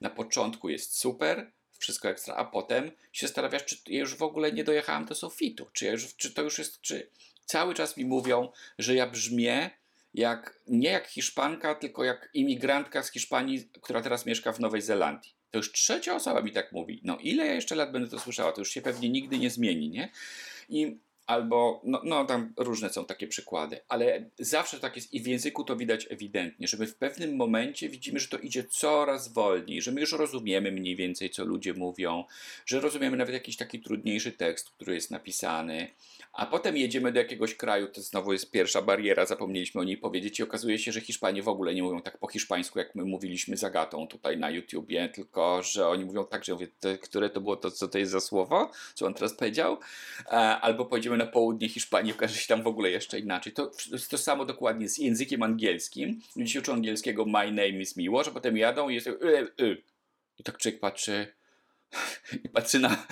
Na 0.00 0.10
początku 0.10 0.68
jest 0.68 0.98
super, 0.98 1.52
wszystko 1.78 2.08
ekstra, 2.08 2.34
a 2.34 2.44
potem 2.44 2.90
się 3.12 3.26
zastanawiasz, 3.26 3.64
czy 3.64 3.76
ja 3.86 4.00
już 4.00 4.14
w 4.14 4.22
ogóle 4.22 4.52
nie 4.52 4.64
dojechałem 4.64 5.04
do 5.04 5.14
sufitu, 5.14 5.66
czy, 5.72 5.84
ja 5.84 5.92
już, 5.92 6.16
czy 6.16 6.30
to 6.30 6.42
już 6.42 6.58
jest, 6.58 6.80
czy 6.80 7.10
cały 7.44 7.74
czas 7.74 7.96
mi 7.96 8.04
mówią, 8.04 8.52
że 8.78 8.94
ja 8.94 9.06
brzmię 9.06 9.70
jak, 10.14 10.60
nie 10.66 10.90
jak 10.90 11.06
Hiszpanka, 11.06 11.74
tylko 11.74 12.04
jak 12.04 12.30
imigrantka 12.34 13.02
z 13.02 13.12
Hiszpanii, 13.12 13.70
która 13.82 14.02
teraz 14.02 14.26
mieszka 14.26 14.52
w 14.52 14.60
Nowej 14.60 14.82
Zelandii. 14.82 15.38
To 15.50 15.58
już 15.58 15.72
trzecia 15.72 16.14
osoba 16.14 16.42
mi 16.42 16.52
tak 16.52 16.72
mówi. 16.72 17.00
No 17.04 17.18
ile 17.18 17.46
ja 17.46 17.54
jeszcze 17.54 17.74
lat 17.74 17.92
będę 17.92 18.08
to 18.08 18.18
słyszała? 18.18 18.52
To 18.52 18.60
już 18.60 18.70
się 18.70 18.82
pewnie 18.82 19.10
nigdy 19.10 19.38
nie 19.38 19.50
zmieni, 19.50 19.90
nie? 19.90 20.12
I 20.70 20.98
albo, 21.28 21.80
no, 21.84 22.00
no 22.04 22.24
tam 22.24 22.52
różne 22.56 22.90
są 22.90 23.04
takie 23.04 23.26
przykłady, 23.26 23.80
ale 23.88 24.30
zawsze 24.38 24.80
tak 24.80 24.96
jest 24.96 25.14
i 25.14 25.20
w 25.20 25.26
języku 25.26 25.64
to 25.64 25.76
widać 25.76 26.06
ewidentnie, 26.10 26.68
że 26.68 26.76
my 26.76 26.86
w 26.86 26.94
pewnym 26.94 27.36
momencie 27.36 27.88
widzimy, 27.88 28.20
że 28.20 28.28
to 28.28 28.38
idzie 28.38 28.64
coraz 28.64 29.32
wolniej, 29.32 29.82
że 29.82 29.92
my 29.92 30.00
już 30.00 30.12
rozumiemy 30.12 30.72
mniej 30.72 30.96
więcej, 30.96 31.30
co 31.30 31.44
ludzie 31.44 31.74
mówią, 31.74 32.24
że 32.66 32.80
rozumiemy 32.80 33.16
nawet 33.16 33.34
jakiś 33.34 33.56
taki 33.56 33.80
trudniejszy 33.80 34.32
tekst, 34.32 34.70
który 34.70 34.94
jest 34.94 35.10
napisany, 35.10 35.88
a 36.32 36.46
potem 36.46 36.76
jedziemy 36.76 37.12
do 37.12 37.18
jakiegoś 37.18 37.54
kraju, 37.54 37.88
to 37.88 38.02
znowu 38.02 38.32
jest 38.32 38.50
pierwsza 38.50 38.82
bariera, 38.82 39.26
zapomnieliśmy 39.26 39.80
o 39.80 39.84
niej 39.84 39.96
powiedzieć 39.96 40.38
i 40.38 40.42
okazuje 40.42 40.78
się, 40.78 40.92
że 40.92 41.00
Hiszpanie 41.00 41.42
w 41.42 41.48
ogóle 41.48 41.74
nie 41.74 41.82
mówią 41.82 42.02
tak 42.02 42.18
po 42.18 42.28
hiszpańsku, 42.28 42.78
jak 42.78 42.94
my 42.94 43.04
mówiliśmy 43.04 43.56
z 43.56 43.64
Agatą 43.64 44.06
tutaj 44.06 44.38
na 44.38 44.50
YouTubie, 44.50 45.08
tylko 45.08 45.62
że 45.62 45.88
oni 45.88 46.04
mówią 46.04 46.24
tak, 46.24 46.44
że 46.44 46.52
mówię, 46.52 46.68
które 47.02 47.30
to 47.30 47.40
było 47.40 47.56
to, 47.56 47.70
co 47.70 47.88
to 47.88 47.98
jest 47.98 48.12
za 48.12 48.20
słowo, 48.20 48.70
co 48.94 49.06
on 49.06 49.14
teraz 49.14 49.34
powiedział, 49.34 49.78
e, 50.26 50.30
albo 50.36 50.84
pojedziemy 50.84 51.17
na 51.18 51.26
południe 51.26 51.68
Hiszpanii, 51.68 52.12
okaże 52.12 52.34
się 52.34 52.48
tam 52.48 52.62
w 52.62 52.66
ogóle 52.66 52.90
jeszcze 52.90 53.18
inaczej. 53.18 53.52
To 53.52 53.70
jest 53.92 54.10
to 54.10 54.18
samo 54.18 54.44
dokładnie 54.44 54.88
z 54.88 54.98
językiem 54.98 55.42
angielskim. 55.42 56.20
Ludzie 56.36 56.58
uczą 56.58 56.72
angielskiego 56.72 57.24
my 57.24 57.46
name 57.46 57.80
is 57.80 57.96
Miłosz, 57.96 58.28
a 58.28 58.30
potem 58.30 58.56
jadą 58.56 58.88
i 58.88 58.94
jest 58.94 59.06
y, 59.06 59.12
y. 59.60 59.82
I 60.38 60.42
tak 60.42 60.58
człowiek 60.58 60.80
patrzy, 60.80 61.26
i 62.44 62.48
patrzy 62.48 62.78
na, 62.78 63.06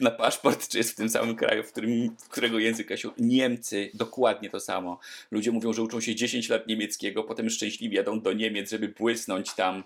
na, 0.00 0.10
paszport, 0.10 0.68
czy 0.68 0.78
jest 0.78 0.92
w 0.92 0.94
tym 0.94 1.08
samym 1.08 1.36
kraju, 1.36 1.62
w 1.62 1.72
którym, 1.72 2.16
którego 2.30 2.58
języka 2.58 2.96
się 2.96 3.10
Niemcy, 3.18 3.90
dokładnie 3.94 4.50
to 4.50 4.60
samo. 4.60 5.00
Ludzie 5.30 5.52
mówią, 5.52 5.72
że 5.72 5.82
uczą 5.82 6.00
się 6.00 6.14
10 6.14 6.48
lat 6.48 6.66
niemieckiego, 6.66 7.24
potem 7.24 7.50
szczęśliwie 7.50 7.96
jadą 7.96 8.20
do 8.20 8.32
Niemiec, 8.32 8.70
żeby 8.70 8.88
błysnąć 8.88 9.54
tam 9.54 9.84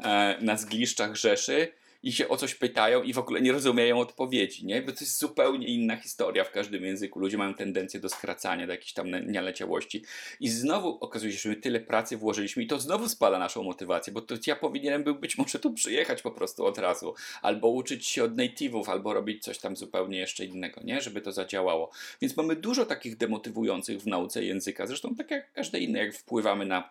e, 0.00 0.38
na 0.40 0.56
zgliszczach 0.56 1.16
Rzeszy 1.16 1.72
i 2.02 2.12
się 2.12 2.28
o 2.28 2.36
coś 2.36 2.54
pytają 2.54 3.02
i 3.02 3.12
w 3.12 3.18
ogóle 3.18 3.40
nie 3.40 3.52
rozumieją 3.52 4.00
odpowiedzi, 4.00 4.66
nie? 4.66 4.82
Bo 4.82 4.92
to 4.92 4.98
jest 5.00 5.18
zupełnie 5.18 5.66
inna 5.66 5.96
historia 5.96 6.44
w 6.44 6.50
każdym 6.50 6.84
języku. 6.84 7.20
Ludzie 7.20 7.38
mają 7.38 7.54
tendencję 7.54 8.00
do 8.00 8.08
skracania, 8.08 8.66
do 8.66 8.72
jakiejś 8.72 8.92
tam 8.92 9.32
nialeciałości. 9.32 10.04
I 10.40 10.48
znowu 10.48 10.98
okazuje 11.00 11.32
się, 11.32 11.38
że 11.38 11.48
my 11.48 11.56
tyle 11.56 11.80
pracy 11.80 12.16
włożyliśmy 12.16 12.62
i 12.62 12.66
to 12.66 12.78
znowu 12.78 13.08
spala 13.08 13.38
naszą 13.38 13.62
motywację, 13.62 14.12
bo 14.12 14.20
to 14.20 14.34
ja 14.46 14.56
powinienem 14.56 15.04
był 15.04 15.14
być 15.14 15.38
może 15.38 15.58
tu 15.58 15.72
przyjechać 15.72 16.22
po 16.22 16.30
prostu 16.30 16.66
od 16.66 16.78
razu, 16.78 17.14
albo 17.42 17.68
uczyć 17.68 18.06
się 18.06 18.24
od 18.24 18.36
native'ów, 18.36 18.90
albo 18.90 19.14
robić 19.14 19.44
coś 19.44 19.58
tam 19.58 19.76
zupełnie 19.76 20.18
jeszcze 20.18 20.44
innego, 20.44 20.80
nie? 20.84 21.00
Żeby 21.00 21.20
to 21.20 21.32
zadziałało. 21.32 21.90
Więc 22.20 22.36
mamy 22.36 22.56
dużo 22.56 22.86
takich 22.86 23.16
demotywujących 23.16 24.00
w 24.00 24.06
nauce 24.06 24.44
języka, 24.44 24.86
zresztą 24.86 25.14
tak 25.14 25.30
jak 25.30 25.52
każde 25.52 25.78
inne, 25.78 25.98
jak 25.98 26.14
wpływamy 26.14 26.66
na 26.66 26.90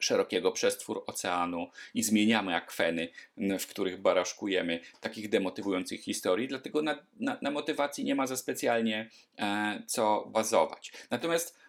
szerokiego 0.00 0.52
przestwór 0.52 1.04
oceanu 1.06 1.70
i 1.94 2.02
zmieniamy 2.02 2.54
akweny, 2.54 3.08
w 3.58 3.66
których 3.66 4.00
baraszkujemy, 4.00 4.80
takich 5.00 5.28
demotywujących 5.28 6.00
historii, 6.00 6.48
dlatego 6.48 6.82
na, 6.82 6.98
na, 7.20 7.38
na 7.42 7.50
motywacji 7.50 8.04
nie 8.04 8.14
ma 8.14 8.26
za 8.26 8.36
specjalnie 8.36 9.10
e, 9.38 9.82
co 9.86 10.28
bazować. 10.32 10.92
Natomiast 11.10 11.60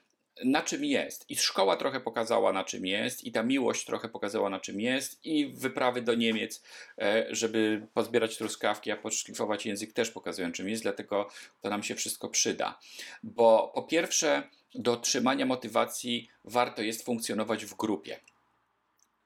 na 0.43 0.61
czym 0.61 0.85
jest. 0.85 1.29
I 1.29 1.35
szkoła 1.35 1.77
trochę 1.77 1.99
pokazała, 1.99 2.53
na 2.53 2.63
czym 2.63 2.85
jest, 2.85 3.23
i 3.23 3.31
ta 3.31 3.43
miłość 3.43 3.85
trochę 3.85 4.09
pokazała, 4.09 4.49
na 4.49 4.59
czym 4.59 4.81
jest, 4.81 5.25
i 5.25 5.47
wyprawy 5.47 6.01
do 6.01 6.15
Niemiec, 6.15 6.63
e, 7.01 7.25
żeby 7.29 7.87
pozbierać 7.93 8.37
truskawki, 8.37 8.91
a 8.91 8.97
podszlifować 8.97 9.65
język, 9.65 9.93
też 9.93 10.11
pokazują, 10.11 10.51
czym 10.51 10.69
jest, 10.69 10.83
dlatego 10.83 11.29
to 11.61 11.69
nam 11.69 11.83
się 11.83 11.95
wszystko 11.95 12.29
przyda. 12.29 12.79
Bo 13.23 13.71
po 13.75 13.83
pierwsze, 13.83 14.43
do 14.75 14.97
trzymania 14.97 15.45
motywacji 15.45 16.29
warto 16.43 16.81
jest 16.81 17.05
funkcjonować 17.05 17.65
w 17.65 17.75
grupie. 17.75 18.19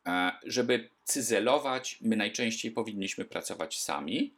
E, 0.06 0.32
żeby 0.44 0.90
cyzelować, 1.04 1.98
my 2.02 2.16
najczęściej 2.16 2.72
powinniśmy 2.72 3.26
pracować 3.26 3.80
sami, 3.80 4.34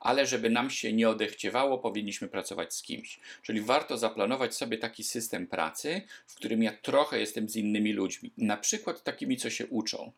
ale 0.00 0.26
żeby 0.26 0.50
nam 0.50 0.70
się 0.70 0.92
nie 0.92 1.08
odechciewało, 1.08 1.78
powinniśmy 1.78 2.28
pracować 2.28 2.74
z 2.74 2.82
kimś. 2.82 3.20
Czyli 3.42 3.60
warto 3.60 3.98
zaplanować 3.98 4.54
sobie 4.54 4.78
taki 4.78 5.04
system 5.04 5.46
pracy, 5.46 6.02
w 6.26 6.34
którym 6.34 6.62
ja 6.62 6.72
trochę 6.72 7.20
jestem 7.20 7.48
z 7.48 7.56
innymi 7.56 7.92
ludźmi, 7.92 8.32
na 8.36 8.56
przykład 8.56 9.02
takimi, 9.02 9.36
co 9.36 9.50
się 9.50 9.66
uczą. 9.66 10.12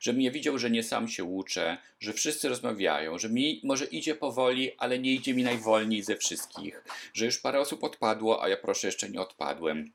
Żebym 0.00 0.20
nie 0.20 0.30
widział, 0.30 0.58
że 0.58 0.70
nie 0.70 0.82
sam 0.82 1.08
się 1.08 1.24
uczę, 1.24 1.78
że 2.00 2.12
wszyscy 2.12 2.48
rozmawiają, 2.48 3.18
że 3.18 3.28
mi 3.28 3.60
może 3.64 3.84
idzie 3.84 4.14
powoli, 4.14 4.72
ale 4.78 4.98
nie 4.98 5.12
idzie 5.12 5.34
mi 5.34 5.42
najwolniej 5.42 6.02
ze 6.02 6.16
wszystkich, 6.16 6.84
że 7.14 7.24
już 7.24 7.38
parę 7.38 7.60
osób 7.60 7.84
odpadło, 7.84 8.42
a 8.42 8.48
ja 8.48 8.56
proszę 8.56 8.86
jeszcze 8.86 9.10
nie 9.10 9.20
odpadłem 9.20 9.92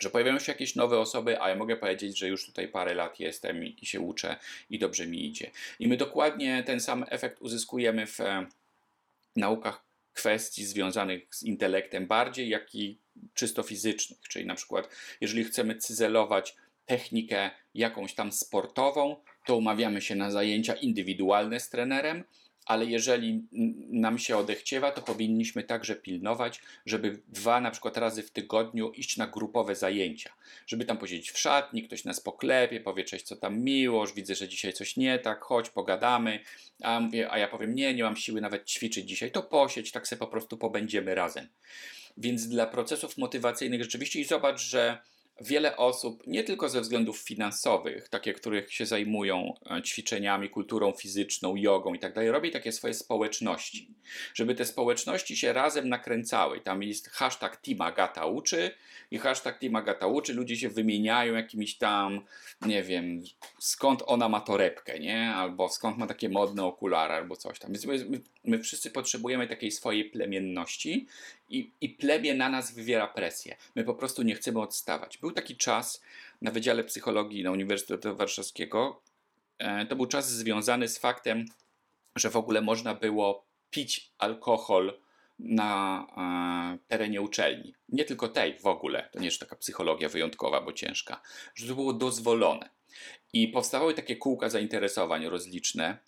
że 0.00 0.10
pojawiają 0.10 0.38
się 0.38 0.52
jakieś 0.52 0.74
nowe 0.74 0.98
osoby, 0.98 1.42
a 1.42 1.48
ja 1.48 1.56
mogę 1.56 1.76
powiedzieć, 1.76 2.18
że 2.18 2.28
już 2.28 2.46
tutaj 2.46 2.68
parę 2.68 2.94
lat 2.94 3.20
jestem 3.20 3.64
i, 3.64 3.86
się 3.86 4.00
uczę 4.00 4.36
i 4.70 4.78
dobrze 4.78 5.06
mi 5.06 5.26
idzie. 5.26 5.50
I 5.78 5.88
my 5.88 5.96
dokładnie 5.96 6.62
ten 6.66 6.80
sam 6.80 7.04
efekt 7.08 7.42
uzyskujemy 7.42 8.06
w 8.06 8.18
naukach 9.36 9.84
kwestii 10.12 10.64
związanych 10.64 11.34
z 11.34 11.42
intelektem 11.42 12.06
bardziej, 12.06 12.48
jak 12.48 12.74
i 12.74 13.00
czysto 13.34 13.62
fizycznych. 13.62 14.18
Czyli 14.28 14.46
na 14.46 14.54
przykład, 14.54 14.88
jeżeli 15.20 15.44
chcemy 15.44 15.76
cyzelować 15.76 16.56
technikę 16.86 17.50
jakąś 17.74 18.14
tam 18.14 18.32
sportową, 18.32 19.16
to 19.46 19.56
umawiamy 19.56 20.00
się 20.02 20.14
na 20.14 20.30
zajęcia 20.30 20.74
indywidualne 20.74 21.60
z 21.60 21.70
trenerem, 21.70 22.24
ale 22.68 22.86
jeżeli 22.86 23.42
nam 23.90 24.18
się 24.18 24.36
odechciewa, 24.36 24.92
to 24.92 25.02
powinniśmy 25.02 25.62
także 25.62 25.96
pilnować, 25.96 26.60
żeby 26.86 27.22
dwa 27.28 27.60
na 27.60 27.70
przykład 27.70 27.96
razy 27.96 28.22
w 28.22 28.30
tygodniu 28.30 28.90
iść 28.90 29.16
na 29.16 29.26
grupowe 29.26 29.74
zajęcia. 29.76 30.30
Żeby 30.66 30.84
tam 30.84 30.98
posiedzieć 30.98 31.30
w 31.30 31.38
szatni, 31.38 31.82
ktoś 31.82 32.04
nas 32.04 32.20
poklepie, 32.20 32.80
powie 32.80 33.04
cześć, 33.04 33.24
co 33.24 33.36
tam 33.36 33.60
miłość, 33.60 34.14
widzę, 34.14 34.34
że 34.34 34.48
dzisiaj 34.48 34.72
coś 34.72 34.96
nie 34.96 35.18
tak, 35.18 35.44
chodź, 35.44 35.70
pogadamy. 35.70 36.40
A, 36.82 37.00
mówię, 37.00 37.30
a 37.30 37.38
ja 37.38 37.48
powiem, 37.48 37.74
nie, 37.74 37.94
nie 37.94 38.02
mam 38.02 38.16
siły 38.16 38.40
nawet 38.40 38.70
ćwiczyć 38.70 39.08
dzisiaj, 39.08 39.30
to 39.30 39.42
posiedź, 39.42 39.92
tak 39.92 40.08
sobie 40.08 40.20
po 40.20 40.26
prostu 40.26 40.56
pobędziemy 40.56 41.14
razem. 41.14 41.48
Więc 42.16 42.48
dla 42.48 42.66
procesów 42.66 43.18
motywacyjnych 43.18 43.82
rzeczywiście 43.82 44.20
i 44.20 44.24
zobacz, 44.24 44.60
że 44.60 44.98
wiele 45.40 45.76
osób, 45.76 46.26
nie 46.26 46.44
tylko 46.44 46.68
ze 46.68 46.80
względów 46.80 47.18
finansowych, 47.18 48.08
takie, 48.08 48.34
których 48.34 48.72
się 48.72 48.86
zajmują 48.86 49.54
e, 49.70 49.82
ćwiczeniami, 49.82 50.50
kulturą 50.50 50.92
fizyczną, 50.92 51.56
jogą 51.56 51.94
i 51.94 51.98
tak 51.98 52.14
dalej, 52.14 52.30
robi 52.30 52.50
takie 52.50 52.72
swoje 52.72 52.94
społeczności. 52.94 53.88
Żeby 54.34 54.54
te 54.54 54.64
społeczności 54.64 55.36
się 55.36 55.52
razem 55.52 55.88
nakręcały. 55.88 56.60
Tam 56.60 56.82
jest 56.82 57.08
hashtag 57.08 57.56
Team 57.56 57.80
Agata 57.80 58.26
uczy 58.26 58.70
i 59.10 59.18
hashtag 59.18 59.58
Team 59.58 59.76
Agata 59.76 60.06
uczy. 60.06 60.34
Ludzie 60.34 60.56
się 60.56 60.68
wymieniają 60.68 61.34
jakimiś 61.34 61.78
tam, 61.78 62.20
nie 62.66 62.82
wiem, 62.82 63.22
skąd 63.58 64.02
ona 64.06 64.28
ma 64.28 64.40
torebkę, 64.40 64.98
nie? 64.98 65.30
Albo 65.34 65.68
skąd 65.68 65.98
ma 65.98 66.06
takie 66.06 66.28
modne 66.28 66.64
okulary, 66.64 67.14
albo 67.14 67.36
coś 67.36 67.58
tam. 67.58 67.72
Więc 67.72 67.86
my, 67.86 68.06
my, 68.08 68.20
my 68.44 68.58
wszyscy 68.58 68.90
potrzebujemy 68.90 69.48
takiej 69.48 69.70
swojej 69.70 70.04
plemienności 70.04 71.06
i, 71.48 71.72
i 71.80 71.88
plemię 71.88 72.34
na 72.34 72.48
nas 72.48 72.74
wywiera 72.74 73.06
presję. 73.06 73.56
My 73.74 73.84
po 73.84 73.94
prostu 73.94 74.22
nie 74.22 74.34
chcemy 74.34 74.60
odstawać. 74.60 75.18
Był 75.28 75.34
taki 75.34 75.56
czas 75.56 76.02
na 76.42 76.50
Wydziale 76.50 76.84
Psychologii 76.84 77.42
na 77.42 77.50
Uniwersytetu 77.50 78.16
Warszawskiego. 78.16 79.02
E, 79.58 79.86
to 79.86 79.96
był 79.96 80.06
czas 80.06 80.30
związany 80.30 80.88
z 80.88 80.98
faktem, 80.98 81.44
że 82.16 82.30
w 82.30 82.36
ogóle 82.36 82.60
można 82.60 82.94
było 82.94 83.46
pić 83.70 84.12
alkohol 84.18 85.00
na 85.38 86.06
e, 86.16 86.88
terenie 86.88 87.20
uczelni. 87.20 87.74
Nie 87.88 88.04
tylko 88.04 88.28
tej 88.28 88.58
w 88.58 88.66
ogóle, 88.66 89.08
to 89.12 89.18
nie 89.18 89.24
jest 89.24 89.40
taka 89.40 89.56
psychologia 89.56 90.08
wyjątkowa, 90.08 90.60
bo 90.60 90.72
ciężka, 90.72 91.20
że 91.54 91.68
to 91.68 91.74
było 91.74 91.92
dozwolone. 91.92 92.70
I 93.32 93.48
powstawały 93.48 93.94
takie 93.94 94.16
kółka 94.16 94.48
zainteresowań 94.48 95.26
rozliczne, 95.26 95.98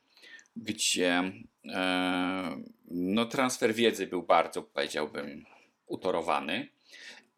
gdzie 0.57 1.33
e, 1.69 2.63
no, 2.91 3.27
transfer 3.27 3.75
wiedzy 3.75 4.07
był 4.07 4.23
bardzo, 4.23 4.63
powiedziałbym, 4.63 5.45
utorowany, 5.87 6.69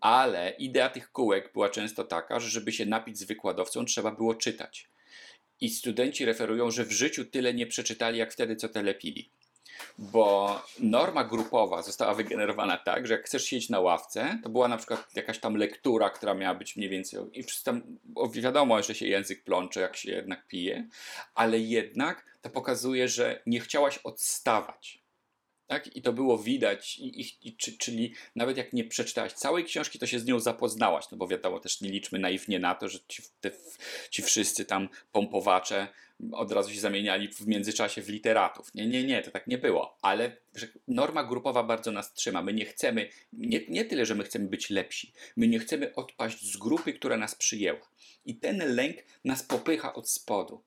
ale 0.02 0.50
idea 0.50 0.88
tych 0.88 1.12
kółek 1.12 1.52
była 1.52 1.68
często 1.68 2.04
taka, 2.04 2.40
że 2.40 2.48
żeby 2.48 2.72
się 2.72 2.86
napić 2.86 3.18
z 3.18 3.24
wykładowcą, 3.24 3.84
trzeba 3.84 4.10
było 4.10 4.34
czytać. 4.34 4.88
I 5.60 5.70
studenci 5.70 6.24
referują, 6.24 6.70
że 6.70 6.84
w 6.84 6.92
życiu 6.92 7.24
tyle 7.24 7.54
nie 7.54 7.66
przeczytali, 7.66 8.18
jak 8.18 8.32
wtedy, 8.32 8.56
co 8.56 8.68
telepili 8.68 9.30
bo 9.98 10.62
norma 10.78 11.24
grupowa 11.24 11.82
została 11.82 12.14
wygenerowana 12.14 12.76
tak, 12.76 13.06
że 13.06 13.14
jak 13.14 13.24
chcesz 13.26 13.44
siedzieć 13.44 13.70
na 13.70 13.80
ławce, 13.80 14.38
to 14.42 14.48
była 14.48 14.68
na 14.68 14.76
przykład 14.76 15.14
jakaś 15.14 15.38
tam 15.38 15.56
lektura, 15.56 16.10
która 16.10 16.34
miała 16.34 16.54
być 16.54 16.76
mniej 16.76 16.90
więcej, 16.90 17.20
i 17.32 17.44
tam, 17.64 17.82
wiadomo, 18.32 18.82
że 18.82 18.94
się 18.94 19.06
język 19.06 19.44
plącze, 19.44 19.80
jak 19.80 19.96
się 19.96 20.10
jednak 20.10 20.46
pije, 20.46 20.88
ale 21.34 21.58
jednak 21.58 22.38
to 22.42 22.50
pokazuje, 22.50 23.08
że 23.08 23.42
nie 23.46 23.60
chciałaś 23.60 23.98
odstawać. 23.98 25.01
Tak? 25.72 25.96
I 25.96 26.02
to 26.02 26.12
było 26.12 26.38
widać, 26.38 26.98
i, 26.98 27.20
i, 27.20 27.48
i, 27.48 27.56
czyli 27.56 28.14
nawet 28.36 28.56
jak 28.56 28.72
nie 28.72 28.84
przeczytałaś 28.84 29.32
całej 29.32 29.64
książki, 29.64 29.98
to 29.98 30.06
się 30.06 30.18
z 30.18 30.24
nią 30.24 30.40
zapoznałaś, 30.40 31.04
no 31.12 31.18
bo 31.18 31.26
wiadomo, 31.26 31.60
też 31.60 31.80
nie 31.80 31.90
liczmy 31.90 32.18
naiwnie 32.18 32.58
na 32.58 32.74
to, 32.74 32.88
że 32.88 32.98
ci, 33.08 33.22
te, 33.40 33.50
ci 34.10 34.22
wszyscy 34.22 34.64
tam 34.64 34.88
pompowacze 35.12 35.88
od 36.32 36.52
razu 36.52 36.70
się 36.70 36.80
zamieniali 36.80 37.28
w 37.28 37.46
międzyczasie 37.46 38.02
w 38.02 38.08
literatów. 38.08 38.74
Nie, 38.74 38.86
nie, 38.86 39.04
nie, 39.04 39.22
to 39.22 39.30
tak 39.30 39.46
nie 39.46 39.58
było. 39.58 39.98
Ale 40.02 40.36
norma 40.88 41.24
grupowa 41.24 41.62
bardzo 41.62 41.92
nas 41.92 42.12
trzyma. 42.12 42.42
My 42.42 42.52
nie 42.52 42.64
chcemy, 42.64 43.08
nie, 43.32 43.60
nie 43.68 43.84
tyle, 43.84 44.06
że 44.06 44.14
my 44.14 44.24
chcemy 44.24 44.48
być 44.48 44.70
lepsi, 44.70 45.12
my 45.36 45.48
nie 45.48 45.58
chcemy 45.58 45.94
odpaść 45.94 46.52
z 46.52 46.56
grupy, 46.56 46.92
która 46.92 47.16
nas 47.16 47.34
przyjęła. 47.34 47.88
I 48.26 48.36
ten 48.36 48.74
lęk 48.74 48.96
nas 49.24 49.42
popycha 49.42 49.94
od 49.94 50.10
spodu. 50.10 50.62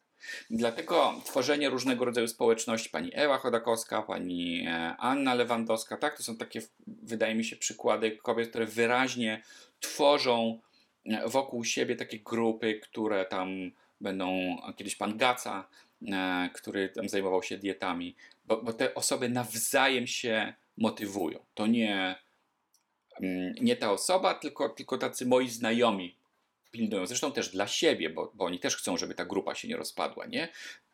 Dlatego 0.49 1.21
tworzenie 1.25 1.69
różnego 1.69 2.05
rodzaju 2.05 2.27
społeczności, 2.27 2.89
pani 2.89 3.11
Ewa 3.13 3.37
Chodakowska, 3.37 4.01
pani 4.01 4.65
e, 4.67 4.95
Anna 4.97 5.33
Lewandowska, 5.33 5.97
tak, 5.97 6.17
to 6.17 6.23
są 6.23 6.37
takie, 6.37 6.61
wydaje 6.87 7.35
mi 7.35 7.45
się, 7.45 7.55
przykłady 7.55 8.11
kobiet, 8.11 8.49
które 8.49 8.65
wyraźnie 8.65 9.43
tworzą 9.79 10.59
e, 11.05 11.29
wokół 11.29 11.63
siebie 11.63 11.95
takie 11.95 12.19
grupy, 12.19 12.79
które 12.83 13.25
tam 13.25 13.71
będą, 14.01 14.57
kiedyś 14.75 14.95
pan 14.95 15.17
Gaca, 15.17 15.67
e, 16.07 16.49
który 16.53 16.89
tam 16.89 17.09
zajmował 17.09 17.43
się 17.43 17.57
dietami, 17.57 18.15
bo, 18.45 18.61
bo 18.61 18.73
te 18.73 18.95
osoby 18.95 19.29
nawzajem 19.29 20.07
się 20.07 20.53
motywują. 20.77 21.39
To 21.53 21.67
nie, 21.67 22.15
mm, 23.21 23.53
nie 23.61 23.75
ta 23.75 23.91
osoba, 23.91 24.33
tylko, 24.33 24.69
tylko 24.69 24.97
tacy 24.97 25.25
moi 25.25 25.49
znajomi 25.49 26.15
pilnują. 26.75 27.05
Zresztą 27.05 27.31
też 27.31 27.49
dla 27.49 27.67
siebie, 27.67 28.09
bo, 28.09 28.31
bo 28.33 28.45
oni 28.45 28.59
też 28.59 28.77
chcą, 28.77 28.97
żeby 28.97 29.15
ta 29.15 29.25
grupa 29.25 29.55
się 29.55 29.67
nie 29.67 29.77
rozpadła, 29.77 30.25
nie? 30.25 30.47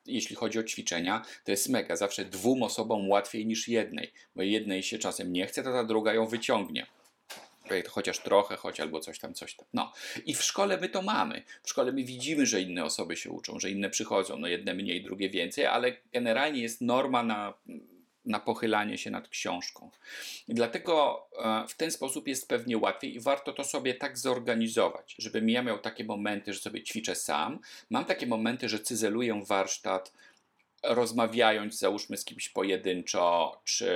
Jeśli 0.05 0.35
chodzi 0.35 0.59
o 0.59 0.63
ćwiczenia, 0.63 1.25
to 1.43 1.51
jest 1.51 1.69
mega. 1.69 1.95
Zawsze 1.95 2.25
dwóm 2.25 2.63
osobom 2.63 3.09
łatwiej 3.09 3.45
niż 3.45 3.67
jednej, 3.67 4.11
bo 4.35 4.41
jednej 4.41 4.83
się 4.83 4.97
czasem 4.97 5.33
nie 5.33 5.47
chce, 5.47 5.63
to 5.63 5.71
ta 5.71 5.83
druga 5.83 6.13
ją 6.13 6.27
wyciągnie 6.27 6.85
chociaż 7.89 8.19
trochę, 8.19 8.55
choć 8.55 8.79
albo 8.79 8.99
coś 8.99 9.19
tam, 9.19 9.33
coś 9.33 9.55
tam. 9.55 9.65
No. 9.73 9.93
I 10.25 10.33
w 10.33 10.43
szkole 10.43 10.77
my 10.77 10.89
to 10.89 11.01
mamy. 11.01 11.43
W 11.63 11.69
szkole 11.69 11.91
my 11.91 12.03
widzimy, 12.03 12.45
że 12.45 12.61
inne 12.61 12.85
osoby 12.85 13.17
się 13.17 13.29
uczą, 13.29 13.59
że 13.59 13.69
inne 13.69 13.89
przychodzą, 13.89 14.37
no 14.37 14.47
jedne 14.47 14.73
mniej, 14.73 15.03
drugie 15.03 15.29
więcej, 15.29 15.65
ale 15.65 15.97
generalnie 16.13 16.61
jest 16.61 16.81
norma 16.81 17.23
na 17.23 17.53
na 18.25 18.39
pochylanie 18.39 18.97
się 18.97 19.11
nad 19.11 19.27
książką. 19.27 19.91
I 20.47 20.53
dlatego 20.53 21.25
e, 21.43 21.67
w 21.67 21.75
ten 21.75 21.91
sposób 21.91 22.27
jest 22.27 22.47
pewnie 22.47 22.77
łatwiej 22.77 23.15
i 23.15 23.19
warto 23.19 23.53
to 23.53 23.63
sobie 23.63 23.93
tak 23.93 24.17
zorganizować, 24.17 25.15
żebym 25.17 25.49
ja 25.49 25.63
miał 25.63 25.79
takie 25.79 26.03
momenty, 26.03 26.53
że 26.53 26.59
sobie 26.59 26.83
ćwiczę 26.83 27.15
sam. 27.15 27.59
Mam 27.89 28.05
takie 28.05 28.27
momenty, 28.27 28.69
że 28.69 28.79
cyzeluję 28.79 29.41
warsztat, 29.45 30.13
rozmawiając, 30.83 31.79
załóżmy 31.79 32.17
z 32.17 32.25
kimś 32.25 32.49
pojedynczo, 32.49 33.61
czy 33.63 33.91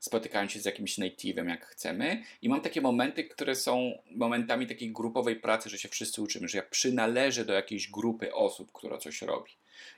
spotykając 0.00 0.52
się 0.52 0.60
z 0.60 0.64
jakimś 0.64 0.98
native'em, 0.98 1.48
jak 1.48 1.66
chcemy. 1.66 2.22
I 2.42 2.48
mam 2.48 2.60
takie 2.60 2.80
momenty, 2.80 3.24
które 3.24 3.54
są 3.54 3.98
momentami 4.10 4.66
takiej 4.66 4.92
grupowej 4.92 5.36
pracy, 5.36 5.70
że 5.70 5.78
się 5.78 5.88
wszyscy 5.88 6.22
uczymy, 6.22 6.48
że 6.48 6.58
ja 6.58 6.64
przynależę 6.70 7.44
do 7.44 7.52
jakiejś 7.52 7.90
grupy 7.90 8.34
osób, 8.34 8.72
która 8.72 8.98
coś 8.98 9.22
robi. 9.22 9.50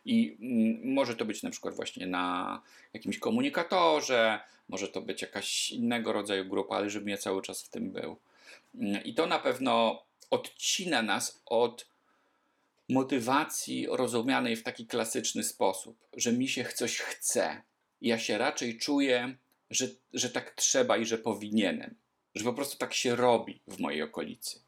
I 0.04 0.36
mm, 0.40 0.94
może 0.94 1.16
to 1.16 1.24
być 1.24 1.42
na 1.42 1.50
przykład 1.50 1.74
właśnie 1.74 2.06
na 2.06 2.62
jakimś 2.94 3.18
komunikatorze, 3.18 4.40
może 4.68 4.88
to 4.88 5.00
być 5.00 5.22
jakaś 5.22 5.70
innego 5.70 6.12
rodzaju 6.12 6.44
grupa, 6.44 6.76
ale 6.76 6.90
żebym 6.90 7.08
ja 7.08 7.16
cały 7.16 7.42
czas 7.42 7.62
w 7.62 7.68
tym 7.68 7.90
był. 7.90 8.16
Mm, 8.74 9.04
I 9.04 9.14
to 9.14 9.26
na 9.26 9.38
pewno 9.38 10.02
odcina 10.30 11.02
nas 11.02 11.42
od 11.46 11.86
motywacji 12.88 13.86
rozumianej 13.90 14.56
w 14.56 14.62
taki 14.62 14.86
klasyczny 14.86 15.44
sposób, 15.44 16.06
że 16.16 16.32
mi 16.32 16.48
się 16.48 16.64
coś 16.64 16.98
chce. 16.98 17.62
Ja 18.00 18.18
się 18.18 18.38
raczej 18.38 18.78
czuję, 18.78 19.36
że, 19.70 19.88
że 20.12 20.30
tak 20.30 20.54
trzeba 20.54 20.96
i 20.96 21.06
że 21.06 21.18
powinienem, 21.18 21.94
że 22.34 22.44
po 22.44 22.52
prostu 22.52 22.78
tak 22.78 22.94
się 22.94 23.16
robi 23.16 23.60
w 23.66 23.78
mojej 23.78 24.02
okolicy, 24.02 24.60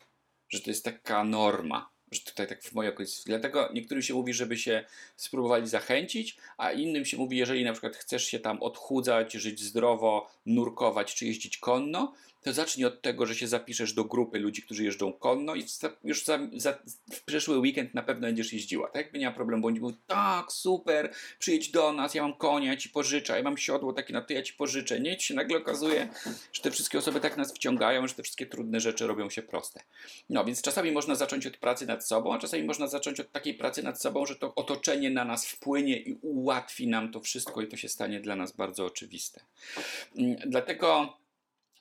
że 0.49 0.61
to 0.61 0.71
jest 0.71 0.85
taka 0.85 1.25
norma 1.25 1.91
że 2.11 2.21
tutaj 2.21 2.47
tak 2.47 2.63
w 2.63 2.73
mojej 2.73 2.93
okolicy. 2.93 3.23
Dlatego 3.27 3.71
niektórym 3.75 4.03
się 4.03 4.15
mówi, 4.15 4.35
żeby 4.35 4.57
się 4.57 4.85
spróbowali 5.17 5.69
zachęcić, 5.69 6.37
a 6.57 6.73
innym 6.73 7.05
się 7.05 7.17
mówi, 7.17 7.37
jeżeli 7.37 7.65
na 7.65 7.73
przykład 7.73 7.97
chcesz 7.97 8.25
się 8.25 8.39
tam 8.39 8.63
odchudzać, 8.63 9.33
żyć 9.33 9.61
zdrowo, 9.61 10.31
nurkować 10.47 11.15
czy 11.15 11.27
jeździć 11.27 11.59
konno, 11.59 12.15
to 12.49 12.53
to 12.53 12.55
zacznij 12.55 12.87
od 12.87 13.03
tego, 13.03 13.27
że 13.27 13.35
się 13.35 13.49
zapiszesz 13.49 13.93
do 13.93 14.05
grupy 14.05 14.39
ludzi, 14.39 14.63
którzy 14.63 14.85
jeżdżą 14.85 15.13
konno 15.13 15.55
i 15.55 15.65
już 16.05 16.25
za, 16.25 16.39
za, 16.57 16.79
w 17.13 17.25
przyszły 17.25 17.59
weekend 17.59 17.95
na 17.95 18.03
pewno 18.03 18.27
będziesz 18.27 18.53
jeździła. 18.53 18.87
Tak 18.87 18.97
jakby 18.97 19.19
nie 19.19 19.27
ma 19.27 19.33
problemu, 19.33 19.63
bo 19.63 19.69
oni 19.69 19.81
mówią, 19.81 19.97
tak, 20.07 20.53
super, 20.53 21.13
przyjedź 21.39 21.71
do 21.71 21.93
nas, 21.93 22.15
ja 22.15 22.23
mam 22.23 22.35
konia, 22.35 22.71
ja 22.71 22.77
ci 22.77 22.89
pożyczę, 22.89 23.37
ja 23.37 23.43
mam 23.43 23.57
siodło 23.57 23.93
takie 23.93 24.13
na 24.13 24.21
to, 24.21 24.33
ja 24.33 24.43
ci 24.43 24.53
pożyczę. 24.53 25.01
Nie, 25.01 25.17
ci 25.17 25.27
się 25.27 25.35
nagle 25.35 25.59
okazuje, 25.59 26.09
że 26.53 26.63
te 26.63 26.71
wszystkie 26.71 26.99
osoby 26.99 27.21
tak 27.21 27.37
nas 27.37 27.53
wciągają, 27.53 28.07
że 28.07 28.15
te 28.15 28.23
wszystkie 28.23 28.47
trudne 28.47 28.81
rzeczy 28.81 29.07
robią 29.07 29.31
się 29.31 29.43
proste. 29.43 29.81
No, 30.31 30.45
więc 30.45 30.63
czasami 30.63 30.93
można 30.93 31.15
zacząć 31.15 31.47
od 31.47 31.57
pracy 31.57 31.87
nad 31.87 32.07
sobą, 32.07 32.35
a 32.35 32.39
czasami 32.39 32.65
można 32.65 32.87
zacząć 32.87 33.21
od 33.21 33.33
takiej 33.33 33.55
pracy 33.55 33.83
nad 33.83 34.03
sobą, 34.03 34.27
że 34.27 34.37
to 34.37 34.55
otoczenie 34.55 35.11
na 35.11 35.25
nas 35.25 35.47
wpłynie 35.47 35.97
i 35.97 36.19
ułatwi 36.23 36.87
nam 36.87 37.13
to 37.13 37.21
wszystko 37.21 37.63
i 37.63 37.69
to 37.69 37.77
się 37.77 37.89
stanie 37.89 38.21
dla 38.21 38.37
nas 38.37 38.53
bardzo 38.53 38.85
oczywiste. 38.85 39.41
Mm, 40.17 40.37
dlatego 40.47 41.18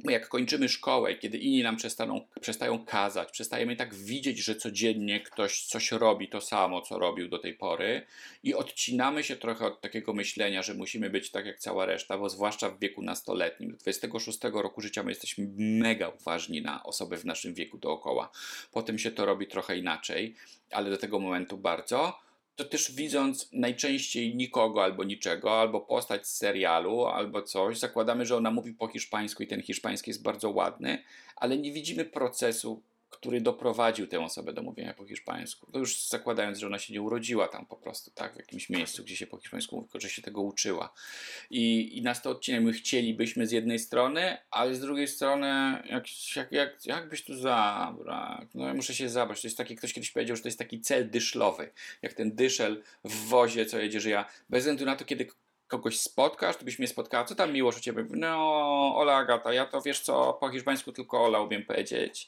jak 0.04 0.28
kończymy 0.28 0.70
szkołę, 0.70 1.16
kiedy 1.16 1.38
inni 1.38 1.64
nam 1.64 1.78
przestaną, 1.78 2.28
przestają 2.42 2.86
kazać, 2.86 3.32
przestajemy 3.32 3.76
tak 3.76 3.96
widzieć, 3.96 4.38
że 4.38 4.56
codziennie 4.56 5.20
ktoś 5.20 5.66
coś 5.66 5.92
robi 5.92 6.30
to 6.30 6.42
samo, 6.42 6.82
co 6.82 7.00
robił 7.00 7.28
do 7.28 7.40
tej 7.40 7.54
pory 7.54 8.06
i 8.44 8.54
odcinamy 8.54 9.24
się 9.24 9.36
trochę 9.36 9.66
od 9.66 9.82
takiego 9.82 10.14
myślenia, 10.14 10.64
że 10.64 10.74
musimy 10.74 11.10
być 11.10 11.32
tak 11.32 11.46
jak 11.46 11.60
cała 11.60 11.86
reszta, 11.86 12.18
bo 12.18 12.30
zwłaszcza 12.30 12.70
w 12.70 12.80
wieku 12.80 13.02
nastoletnim, 13.02 13.72
do 13.72 13.78
26 13.78 14.40
roku 14.54 14.82
życia 14.82 15.04
my 15.04 15.12
jesteśmy 15.12 15.48
mega 15.58 16.10
uważni 16.10 16.62
na 16.62 16.84
osoby 16.84 17.18
w 17.18 17.26
naszym 17.26 17.54
wieku 17.54 17.78
dookoła. 17.78 18.32
Potem 18.72 19.00
się 19.00 19.12
to 19.12 19.26
robi 19.26 19.48
trochę 19.48 19.78
inaczej, 19.78 20.36
ale 20.72 20.90
do 20.90 20.98
tego 20.98 21.20
momentu 21.20 21.58
bardzo 21.58 22.27
to 22.58 22.66
też 22.66 22.92
widząc 22.92 23.50
najczęściej 23.54 24.36
nikogo 24.36 24.84
albo 24.84 25.04
niczego, 25.04 25.62
albo 25.62 25.82
postać 25.82 26.28
z 26.28 26.38
serialu, 26.38 27.06
albo 27.06 27.42
coś, 27.42 27.80
zakładamy, 27.80 28.26
że 28.26 28.38
ona 28.38 28.52
mówi 28.52 28.74
po 28.74 28.88
hiszpańsku 28.88 29.44
i 29.44 29.48
ten 29.48 29.62
hiszpański 29.62 30.10
jest 30.10 30.24
bardzo 30.24 30.50
ładny, 30.50 31.04
ale 31.36 31.58
nie 31.58 31.72
widzimy 31.72 32.06
procesu 32.06 32.84
który 33.20 33.42
doprowadził 33.42 34.08
tę 34.08 34.20
osobę 34.20 34.54
do 34.54 34.62
mówienia 34.62 34.94
po 34.94 35.06
hiszpańsku. 35.06 35.72
To 35.72 35.80
już 35.80 36.08
zakładając, 36.08 36.58
że 36.58 36.68
ona 36.68 36.80
się 36.80 36.94
nie 36.94 37.02
urodziła 37.02 37.48
tam 37.48 37.66
po 37.66 37.76
prostu, 37.76 38.12
tak, 38.12 38.34
w 38.34 38.38
jakimś 38.38 38.70
miejscu, 38.70 39.04
gdzie 39.04 39.16
się 39.16 39.28
po 39.28 39.38
hiszpańsku 39.38 39.76
mówi, 39.76 39.88
tylko 39.88 40.00
że 40.00 40.10
się 40.10 40.22
tego 40.22 40.42
uczyła. 40.42 40.94
I, 41.50 41.98
i 41.98 42.02
nas 42.02 42.22
to 42.22 42.30
odcinek 42.30 42.62
my 42.62 42.74
chcielibyśmy 42.74 43.48
z 43.48 43.52
jednej 43.52 43.80
strony, 43.80 44.38
ale 44.52 44.76
z 44.76 44.80
drugiej 44.80 45.08
strony, 45.08 45.48
jak, 45.90 46.06
jak, 46.36 46.52
jak, 46.52 46.86
jak 46.86 47.10
byś 47.10 47.24
tu 47.24 47.34
zabrał? 47.34 48.46
No 48.56 48.68
ja 48.68 48.74
muszę 48.74 48.94
się 48.94 49.10
zabrać. 49.10 49.42
To 49.42 49.48
jest 49.48 49.58
taki, 49.58 49.76
ktoś 49.76 49.94
kiedyś 49.94 50.12
powiedział, 50.12 50.36
że 50.36 50.42
to 50.42 50.48
jest 50.48 50.60
taki 50.60 50.82
cel 50.82 51.10
dyszlowy, 51.10 51.72
jak 52.02 52.14
ten 52.14 52.36
dyszel 52.36 52.84
w 53.04 53.28
wozie, 53.28 53.66
co 53.66 53.80
jedzie, 53.80 54.00
że 54.00 54.10
ja 54.10 54.26
bez 54.50 54.60
względu 54.60 54.86
na 54.86 54.96
to, 54.96 55.06
kiedy 55.06 55.28
kogoś 55.68 56.00
spotkasz, 56.00 56.58
to 56.58 56.66
byś 56.66 56.80
mnie 56.80 56.88
spotkała, 56.88 57.26
co 57.26 57.36
tam 57.36 57.54
miłość 57.54 57.78
u 57.78 57.82
ciebie? 57.82 58.06
No, 58.10 58.38
Ola 58.96 59.16
Agata, 59.16 59.54
ja 59.54 59.66
to 59.66 59.82
wiesz 59.82 60.00
co, 60.00 60.34
po 60.34 60.50
hiszpańsku 60.50 60.92
tylko 60.92 61.26
Ola 61.26 61.42
umiem 61.42 61.66
powiedzieć. 61.66 62.28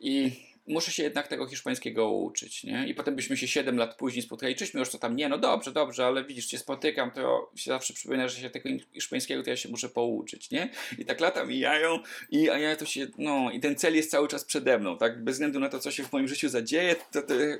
I 0.00 0.32
muszę 0.70 0.92
się 0.92 1.02
jednak 1.02 1.28
tego 1.28 1.46
hiszpańskiego 1.46 2.10
uczyć, 2.10 2.64
nie? 2.64 2.88
I 2.88 2.94
potem 2.94 3.16
byśmy 3.16 3.36
się 3.36 3.48
7 3.48 3.76
lat 3.76 3.96
później 3.96 4.22
spotkali, 4.22 4.56
czyśmy 4.56 4.80
już 4.80 4.88
co 4.88 4.98
tam, 4.98 5.16
nie, 5.16 5.28
no 5.28 5.38
dobrze, 5.38 5.72
dobrze, 5.72 6.06
ale 6.06 6.24
widzisz, 6.24 6.46
cię 6.46 6.58
spotykam, 6.58 7.10
to 7.10 7.50
się 7.56 7.70
zawsze 7.70 7.94
przypomina, 7.94 8.28
że 8.28 8.40
się 8.40 8.50
tego 8.50 8.68
hiszpańskiego 8.94 9.42
to 9.42 9.50
ja 9.50 9.56
się 9.56 9.68
muszę 9.68 9.88
pouczyć, 9.88 10.50
nie? 10.50 10.68
I 10.98 11.04
tak 11.04 11.20
lata 11.20 11.44
mijają 11.44 11.98
i 12.30 12.50
a 12.50 12.58
ja 12.58 12.76
to 12.76 12.86
się, 12.86 13.06
no, 13.18 13.50
i 13.50 13.60
ten 13.60 13.76
cel 13.76 13.96
jest 13.96 14.10
cały 14.10 14.28
czas 14.28 14.44
przede 14.44 14.78
mną, 14.78 14.98
tak? 14.98 15.24
Bez 15.24 15.34
względu 15.34 15.60
na 15.60 15.68
to, 15.68 15.78
co 15.78 15.90
się 15.90 16.04
w 16.04 16.12
moim 16.12 16.28
życiu 16.28 16.48
zadzieje, 16.48 16.96
to, 17.12 17.22
to 17.22 17.34
ja, 17.34 17.56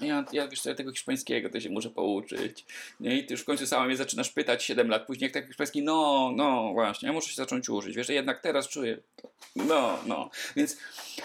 ja, 0.00 0.24
ja, 0.32 0.48
wiesz 0.48 0.60
co, 0.60 0.68
ja 0.68 0.74
tego 0.74 0.92
hiszpańskiego 0.92 1.50
to 1.50 1.60
się 1.60 1.70
muszę 1.70 1.90
pouczyć, 1.90 2.64
nie? 3.00 3.18
I 3.18 3.26
ty 3.26 3.34
już 3.34 3.40
w 3.40 3.44
końcu 3.44 3.66
sama 3.66 3.86
mnie 3.86 3.96
zaczynasz 3.96 4.30
pytać 4.30 4.64
7 4.64 4.88
lat 4.88 5.06
później, 5.06 5.26
jak 5.26 5.32
tak 5.32 5.46
hiszpański, 5.46 5.82
no, 5.82 6.32
no, 6.36 6.72
właśnie, 6.72 7.06
ja 7.06 7.12
muszę 7.12 7.28
się 7.28 7.34
zacząć 7.34 7.68
uczyć, 7.68 7.96
wiesz, 7.96 8.06
że 8.06 8.14
jednak 8.14 8.40
teraz 8.40 8.68
czuję, 8.68 8.98
no, 9.56 9.98
no, 10.06 10.30
więc, 10.56 10.76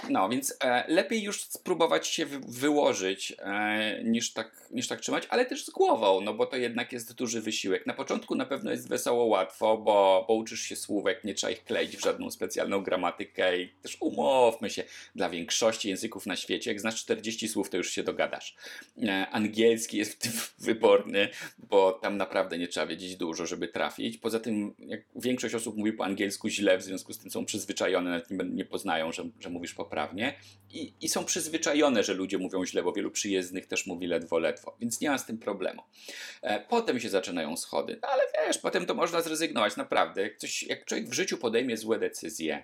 no, 0.09 0.29
więc 0.29 0.57
e, 0.63 0.83
lepiej 0.87 1.23
już 1.30 1.43
spróbować 1.43 2.07
się 2.07 2.25
wyłożyć 2.47 3.34
e, 3.39 4.03
niż, 4.03 4.34
tak, 4.34 4.67
niż 4.71 4.88
tak 4.88 5.01
trzymać, 5.01 5.23
ale 5.30 5.45
też 5.45 5.65
z 5.65 5.69
głową, 5.69 6.21
no 6.21 6.34
bo 6.34 6.45
to 6.45 6.57
jednak 6.57 6.93
jest 6.93 7.13
duży 7.13 7.41
wysiłek. 7.41 7.86
Na 7.86 7.93
początku 7.93 8.36
na 8.36 8.45
pewno 8.45 8.71
jest 8.71 8.89
wesoło 8.89 9.25
łatwo, 9.25 9.77
bo, 9.77 10.25
bo 10.27 10.34
uczysz 10.34 10.61
się 10.61 10.75
słówek, 10.75 11.23
nie 11.23 11.34
trzeba 11.34 11.51
ich 11.51 11.63
kleić 11.63 11.97
w 11.97 12.03
żadną 12.03 12.32
specjalną 12.32 12.84
gramatykę 12.84 13.61
i 13.61 13.69
też 13.82 13.97
umówmy 13.99 14.69
się, 14.69 14.84
dla 15.15 15.30
większości 15.30 15.89
języków 15.89 16.25
na 16.25 16.36
świecie, 16.36 16.71
jak 16.71 16.82
znasz 16.82 16.95
40 16.95 17.47
słów, 17.47 17.69
to 17.69 17.77
już 17.77 17.91
się 17.91 18.03
dogadasz. 18.03 18.55
E, 19.03 19.27
angielski 19.32 19.97
jest 19.97 20.13
w 20.13 20.17
tym 20.17 20.32
wyborny, 20.67 21.30
bo 21.57 21.91
tam 21.91 22.17
naprawdę 22.17 22.57
nie 22.57 22.67
trzeba 22.67 22.86
wiedzieć 22.86 23.15
dużo, 23.15 23.45
żeby 23.45 23.67
trafić. 23.67 24.17
Poza 24.17 24.39
tym, 24.39 24.75
jak 24.80 25.01
większość 25.15 25.55
osób 25.55 25.77
mówi 25.77 25.93
po 25.93 26.05
angielsku 26.05 26.49
źle, 26.49 26.77
w 26.77 26.84
związku 26.84 27.13
z 27.13 27.17
tym 27.17 27.32
są 27.32 27.45
przyzwyczajone, 27.45 28.09
nawet 28.09 28.32
nie, 28.32 28.38
nie 28.38 28.65
poznają, 28.65 29.11
że, 29.11 29.23
że 29.39 29.49
mówisz 29.49 29.73
poprawnie 29.73 30.34
i, 30.71 30.93
i 31.01 31.09
są 31.10 31.26
przyzwyczajone, 31.26 32.03
że 32.03 32.14
ludzie 32.14 32.38
mówią 32.38 32.66
źle, 32.66 32.84
bo 32.84 32.93
wielu 32.93 33.12
przyjezdnych 33.12 33.68
też 33.68 33.86
mówi 33.86 34.07
ledwo, 34.07 34.39
ledwo, 34.39 34.78
więc 34.80 35.01
nie 35.01 35.10
ma 35.10 35.18
z 35.18 35.26
tym 35.26 35.38
problemu. 35.38 35.82
E, 36.41 36.60
potem 36.60 36.99
się 36.99 37.10
zaczynają 37.10 37.57
schody, 37.57 37.99
no 38.01 38.07
ale 38.07 38.24
wiesz, 38.38 38.57
potem 38.57 38.86
to 38.86 38.93
można 38.93 39.22
zrezygnować, 39.22 39.78
naprawdę. 39.78 40.22
Jak, 40.22 40.38
coś, 40.38 40.64
jak 40.64 40.86
człowiek 40.86 41.10
w 41.10 41.14
życiu 41.14 41.38
podejmie 41.38 41.78
złe 41.78 41.99
decyzje, 41.99 42.64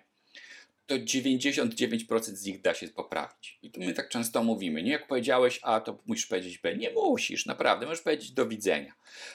to 0.87 0.95
99% 0.95 2.19
z 2.21 2.45
nich 2.45 2.61
da 2.61 2.73
się 2.73 2.87
poprawić. 2.87 3.59
I 3.61 3.71
to 3.71 3.79
my 3.79 3.93
tak 3.93 4.09
często 4.09 4.43
mówimy, 4.43 4.83
nie? 4.83 4.91
Jak 4.91 5.07
powiedziałeś 5.07 5.59
A, 5.63 5.79
to 5.79 5.97
musisz 6.05 6.25
powiedzieć 6.25 6.57
B. 6.57 6.77
Nie 6.77 6.91
musisz, 6.91 7.45
naprawdę. 7.45 7.85
Możesz 7.85 8.01
powiedzieć 8.01 8.31
do 8.31 8.47
widzenia. 8.47 8.93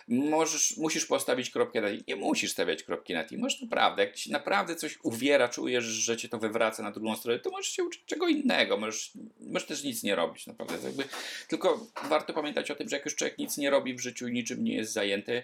Możesz, 0.08 0.76
musisz 0.76 1.06
postawić 1.06 1.50
kropkę 1.50 1.80
na 1.80 1.90
i. 1.90 2.04
Nie 2.08 2.16
musisz 2.16 2.52
stawiać 2.52 2.82
kropki 2.82 3.14
na 3.14 3.22
i. 3.22 3.38
Możesz 3.38 3.60
naprawdę, 3.60 4.04
jak 4.04 4.14
ci 4.14 4.30
naprawdę 4.30 4.76
coś 4.76 4.98
uwiera, 5.02 5.48
czujesz, 5.48 5.84
że 5.84 6.16
cię 6.16 6.28
to 6.28 6.38
wywraca 6.38 6.82
na 6.82 6.90
drugą 6.90 7.16
stronę, 7.16 7.38
to 7.38 7.50
możesz 7.50 7.72
się 7.72 7.84
uczyć 7.84 8.02
czego 8.06 8.28
innego. 8.28 8.76
Możesz, 8.76 9.12
możesz 9.40 9.68
też 9.68 9.84
nic 9.84 10.02
nie 10.02 10.14
robić, 10.14 10.46
naprawdę. 10.46 10.76
Jakby, 10.84 11.04
tylko 11.48 11.86
warto 12.08 12.32
pamiętać 12.32 12.70
o 12.70 12.74
tym, 12.74 12.88
że 12.88 12.96
jak 12.96 13.04
już 13.04 13.16
człowiek 13.16 13.38
nic 13.38 13.56
nie 13.56 13.70
robi 13.70 13.94
w 13.94 14.00
życiu 14.00 14.28
i 14.28 14.32
niczym 14.32 14.64
nie 14.64 14.74
jest 14.74 14.92
zajęty, 14.92 15.42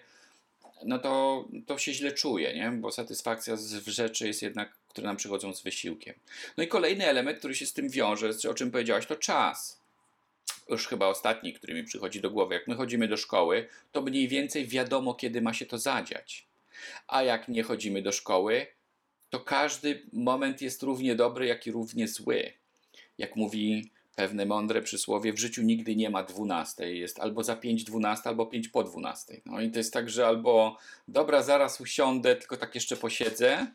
no 0.85 0.99
to, 0.99 1.45
to 1.67 1.79
się 1.79 1.95
źle 1.95 2.13
czuje, 2.13 2.55
nie? 2.55 2.71
bo 2.71 2.93
satysfakcja 2.93 3.57
z 3.57 3.87
rzeczy 3.87 4.27
jest 4.27 4.43
jednak, 4.43 4.79
które 4.89 5.07
nam 5.07 5.17
przychodzą 5.17 5.55
z 5.55 5.63
wysiłkiem. 5.63 6.15
No 6.57 6.65
i 6.65 6.69
kolejny 6.69 7.07
element, 7.07 7.39
który 7.39 7.55
się 7.55 7.67
z 7.67 7.73
tym 7.73 7.89
wiąże, 7.89 8.31
o 8.51 8.55
czym 8.55 8.71
powiedziałaś, 8.71 9.07
to 9.07 9.17
czas. 9.17 9.81
Już 10.71 10.87
chyba 10.87 11.07
ostatni, 11.07 11.53
który 11.53 11.75
mi 11.75 11.85
przychodzi 11.85 12.21
do 12.21 12.31
głowy. 12.31 12.55
Jak 12.55 12.69
my 12.69 12.75
chodzimy 12.75 13.09
do 13.09 13.17
szkoły, 13.17 13.69
to 13.93 14.03
mniej 14.03 14.29
więcej 14.29 14.67
wiadomo, 14.67 15.15
kiedy 15.15 15.43
ma 15.43 15.53
się 15.55 15.67
to 15.67 15.79
zadziać. 15.79 16.47
A 17.09 17.23
jak 17.23 17.49
nie 17.49 17.63
chodzimy 17.63 18.03
do 18.03 18.13
szkoły, 18.13 18.67
to 19.31 19.41
każdy 19.41 20.03
moment 20.13 20.63
jest 20.63 20.83
równie 20.83 21.15
dobry, 21.15 21.47
jak 21.47 21.67
i 21.67 21.73
równie 21.73 22.09
zły. 22.09 22.53
Jak 23.19 23.37
mówi 23.37 23.91
pewne 24.17 24.47
mądre 24.47 24.83
przysłowie, 24.83 25.33
w 25.33 25.39
życiu 25.39 25.63
nigdy 25.63 25.97
nie 25.97 26.11
ma 26.11 26.23
dwunastej, 26.23 27.01
jest 27.01 27.21
albo 27.21 27.45
za 27.45 27.57
pięć 27.57 27.85
dwunasta, 27.85 28.31
albo 28.31 28.47
pięć 28.47 28.69
po 28.69 28.85
dwunastej. 28.85 29.43
No 29.47 29.61
i 29.61 29.71
to 29.71 29.79
jest 29.79 29.93
tak, 29.93 30.11
że 30.11 30.27
albo 30.27 30.79
dobra, 31.09 31.43
zaraz 31.43 31.81
usiądę, 31.81 32.37
tylko 32.37 32.57
tak 32.57 32.75
jeszcze 32.75 32.97
posiedzę, 32.97 33.67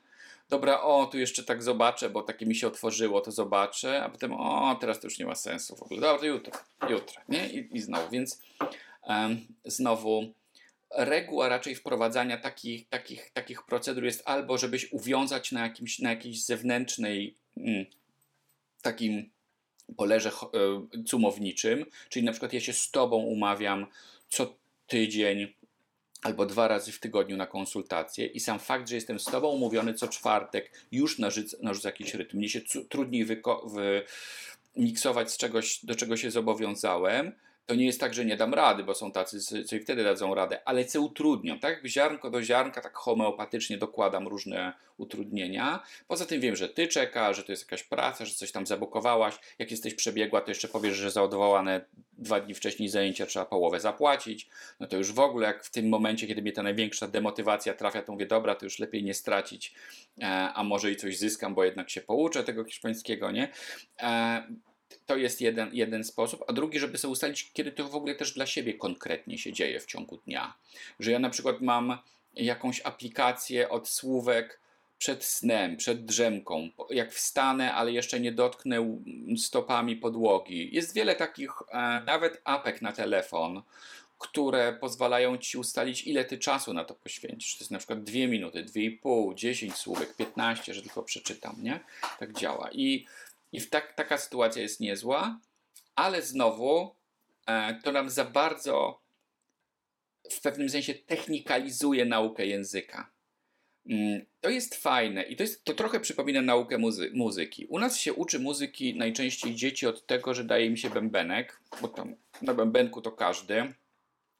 dobra, 0.50 0.82
o, 0.82 1.06
tu 1.06 1.18
jeszcze 1.18 1.44
tak 1.44 1.64
zobaczę, 1.64 2.10
bo 2.10 2.24
takie 2.24 2.46
mi 2.46 2.56
się 2.56 2.68
otworzyło, 2.68 3.22
to 3.22 3.32
zobaczę, 3.32 4.04
a 4.04 4.10
potem, 4.10 4.34
o, 4.34 4.78
teraz 4.82 5.00
to 5.00 5.08
już 5.08 5.20
nie 5.20 5.26
ma 5.26 5.36
sensu 5.36 5.76
w 5.76 5.84
ogóle, 5.84 6.02
dobra, 6.02 6.28
jutro, 6.28 6.54
jutro, 6.90 7.22
nie? 7.30 7.50
I, 7.50 7.78
i 7.78 7.82
znowu, 7.82 8.10
więc 8.10 8.42
um, 9.04 9.46
znowu 9.66 10.34
reguła 10.96 11.50
raczej 11.50 11.76
wprowadzania 11.76 12.38
takich, 12.38 12.90
takich, 12.90 13.32
takich 13.34 13.64
procedur 13.64 14.04
jest 14.04 14.24
albo, 14.26 14.58
żebyś 14.58 14.94
uwiązać 14.94 15.52
na, 15.52 15.62
jakimś, 15.62 16.00
na 16.00 16.10
jakiejś 16.10 16.46
zewnętrznej 16.46 17.36
mm, 17.58 17.86
takim 18.82 19.30
polerze 19.98 20.30
e, 20.30 21.04
cumowniczym, 21.04 21.86
czyli 22.10 22.26
na 22.26 22.32
przykład 22.32 22.54
ja 22.54 22.60
się 22.60 22.74
z 22.74 22.92
Tobą 22.92 23.18
umawiam 23.18 23.86
co 24.30 24.56
tydzień 24.88 25.54
albo 26.22 26.46
dwa 26.46 26.68
razy 26.68 26.92
w 26.92 27.00
tygodniu 27.00 27.38
na 27.38 27.48
konsultację 27.48 28.26
i 28.26 28.40
sam 28.40 28.60
fakt, 28.60 28.90
że 28.90 28.96
jestem 28.96 29.20
z 29.20 29.26
Tobą 29.26 29.48
umówiony 29.48 29.94
co 29.94 30.08
czwartek 30.08 30.72
już 30.92 31.20
narzuca, 31.20 31.90
jakiś 31.90 32.14
rytm. 32.14 32.38
Mnie 32.38 32.50
się 32.50 32.62
trudniej 32.90 33.28
miksować 34.76 35.32
z 35.32 35.38
czegoś, 35.38 35.86
do 35.86 35.96
czego 35.96 36.18
się 36.18 36.32
zobowiązałem, 36.32 37.32
to 37.66 37.76
nie 37.76 37.86
jest 37.86 38.00
tak, 38.00 38.14
że 38.14 38.26
nie 38.26 38.38
dam 38.38 38.54
rady, 38.54 38.84
bo 38.84 38.94
są 38.94 39.12
tacy, 39.12 39.64
co 39.66 39.76
i 39.76 39.80
wtedy 39.80 40.04
dadzą 40.04 40.36
radę, 40.36 40.60
ale 40.66 40.86
co 40.86 41.02
utrudnią, 41.02 41.60
tak? 41.60 41.88
Ziarnko 41.88 42.30
do 42.30 42.44
ziarnka, 42.44 42.82
tak 42.82 42.98
homeopatycznie 42.98 43.78
dokładam 43.78 44.28
różne 44.28 44.74
utrudnienia. 44.98 45.84
Poza 46.08 46.26
tym 46.26 46.42
wiem, 46.42 46.56
że 46.56 46.70
ty 46.70 46.88
czeka, 46.88 47.34
że 47.34 47.44
to 47.44 47.52
jest 47.52 47.64
jakaś 47.64 47.84
praca, 47.84 48.26
że 48.26 48.34
coś 48.34 48.52
tam 48.52 48.68
zabokowałaś. 48.68 49.36
Jak 49.60 49.72
jesteś 49.72 49.94
przebiegła, 49.94 50.42
to 50.42 50.52
jeszcze 50.52 50.68
powiesz, 50.68 50.96
że 50.96 51.12
za 51.12 51.24
odwołane 51.24 51.86
dwa 52.18 52.40
dni 52.40 52.54
wcześniej 52.54 52.90
zajęcia 52.90 53.26
trzeba 53.26 53.46
połowę 53.46 53.80
zapłacić. 53.80 54.50
No 54.80 54.88
to 54.88 54.98
już 54.98 55.12
w 55.12 55.20
ogóle, 55.20 55.48
jak 55.48 55.64
w 55.64 55.72
tym 55.72 55.90
momencie, 55.90 56.28
kiedy 56.28 56.42
mnie 56.42 56.52
ta 56.52 56.64
największa 56.64 57.08
demotywacja 57.08 57.74
trafia, 57.74 58.02
to 58.02 58.12
mówię, 58.12 58.26
dobra, 58.26 58.56
to 58.56 58.66
już 58.66 58.80
lepiej 58.80 59.04
nie 59.04 59.14
stracić, 59.14 59.74
e, 60.22 60.28
a 60.54 60.64
może 60.64 60.92
i 60.92 60.96
coś 60.96 61.18
zyskam, 61.18 61.56
bo 61.56 61.64
jednak 61.64 61.90
się 61.90 62.02
pouczę 62.02 62.44
tego 62.44 62.64
hiszpańskiego, 62.64 63.32
nie? 63.32 63.48
To 65.06 65.18
jest 65.18 65.42
jeden, 65.42 65.70
jeden 65.74 66.04
sposób, 66.04 66.44
a 66.48 66.54
drugi, 66.54 66.80
żeby 66.80 66.98
sobie 66.98 67.12
ustalić, 67.12 67.52
kiedy 67.54 67.72
to 67.72 67.88
w 67.88 67.96
ogóle 67.96 68.16
też 68.16 68.34
dla 68.34 68.46
siebie 68.46 68.74
konkretnie 68.74 69.38
się 69.38 69.54
dzieje 69.54 69.80
w 69.80 69.86
ciągu 69.86 70.18
dnia. 70.18 70.54
Że 71.00 71.12
ja 71.12 71.20
na 71.20 71.30
przykład 71.30 71.62
mam 71.62 71.98
jakąś 72.36 72.82
aplikację 72.82 73.70
od 73.70 73.90
słówek 73.90 74.62
przed 74.98 75.24
snem, 75.24 75.78
przed 75.78 76.06
drzemką, 76.06 76.70
jak 76.90 77.14
wstanę, 77.14 77.74
ale 77.74 77.92
jeszcze 77.92 78.20
nie 78.20 78.32
dotknę 78.32 79.02
stopami 79.38 79.96
podłogi. 79.96 80.70
Jest 80.76 80.94
wiele 80.94 81.16
takich, 81.16 81.52
e, 81.72 82.02
nawet 82.06 82.42
apek 82.44 82.82
na 82.82 82.92
telefon, 82.92 83.62
które 84.22 84.74
pozwalają 84.74 85.38
ci 85.38 85.58
ustalić, 85.58 86.08
ile 86.08 86.26
ty 86.26 86.38
czasu 86.38 86.74
na 86.74 86.86
to 86.86 86.96
poświęcisz. 86.96 87.58
To 87.58 87.64
jest 87.64 87.72
na 87.72 87.78
przykład 87.78 88.04
2 88.04 88.28
minuty, 88.28 88.64
2,5, 88.64 89.36
10 89.36 89.76
słówek, 89.76 90.16
15, 90.16 90.74
że 90.74 90.82
tylko 90.82 91.04
przeczytam, 91.04 91.56
nie? 91.60 91.80
Tak 92.20 92.34
działa. 92.34 92.70
I, 92.72 93.06
i 93.52 93.62
tak, 93.62 93.94
taka 93.94 94.18
sytuacja 94.18 94.62
jest 94.62 94.80
niezła, 94.80 95.40
ale 95.96 96.22
znowu 96.22 96.96
e, 97.48 97.80
to 97.84 97.92
nam 97.92 98.10
za 98.10 98.26
bardzo 98.26 99.02
w 100.32 100.42
pewnym 100.42 100.70
sensie 100.70 100.94
technikalizuje 100.94 102.06
naukę 102.06 102.46
języka. 102.46 103.12
Mm, 103.90 104.26
to 104.42 104.50
jest 104.50 104.76
fajne 104.76 105.24
i 105.24 105.36
to, 105.36 105.44
jest, 105.44 105.64
to 105.64 105.74
trochę 105.74 106.00
przypomina 106.00 106.42
naukę 106.42 106.78
muzy 106.78 107.12
muzyki. 107.14 107.66
U 107.66 107.80
nas 107.80 107.98
się 107.98 108.14
uczy 108.14 108.40
muzyki 108.40 108.98
najczęściej 108.98 109.56
dzieci 109.56 109.88
od 109.88 110.06
tego, 110.06 110.34
że 110.34 110.44
daje 110.44 110.66
im 110.66 110.78
się 110.78 110.90
bębenek, 110.90 111.60
bo 111.82 111.88
tam 111.88 112.16
na 112.42 112.54
bębenku 112.54 113.02
to 113.02 113.12
każdy, 113.12 113.74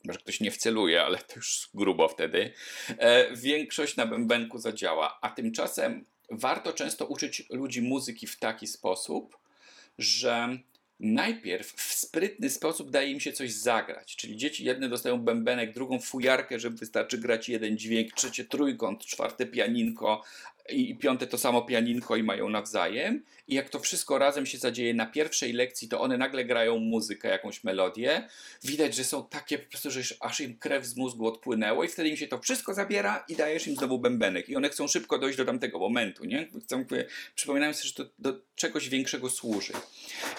może 0.06 0.20
ktoś 0.20 0.40
nie 0.40 0.52
wceluje, 0.52 1.04
ale 1.04 1.18
to 1.18 1.36
już 1.36 1.70
grubo 1.74 2.08
wtedy. 2.08 2.54
E, 2.98 3.36
większość 3.36 3.96
na 3.96 4.06
bębenku 4.06 4.58
zadziała, 4.58 5.20
a 5.22 5.30
tymczasem 5.30 6.06
warto 6.32 6.74
często 6.74 7.06
uczyć 7.06 7.44
ludzi 7.50 7.82
muzyki 7.82 8.28
w 8.28 8.40
taki 8.40 8.68
sposób, 8.68 9.38
że 9.98 10.58
najpierw 11.00 11.74
w 11.74 11.94
sprytny 11.94 12.50
sposób 12.50 12.92
daje 12.92 13.12
im 13.12 13.20
się 13.20 13.32
coś 13.34 13.54
zagrać. 13.54 14.16
Czyli 14.16 14.38
dzieci 14.38 14.64
jedne 14.64 14.90
dostają 14.90 15.18
bębenek, 15.18 15.74
drugą 15.74 16.00
fujarkę, 16.00 16.60
że 16.60 16.70
wystarczy 16.70 17.18
grać 17.18 17.50
jeden 17.50 17.78
dźwięk, 17.78 18.14
trzecie 18.14 18.46
trójkąt, 18.46 19.06
czwarte 19.06 19.46
pianinko, 19.46 20.24
i 20.70 20.96
piąte 20.96 21.28
to 21.28 21.38
samo 21.38 21.62
pianinko 21.62 22.16
i 22.16 22.24
mają 22.24 22.50
nawzajem. 22.50 23.24
I 23.48 23.56
jak 23.56 23.70
to 23.70 23.80
wszystko 23.80 24.18
razem 24.18 24.46
się 24.46 24.58
zadzieje 24.58 24.94
na 24.94 25.06
pierwszej 25.06 25.54
lekcji, 25.54 25.88
to 25.88 26.02
one 26.02 26.18
nagle 26.18 26.46
grają 26.46 26.78
muzykę, 26.78 27.28
jakąś 27.28 27.64
melodię. 27.64 28.28
Widać, 28.64 28.96
że 28.96 29.04
są 29.04 29.28
takie 29.28 29.60
po 29.60 29.70
prostu, 29.70 29.92
że 29.92 30.02
aż 30.20 30.42
im 30.42 30.58
krew 30.58 30.86
z 30.86 30.96
mózgu 30.96 31.28
odpłynęło 31.28 31.84
i 31.84 31.88
wtedy 31.88 32.10
im 32.10 32.18
się 32.18 32.28
to 32.28 32.40
wszystko 32.40 32.74
zabiera 32.74 33.26
i 33.28 33.36
dajesz 33.36 33.68
im 33.68 33.76
znowu 33.76 34.00
bębenek. 34.00 34.50
I 34.50 34.56
one 34.56 34.70
chcą 34.70 34.88
szybko 34.88 35.20
dojść 35.20 35.38
do 35.38 35.46
tamtego 35.46 35.80
momentu, 35.80 36.26
nie? 36.26 36.48
Chcą, 36.64 36.86
przypominają 37.36 37.74
sobie, 37.74 37.88
że 37.88 37.94
to 37.94 38.06
do 38.20 38.42
czegoś 38.56 38.90
większego 38.90 39.30
służy. 39.30 39.74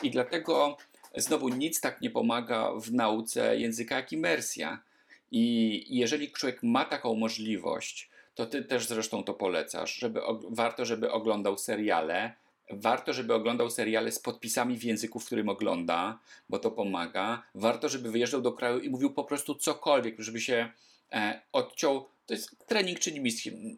I 0.02 0.10
dlatego 0.10 0.76
znowu 1.16 1.48
nic 1.48 1.80
tak 1.80 2.00
nie 2.00 2.10
pomaga 2.10 2.72
w 2.80 2.92
nauce 2.92 3.58
języka 3.58 3.96
jak 3.96 4.12
imersja. 4.12 4.82
I 5.30 5.84
jeżeli 5.98 6.32
człowiek 6.32 6.62
ma 6.62 6.84
taką 6.84 7.14
możliwość, 7.14 8.10
to 8.34 8.46
ty 8.46 8.64
też 8.64 8.86
zresztą 8.86 9.24
to 9.24 9.34
polecasz, 9.34 9.94
żeby 9.94 10.20
warto, 10.50 10.84
żeby 10.84 11.10
oglądał 11.10 11.58
seriale. 11.58 12.34
Warto, 12.70 13.12
żeby 13.12 13.34
oglądał 13.34 13.70
seriale 13.70 14.12
z 14.12 14.18
podpisami 14.18 14.78
w 14.78 14.84
języku, 14.84 15.20
w 15.20 15.26
którym 15.26 15.48
ogląda, 15.48 16.18
bo 16.48 16.58
to 16.58 16.70
pomaga. 16.70 17.42
Warto, 17.54 17.88
żeby 17.88 18.10
wyjeżdżał 18.10 18.40
do 18.40 18.52
kraju 18.52 18.80
i 18.80 18.90
mówił 18.90 19.10
po 19.14 19.24
prostu 19.24 19.54
cokolwiek, 19.54 20.14
żeby 20.18 20.40
się 20.40 20.70
e, 21.12 21.42
odciął 21.52 22.08
to 22.26 22.34
jest 22.34 22.66
trening 22.66 22.98
czyni 22.98 23.20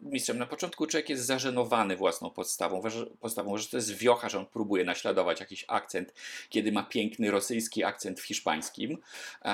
mistrzem. 0.01 0.37
Na 0.37 0.45
początku 0.45 0.87
człowiek 0.87 1.09
jest 1.09 1.25
zażenowany 1.25 1.95
własną 1.95 2.29
podstawą, 2.29 2.81
postawą, 3.19 3.57
że 3.57 3.67
to 3.67 3.77
jest 3.77 3.91
wiocha, 3.91 4.29
że 4.29 4.39
on 4.39 4.45
próbuje 4.45 4.83
naśladować 4.83 5.39
jakiś 5.39 5.65
akcent, 5.67 6.13
kiedy 6.49 6.71
ma 6.71 6.83
piękny 6.83 7.31
rosyjski 7.31 7.83
akcent 7.83 8.19
w 8.19 8.23
hiszpańskim, 8.23 8.97
e, 9.41 9.47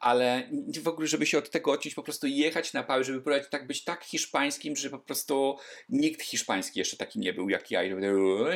ale 0.00 0.50
w 0.82 0.88
ogóle, 0.88 1.06
żeby 1.08 1.26
się 1.26 1.38
od 1.38 1.50
tego 1.50 1.72
odciąć, 1.72 1.94
po 1.94 2.02
prostu 2.02 2.26
jechać 2.26 2.72
na 2.72 2.82
pałę, 2.82 3.04
żeby 3.04 3.20
próbować 3.20 3.48
tak 3.50 3.66
być 3.66 3.84
tak 3.84 4.04
hiszpańskim, 4.04 4.76
że 4.76 4.90
po 4.90 4.98
prostu 4.98 5.56
nikt 5.88 6.22
hiszpański 6.22 6.78
jeszcze 6.78 6.96
taki 6.96 7.18
nie 7.18 7.32
był 7.32 7.48
jak 7.48 7.70
ja, 7.70 7.80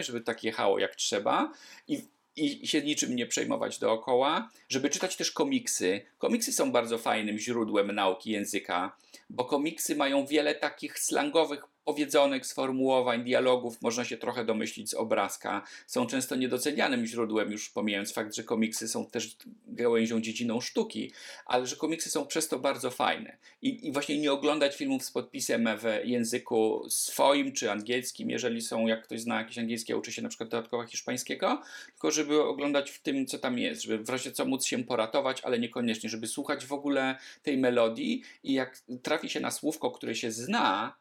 żeby 0.01 0.21
tak 0.21 0.45
jechało 0.45 0.79
jak 0.79 0.97
trzeba. 0.97 1.53
I 1.89 2.03
i 2.37 2.67
się 2.67 2.83
niczym 2.83 3.17
nie 3.17 3.27
przejmować 3.27 3.79
dookoła, 3.79 4.51
żeby 4.69 4.91
czytać 4.91 5.17
też 5.17 5.33
komiksy. 5.33 6.01
Komiksy 6.19 6.53
są 6.53 6.73
bardzo 6.73 6.99
fajnym 6.99 7.39
źródłem 7.39 7.93
nauki 7.93 8.31
języka, 8.31 8.97
bo 9.31 9.45
komiksy 9.45 9.97
mają 9.97 10.27
wiele 10.27 10.55
takich 10.55 10.99
slangowych 10.99 11.65
powiedzonych 11.85 12.47
sformułowań, 12.47 13.25
dialogów 13.25 13.83
można 13.83 14.05
się 14.05 14.17
trochę 14.17 14.45
domyślić 14.45 14.91
z 14.91 14.95
obrazka. 14.95 15.63
Są 15.87 16.07
często 16.07 16.37
niedocenianym 16.37 17.07
źródłem, 17.07 17.53
już 17.53 17.71
pomijając 17.71 18.13
fakt, 18.13 18.35
że 18.35 18.45
komiksy 18.45 18.89
są 18.89 19.07
też 19.07 19.37
gałęzią 19.67 20.21
dziedziną 20.21 20.61
sztuki, 20.61 21.13
ale 21.47 21.67
że 21.67 21.77
komiksy 21.77 22.11
są 22.11 22.27
przez 22.27 22.49
to 22.49 22.59
bardzo 22.59 22.91
fajne. 22.91 23.37
I, 23.63 23.87
i 23.87 23.93
właśnie 23.93 24.19
nie 24.19 24.33
oglądać 24.33 24.77
filmów 24.77 25.05
z 25.05 25.11
podpisem 25.11 25.69
w 25.79 25.85
języku 26.05 26.87
swoim 26.89 27.53
czy 27.53 27.71
angielskim, 27.71 28.31
jeżeli 28.31 28.61
są, 28.61 28.87
jak 28.87 29.05
ktoś 29.05 29.21
zna 29.21 29.39
jakiś 29.39 29.59
angielski, 29.59 29.93
a 29.93 29.97
uczy 29.97 30.13
się 30.13 30.23
na 30.23 30.29
przykład 30.29 30.49
dodatkowo 30.49 30.87
hiszpańskiego, 30.87 31.63
tylko 31.87 32.11
żeby 32.11 32.43
oglądać 32.43 32.91
w 32.91 33.03
tym, 33.03 33.27
co 33.27 33.39
tam 33.39 33.59
jest, 33.59 33.83
żeby 33.83 34.05
w 34.05 34.09
razie 34.09 34.33
co 34.33 34.45
móc 34.45 34.65
się 34.65 34.85
poratować, 34.85 35.41
ale 35.41 35.59
niekoniecznie, 35.59 36.09
żeby 36.09 36.27
słuchać 36.27 36.67
w 36.67 36.73
ogóle 36.73 37.19
tej 37.43 37.59
melodii 37.59 38.23
i 38.45 38.53
jak 38.53 38.83
trafi 39.03 39.29
się 39.29 39.41
na 39.41 39.51
słówko, 39.51 39.91
które 39.91 40.15
się 40.15 40.33
zna, 40.33 40.97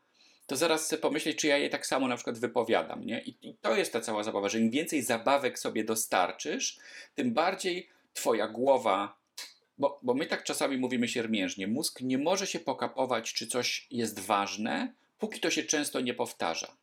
to 0.51 0.57
zaraz 0.57 0.85
chcę 0.85 0.97
pomyśleć, 0.97 1.37
czy 1.37 1.47
ja 1.47 1.57
je 1.57 1.69
tak 1.69 1.85
samo 1.85 2.07
na 2.07 2.15
przykład 2.15 2.39
wypowiadam. 2.39 3.05
Nie? 3.05 3.21
I, 3.21 3.35
I, 3.41 3.55
to 3.61 3.75
jest 3.75 3.93
ta 3.93 4.01
cała 4.01 4.23
zabawa, 4.23 4.49
że 4.49 4.59
im 4.59 4.69
więcej 4.69 5.01
zabawek 5.01 5.59
sobie 5.59 5.83
dostarczysz, 5.83 6.77
tym 7.15 7.33
bardziej 7.33 7.89
twoja 8.13 8.47
głowa, 8.47 9.17
bo, 9.77 9.99
bo 10.03 10.13
my 10.13 10.25
tak 10.25 10.43
czasami 10.43 10.77
mówimy 10.77 11.07
siermiężnie, 11.07 11.67
mózg 11.67 12.01
nie 12.01 12.17
może 12.17 12.47
się 12.47 12.59
pokapować, 12.59 13.33
czy 13.33 13.47
coś 13.47 13.87
jest 13.91 14.19
ważne, 14.19 14.93
póki 15.19 15.39
to 15.39 15.51
się 15.51 15.63
często 15.63 15.99
nie 15.99 16.13
powtarza. 16.13 16.75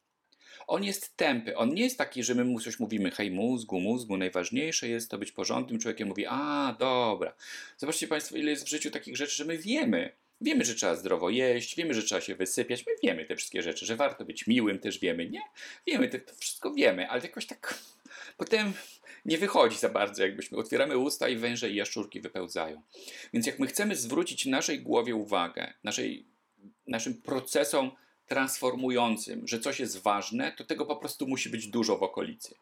On 0.67 0.85
jest 0.85 1.17
tępy, 1.17 1.57
on 1.57 1.75
nie 1.75 1.83
jest 1.83 1.99
taki, 1.99 2.23
że 2.23 2.35
my 2.35 2.45
mu 2.45 2.61
coś 2.61 2.79
mówimy, 2.79 3.11
hej 3.11 3.31
mózgu, 3.31 3.81
mózgu, 3.81 4.17
najważniejsze 4.17 4.89
jest 4.89 5.11
to 5.11 5.19
być 5.19 5.33
porządnym 5.33 5.81
człowiekiem, 5.81 6.09
mówi, 6.09 6.27
a 6.29 6.77
dobra. 6.79 7.35
Zobaczcie 7.77 8.09
Państwo, 8.09 8.37
ile 8.37 8.51
jest 8.51 8.65
w 8.65 8.69
życiu 8.69 8.91
takich 8.91 9.17
rzeczy, 9.17 9.37
że 9.37 9.45
my 9.45 9.59
wiemy, 9.59 10.13
Wiemy, 10.41 10.65
że 10.65 10.75
trzeba 10.75 10.95
zdrowo 10.95 11.31
jeść, 11.31 11.77
wiemy, 11.77 11.95
że 11.95 12.03
trzeba 12.03 12.21
się 12.21 12.35
wysypiać, 12.35 12.87
my 12.87 12.93
wiemy 13.03 13.25
te 13.25 13.37
wszystkie 13.37 13.63
rzeczy, 13.63 13.87
że 13.87 13.97
warto 13.97 14.25
być 14.25 14.47
miłym, 14.47 14.79
też 14.79 14.99
wiemy, 14.99 15.31
nie? 15.31 15.41
Wiemy, 15.87 16.09
to 16.09 16.35
wszystko 16.35 16.75
wiemy, 16.75 17.09
ale 17.11 17.23
jakoś 17.23 17.47
tak 17.47 17.79
potem 18.37 18.73
nie 19.25 19.39
wychodzi 19.39 19.79
za 19.79 19.89
bardzo, 19.89 20.23
jakbyśmy 20.23 20.59
otwieramy 20.59 20.99
usta 20.99 21.29
i 21.29 21.37
węże 21.37 21.71
i 21.71 21.75
jaszczurki 21.75 22.21
wypełzają. 22.21 22.83
Więc 23.33 23.47
jak 23.47 23.59
my 23.59 23.67
chcemy 23.67 23.97
zwrócić 23.97 24.47
naszej 24.47 24.81
głowie 24.81 25.15
uwagę, 25.15 25.75
naszej, 25.85 26.27
naszym 26.87 27.15
procesom 27.15 27.91
transformującym, 28.27 29.49
że 29.49 29.61
coś 29.61 29.81
jest 29.81 30.03
ważne, 30.03 30.53
to 30.53 30.65
tego 30.65 30.87
po 30.87 30.97
prostu 30.97 31.27
musi 31.27 31.49
być 31.49 31.67
dużo 31.67 31.99
w 31.99 32.03
okolicy. 32.03 32.55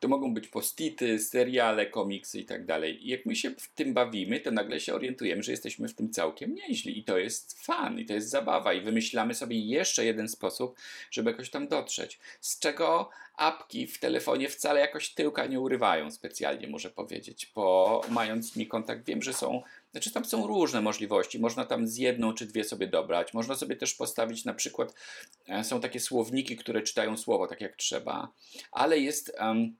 To 0.00 0.08
mogą 0.08 0.34
być 0.34 0.48
postity, 0.48 1.18
seriale, 1.18 1.86
komiksy 1.86 2.40
i 2.40 2.44
tak 2.44 2.66
dalej. 2.66 3.06
I 3.06 3.08
jak 3.08 3.26
my 3.26 3.36
się 3.36 3.50
w 3.50 3.74
tym 3.74 3.94
bawimy, 3.94 4.40
to 4.40 4.50
nagle 4.50 4.80
się 4.80 4.94
orientujemy, 4.94 5.42
że 5.42 5.50
jesteśmy 5.50 5.88
w 5.88 5.94
tym 5.94 6.10
całkiem 6.10 6.54
nieźli. 6.54 6.98
I 6.98 7.04
to 7.04 7.18
jest 7.18 7.64
fan, 7.64 7.98
i 7.98 8.06
to 8.06 8.14
jest 8.14 8.30
zabawa. 8.30 8.72
I 8.72 8.80
wymyślamy 8.80 9.34
sobie 9.34 9.60
jeszcze 9.60 10.04
jeden 10.04 10.28
sposób, 10.28 10.76
żeby 11.10 11.30
jakoś 11.30 11.50
tam 11.50 11.68
dotrzeć. 11.68 12.18
Z 12.40 12.58
czego 12.58 13.10
apki 13.36 13.86
w 13.86 13.98
telefonie 13.98 14.48
wcale 14.48 14.80
jakoś 14.80 15.14
tyłka 15.14 15.46
nie 15.46 15.60
urywają 15.60 16.10
specjalnie, 16.10 16.66
muszę 16.66 16.90
powiedzieć, 16.90 17.52
bo 17.54 18.00
mając 18.08 18.52
z 18.52 18.56
nimi 18.56 18.68
kontakt, 18.68 19.06
wiem, 19.06 19.22
że 19.22 19.32
są 19.32 19.62
znaczy 19.90 20.10
tam 20.10 20.24
są 20.24 20.46
różne 20.46 20.80
możliwości. 20.80 21.38
Można 21.38 21.64
tam 21.64 21.86
z 21.86 21.96
jedną 21.96 22.34
czy 22.34 22.46
dwie 22.46 22.64
sobie 22.64 22.86
dobrać. 22.86 23.34
Można 23.34 23.54
sobie 23.54 23.76
też 23.76 23.94
postawić 23.94 24.44
na 24.44 24.54
przykład, 24.54 24.94
e, 25.48 25.64
są 25.64 25.80
takie 25.80 26.00
słowniki, 26.00 26.56
które 26.56 26.82
czytają 26.82 27.16
słowo 27.16 27.46
tak 27.46 27.60
jak 27.60 27.76
trzeba, 27.76 28.32
ale 28.72 28.98
jest 28.98 29.32
um, 29.40 29.76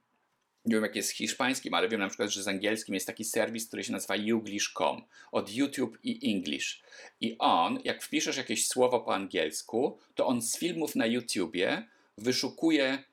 nie 0.65 0.75
wiem 0.75 0.83
jak 0.83 0.95
jest 0.95 1.09
z 1.09 1.11
hiszpańskim, 1.11 1.73
ale 1.73 1.89
wiem 1.89 1.99
na 1.99 2.07
przykład, 2.07 2.29
że 2.29 2.43
z 2.43 2.47
angielskim 2.47 2.95
jest 2.95 3.07
taki 3.07 3.25
serwis, 3.25 3.67
który 3.67 3.83
się 3.83 3.91
nazywa 3.91 4.15
youglish.com 4.15 5.01
od 5.31 5.53
YouTube 5.53 5.97
i 6.03 6.35
English. 6.35 6.81
I 7.21 7.35
on, 7.39 7.79
jak 7.83 8.03
wpiszesz 8.03 8.37
jakieś 8.37 8.67
słowo 8.67 8.99
po 8.99 9.15
angielsku, 9.15 9.97
to 10.15 10.27
on 10.27 10.41
z 10.41 10.57
filmów 10.57 10.95
na 10.95 11.05
YouTubie 11.05 11.87
wyszukuje 12.17 13.03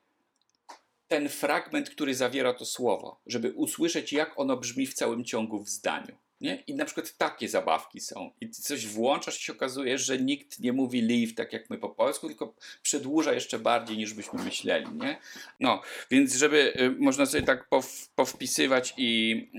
ten 1.08 1.28
fragment, 1.28 1.90
który 1.90 2.14
zawiera 2.14 2.54
to 2.54 2.64
słowo, 2.64 3.20
żeby 3.26 3.52
usłyszeć, 3.52 4.12
jak 4.12 4.38
ono 4.38 4.56
brzmi 4.56 4.86
w 4.86 4.94
całym 4.94 5.24
ciągu 5.24 5.58
w 5.58 5.68
zdaniu. 5.68 6.16
Nie? 6.40 6.62
I 6.66 6.74
na 6.74 6.84
przykład 6.84 7.16
takie 7.16 7.48
zabawki 7.48 8.00
są. 8.00 8.30
I 8.40 8.50
coś 8.50 8.86
włączasz 8.86 9.40
i 9.40 9.42
się 9.42 9.52
okazuje, 9.52 9.98
że 9.98 10.18
nikt 10.18 10.60
nie 10.60 10.72
mówi 10.72 11.02
leave 11.02 11.34
tak 11.34 11.52
jak 11.52 11.70
my 11.70 11.78
po 11.78 11.88
polsku, 11.88 12.26
tylko 12.26 12.54
przedłuża 12.82 13.32
jeszcze 13.32 13.58
bardziej 13.58 13.96
niż 13.96 14.14
byśmy 14.14 14.44
myśleli. 14.44 14.86
Nie? 14.94 15.18
No, 15.60 15.82
więc 16.10 16.36
żeby 16.36 16.80
y, 16.80 16.90
można 16.90 17.26
sobie 17.26 17.42
tak 17.42 17.68
pow, 17.68 18.08
powpisywać 18.14 18.94
i, 18.96 19.50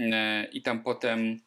y, 0.46 0.52
i 0.52 0.62
tam 0.62 0.84
potem 0.84 1.40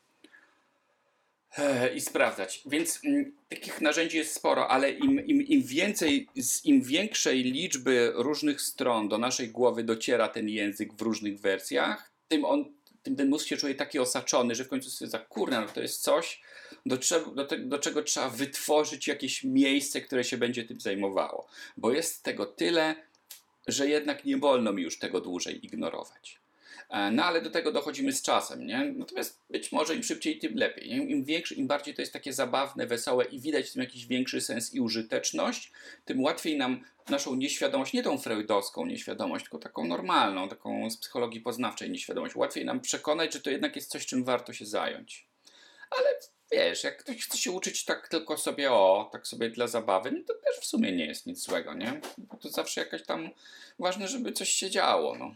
e, 1.58 1.94
i 1.94 2.00
sprawdzać. 2.00 2.62
Więc 2.66 3.00
mm, 3.04 3.32
takich 3.48 3.80
narzędzi 3.80 4.16
jest 4.16 4.34
sporo, 4.34 4.68
ale 4.68 4.90
im, 4.90 5.26
im, 5.26 5.42
im 5.42 5.62
więcej, 5.62 6.28
z 6.36 6.64
im 6.64 6.82
większej 6.82 7.42
liczby 7.42 8.12
różnych 8.14 8.60
stron 8.60 9.08
do 9.08 9.18
naszej 9.18 9.48
głowy 9.48 9.84
dociera 9.84 10.28
ten 10.28 10.48
język 10.48 10.94
w 10.94 11.02
różnych 11.02 11.40
wersjach, 11.40 12.12
tym 12.28 12.44
on 12.44 12.81
tym 13.02 13.16
ten 13.16 13.28
mózg 13.28 13.46
się 13.46 13.56
czuje 13.56 13.74
taki 13.74 13.98
osaczony, 13.98 14.54
że 14.54 14.64
w 14.64 14.68
końcu 14.68 14.90
stwierdza, 14.90 15.18
kurna, 15.18 15.60
no 15.60 15.68
to 15.68 15.80
jest 15.80 16.02
coś, 16.02 16.40
do, 16.86 16.98
do, 17.34 17.44
te, 17.44 17.58
do 17.58 17.78
czego 17.78 18.02
trzeba 18.02 18.30
wytworzyć 18.30 19.08
jakieś 19.08 19.44
miejsce, 19.44 20.00
które 20.00 20.24
się 20.24 20.36
będzie 20.36 20.64
tym 20.64 20.80
zajmowało. 20.80 21.48
Bo 21.76 21.92
jest 21.92 22.22
tego 22.22 22.46
tyle, 22.46 22.94
że 23.66 23.88
jednak 23.88 24.24
nie 24.24 24.36
wolno 24.36 24.72
mi 24.72 24.82
już 24.82 24.98
tego 24.98 25.20
dłużej 25.20 25.66
ignorować. 25.66 26.41
E, 26.92 27.10
no 27.10 27.24
ale 27.24 27.40
do 27.40 27.50
tego 27.50 27.72
dochodzimy 27.72 28.12
z 28.12 28.22
czasem, 28.22 28.66
nie? 28.66 28.84
Natomiast 28.96 29.40
być 29.50 29.72
może 29.72 29.94
im 29.94 30.02
szybciej, 30.02 30.38
tym 30.38 30.54
lepiej. 30.54 30.90
Nie? 30.90 30.96
Im 30.96 31.24
większy, 31.24 31.54
im 31.54 31.66
bardziej 31.66 31.94
to 31.94 32.02
jest 32.02 32.12
takie 32.12 32.32
zabawne, 32.32 32.86
wesołe 32.86 33.24
i 33.24 33.40
widać 33.40 33.70
w 33.70 33.72
tym 33.72 33.82
jakiś 33.82 34.06
większy 34.06 34.40
sens 34.40 34.74
i 34.74 34.80
użyteczność, 34.80 35.72
tym 36.04 36.22
łatwiej 36.22 36.56
nam 36.56 36.84
naszą 37.08 37.34
nieświadomość, 37.34 37.92
nie 37.92 38.02
tą 38.02 38.18
freudowską 38.18 38.86
nieświadomość, 38.86 39.44
tylko 39.44 39.58
taką 39.58 39.84
normalną, 39.84 40.48
taką 40.48 40.90
z 40.90 40.96
psychologii 40.96 41.40
poznawczej 41.40 41.90
nieświadomość, 41.90 42.36
łatwiej 42.36 42.64
nam 42.64 42.80
przekonać, 42.80 43.32
że 43.32 43.40
to 43.40 43.50
jednak 43.50 43.76
jest 43.76 43.90
coś, 43.90 44.06
czym 44.06 44.24
warto 44.24 44.52
się 44.52 44.66
zająć. 44.66 45.26
Ale 45.90 46.18
wiesz, 46.52 46.84
jak 46.84 46.98
ktoś 46.98 47.24
chce 47.24 47.38
się 47.38 47.50
uczyć 47.52 47.84
tak 47.84 48.08
tylko 48.08 48.38
sobie 48.38 48.72
o, 48.72 49.08
tak 49.12 49.26
sobie 49.26 49.50
dla 49.50 49.66
zabawy, 49.66 50.10
no 50.10 50.20
to 50.26 50.34
też 50.34 50.56
w 50.56 50.64
sumie 50.64 50.92
nie 50.92 51.06
jest 51.06 51.26
nic 51.26 51.42
złego, 51.42 51.74
nie? 51.74 52.00
Bo 52.18 52.36
to 52.36 52.48
zawsze 52.48 52.80
jakaś 52.80 53.02
tam 53.02 53.30
ważne, 53.78 54.08
żeby 54.08 54.32
coś 54.32 54.48
się 54.48 54.70
działo, 54.70 55.16
no. 55.18 55.34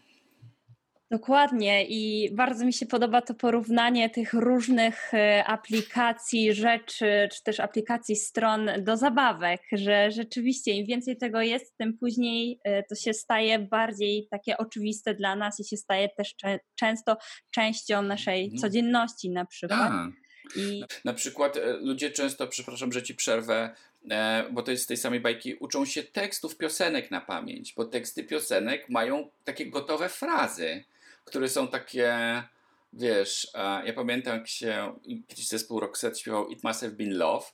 Dokładnie 1.10 1.86
i 1.88 2.30
bardzo 2.34 2.64
mi 2.64 2.72
się 2.72 2.86
podoba 2.86 3.22
to 3.22 3.34
porównanie 3.34 4.10
tych 4.10 4.32
różnych 4.32 5.14
e, 5.14 5.44
aplikacji, 5.44 6.54
rzeczy, 6.54 7.28
czy 7.32 7.42
też 7.42 7.60
aplikacji 7.60 8.16
stron 8.16 8.70
do 8.78 8.96
zabawek, 8.96 9.60
że 9.72 10.10
rzeczywiście 10.10 10.72
im 10.72 10.86
więcej 10.86 11.16
tego 11.16 11.40
jest, 11.40 11.76
tym 11.76 11.98
później 11.98 12.60
e, 12.64 12.82
to 12.82 12.94
się 12.94 13.14
staje 13.14 13.58
bardziej 13.58 14.28
takie 14.30 14.58
oczywiste 14.58 15.14
dla 15.14 15.36
nas 15.36 15.60
i 15.60 15.64
się 15.64 15.76
staje 15.76 16.08
też 16.08 16.34
często 16.74 17.16
częścią 17.50 18.02
naszej 18.02 18.50
no. 18.52 18.60
codzienności 18.60 19.30
na 19.30 19.44
przykład. 19.44 19.92
I... 20.56 20.84
Na 21.04 21.14
przykład 21.14 21.56
e, 21.56 21.72
ludzie 21.72 22.10
często, 22.10 22.46
przepraszam, 22.46 22.92
że 22.92 23.02
ci 23.02 23.14
przerwę, 23.14 23.74
bo 24.50 24.62
to 24.62 24.70
jest 24.70 24.84
z 24.84 24.86
tej 24.86 24.96
samej 24.96 25.20
bajki, 25.20 25.54
uczą 25.54 25.84
się 25.84 26.02
tekstów 26.02 26.56
piosenek 26.56 27.10
na 27.10 27.20
pamięć, 27.20 27.74
bo 27.76 27.84
teksty 27.84 28.24
piosenek 28.24 28.88
mają 28.88 29.30
takie 29.44 29.66
gotowe 29.66 30.08
frazy 30.08 30.84
które 31.26 31.48
są 31.48 31.68
takie, 31.68 32.42
wiesz, 32.92 33.50
ja 33.84 33.92
pamiętam 33.92 34.38
jak 34.38 34.48
się 34.48 34.98
kiedyś 35.28 35.48
zespół 35.48 35.80
Roxette 35.80 36.18
śpiewał 36.18 36.48
It 36.48 36.64
Must 36.64 36.80
Have 36.80 36.92
Been 36.92 37.18
Love, 37.18 37.46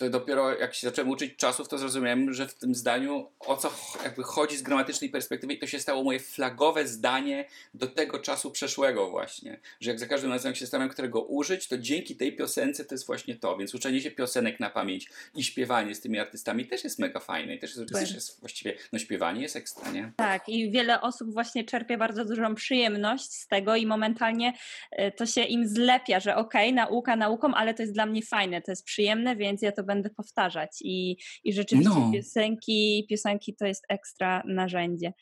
to 0.00 0.10
dopiero 0.10 0.58
jak 0.58 0.74
się 0.74 0.86
zacząłem 0.86 1.10
uczyć 1.10 1.36
czasów, 1.36 1.68
to 1.68 1.78
zrozumiałem, 1.78 2.32
że 2.34 2.48
w 2.48 2.54
tym 2.54 2.74
zdaniu 2.74 3.28
o 3.40 3.56
co 3.56 3.72
jakby 4.04 4.22
chodzi 4.22 4.56
z 4.56 4.62
gramatycznej 4.62 5.10
perspektywy 5.10 5.52
i 5.52 5.58
to 5.58 5.66
się 5.66 5.78
stało 5.78 6.04
moje 6.04 6.20
flagowe 6.20 6.86
zdanie 6.86 7.44
do 7.74 7.86
tego 7.86 8.18
czasu 8.18 8.50
przeszłego 8.50 9.10
właśnie. 9.10 9.60
Że 9.80 9.90
jak 9.90 10.00
za 10.00 10.06
każdym 10.06 10.32
razem 10.32 10.54
się 10.54 10.66
staram 10.66 10.88
którego 10.88 11.22
użyć, 11.22 11.68
to 11.68 11.78
dzięki 11.78 12.16
tej 12.16 12.36
piosence 12.36 12.84
to 12.84 12.94
jest 12.94 13.06
właśnie 13.06 13.34
to. 13.34 13.56
Więc 13.56 13.74
uczenie 13.74 14.00
się 14.00 14.10
piosenek 14.10 14.60
na 14.60 14.70
pamięć 14.70 15.08
i 15.34 15.44
śpiewanie 15.44 15.94
z 15.94 16.00
tymi 16.00 16.18
artystami 16.18 16.66
też 16.66 16.84
jest 16.84 16.98
mega 16.98 17.20
fajne 17.20 17.54
i 17.54 17.58
też 17.58 17.76
jest, 17.76 17.92
też 17.92 18.14
jest 18.14 18.40
właściwie, 18.40 18.74
no 18.92 18.98
śpiewanie 18.98 19.42
jest 19.42 19.56
ekstra, 19.56 19.90
nie? 19.90 20.12
Tak 20.16 20.48
i 20.48 20.70
wiele 20.70 21.00
osób 21.00 21.32
właśnie 21.32 21.64
czerpie 21.64 21.98
bardzo 21.98 22.24
dużą 22.24 22.54
przyjemność 22.54 23.32
z 23.32 23.46
tego 23.46 23.76
i 23.76 23.86
momentalnie 23.86 24.52
e, 24.90 25.12
to 25.12 25.26
się 25.26 25.42
im 25.42 25.68
zlepia, 25.68 26.20
że 26.20 26.36
okej, 26.36 26.68
okay, 26.68 26.72
nauka 26.72 27.16
nauką, 27.16 27.54
ale 27.54 27.74
to 27.74 27.82
jest 27.82 27.94
dla 27.94 28.06
mnie 28.06 28.22
fajne, 28.22 28.62
to 28.62 28.72
jest 28.72 28.84
przyjemne, 28.84 29.36
więc 29.36 29.62
ja 29.62 29.72
to 29.72 29.89
będę 29.90 30.10
powtarzać 30.10 30.70
i, 30.84 31.16
i 31.44 31.52
rzeczywiście 31.52 32.00
no. 32.00 32.10
piosenki, 32.12 33.06
piosenki 33.10 33.56
to 33.56 33.66
jest 33.66 33.84
ekstra 33.88 34.42
narzędzie. 34.46 35.12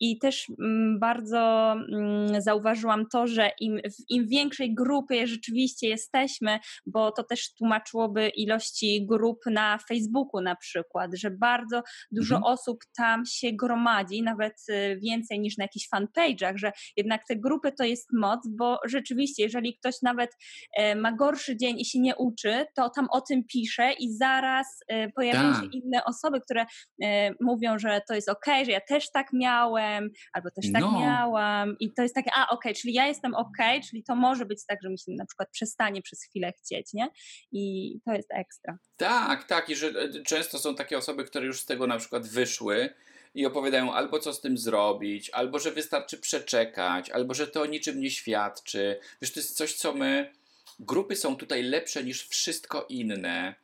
I 0.00 0.18
też 0.18 0.46
mm, 0.60 0.98
bardzo 1.00 1.72
mm, 1.72 2.42
zauważyłam 2.42 3.06
to, 3.12 3.26
że 3.26 3.50
im, 3.60 3.80
w 3.84 4.10
im 4.10 4.28
większej 4.28 4.74
grupie 4.74 5.26
rzeczywiście 5.26 5.88
jesteśmy, 5.88 6.58
bo 6.86 7.12
to 7.12 7.24
też 7.24 7.54
tłumaczyłoby 7.54 8.28
ilości 8.28 9.06
grup 9.06 9.38
na 9.46 9.78
Facebooku 9.88 10.40
na 10.40 10.56
przykład, 10.56 11.10
że 11.14 11.30
bardzo 11.30 11.82
dużo 12.10 12.36
mhm. 12.36 12.52
osób 12.52 12.78
tam 12.96 13.26
się 13.26 13.52
gromadzi, 13.52 14.22
nawet 14.22 14.54
y, 14.68 14.98
więcej 15.02 15.40
niż 15.40 15.56
na 15.56 15.64
jakichś 15.64 15.88
fanpage'ach, 15.94 16.56
że 16.56 16.72
jednak 16.96 17.22
te 17.28 17.36
grupy 17.36 17.72
to 17.72 17.84
jest 17.84 18.08
moc, 18.12 18.40
bo 18.58 18.78
rzeczywiście, 18.86 19.42
jeżeli 19.42 19.78
ktoś 19.78 19.94
nawet 20.02 20.30
e, 20.76 20.94
ma 20.94 21.12
gorszy 21.12 21.56
dzień 21.56 21.80
i 21.80 21.84
się 21.84 22.00
nie 22.00 22.16
uczy, 22.16 22.66
to 22.76 22.90
tam 22.90 23.06
o 23.10 23.20
tym 23.20 23.44
pisze 23.44 23.92
i 23.92 24.12
zaraz 24.18 24.66
e, 24.88 25.08
pojawiają 25.08 25.54
się 25.54 25.60
tak. 25.60 25.72
inne 25.72 26.04
osoby, 26.04 26.40
które 26.40 26.66
e, 27.02 27.30
mówią, 27.40 27.78
że 27.78 28.00
to 28.08 28.14
jest 28.14 28.28
ok, 28.28 28.46
że 28.64 28.72
ja 28.72 28.80
też 28.80 29.10
tak 29.10 29.26
miałem, 29.32 30.10
albo 30.32 30.48
też 30.50 30.72
tak 30.72 30.82
no. 30.82 31.00
miałam 31.00 31.76
i 31.80 31.92
to 31.92 32.02
jest 32.02 32.14
takie, 32.14 32.30
a 32.36 32.48
ok, 32.48 32.64
czyli 32.76 32.94
ja 32.94 33.06
jestem 33.06 33.34
ok, 33.34 33.58
czyli 33.90 34.04
to 34.04 34.16
może 34.16 34.46
być 34.46 34.66
tak, 34.66 34.78
że 34.82 34.90
mi 34.90 34.98
się 34.98 35.12
na 35.18 35.26
przykład 35.26 35.48
przestanie 35.52 36.02
przez 36.02 36.24
chwilę 36.24 36.52
chcieć, 36.52 36.92
nie? 36.92 37.08
I 37.52 37.94
to 38.04 38.12
jest 38.12 38.28
ekstra. 38.34 38.78
Tak, 38.96 39.44
tak 39.44 39.68
i 39.68 39.76
że 39.76 39.92
często 40.26 40.58
są 40.58 40.74
takie 40.74 40.98
osoby, 40.98 41.24
które 41.24 41.46
już 41.46 41.60
z 41.60 41.66
tego 41.66 41.86
na 41.86 41.98
przykład 41.98 42.26
wyszły, 42.26 42.94
i 43.34 43.46
opowiadają 43.46 43.94
albo 43.94 44.18
co 44.18 44.32
z 44.32 44.40
tym 44.40 44.58
zrobić, 44.58 45.30
albo 45.30 45.58
że 45.58 45.70
wystarczy 45.70 46.18
przeczekać, 46.18 47.10
albo 47.10 47.34
że 47.34 47.46
to 47.46 47.62
o 47.62 47.66
niczym 47.66 48.00
nie 48.00 48.10
świadczy. 48.10 49.00
Wiesz, 49.22 49.32
to 49.32 49.40
jest 49.40 49.56
coś, 49.56 49.74
co 49.74 49.92
my. 49.92 50.32
Grupy 50.78 51.16
są 51.16 51.36
tutaj 51.36 51.62
lepsze 51.62 52.04
niż 52.04 52.28
wszystko 52.28 52.86
inne, 52.88 53.54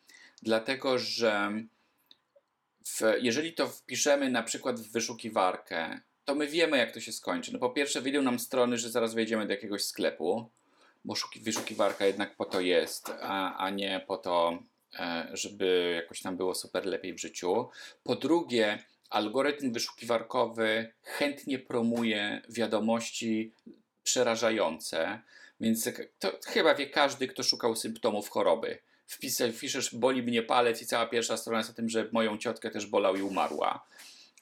dlatego 0.45 0.99
że 0.99 1.53
w, 2.87 3.01
jeżeli 3.21 3.53
to 3.53 3.69
wpiszemy 3.69 4.31
na 4.31 4.43
przykład 4.43 4.81
w 4.81 4.93
wyszukiwarkę, 4.93 6.01
to 6.25 6.35
my 6.35 6.47
wiemy, 6.47 6.79
jak 6.79 6.93
to 6.93 7.01
się 7.01 7.13
skończy. 7.13 7.53
No 7.53 7.59
po 7.59 7.71
pierwsze, 7.71 8.01
wyjdą 8.01 8.23
nam 8.23 8.39
strony, 8.39 8.79
że 8.79 8.91
zaraz 8.91 9.15
wejdziemy 9.15 9.47
do 9.47 9.53
jakiegoś 9.53 9.85
sklepu, 9.85 10.51
bo 11.05 11.15
wyszukiwarka 11.43 12.07
jednak 12.07 12.37
po 12.37 12.45
to 12.45 12.61
jest, 12.61 13.13
a, 13.21 13.57
a 13.57 13.71
nie 13.71 14.05
po 14.07 14.17
to, 14.17 14.59
e, 14.99 15.29
żeby 15.33 15.93
jakoś 16.03 16.25
nam 16.25 16.37
było 16.37 16.55
super 16.55 16.87
lepiej 16.87 17.15
w 17.15 17.21
życiu. 17.21 17.69
Po 18.03 18.17
drugie, 18.17 18.79
algorytm 19.11 19.73
wyszukiwarkowy 19.73 20.93
chętnie 21.03 21.59
promuje 21.59 22.43
wiadomości 22.49 23.53
przerażające, 24.03 25.21
więc 25.61 25.91
to 26.19 26.39
chyba 26.47 26.75
wie 26.75 26.87
każdy, 26.87 27.29
kto 27.29 27.43
szukał 27.43 27.77
symptomów 27.77 28.29
choroby. 28.29 28.79
Wpiszesz, 29.07 29.95
boli 29.95 30.23
mnie 30.23 30.43
palec 30.43 30.83
i 30.83 30.87
cała 30.87 31.07
pierwsza 31.07 31.37
strona 31.37 31.59
jest 31.59 31.71
o 31.71 31.75
tym, 31.75 31.89
że 31.89 32.09
moją 32.13 32.39
ciotkę 32.39 32.71
też 32.71 32.87
bolał 32.87 33.17
i 33.17 33.23
umarła. 33.23 33.87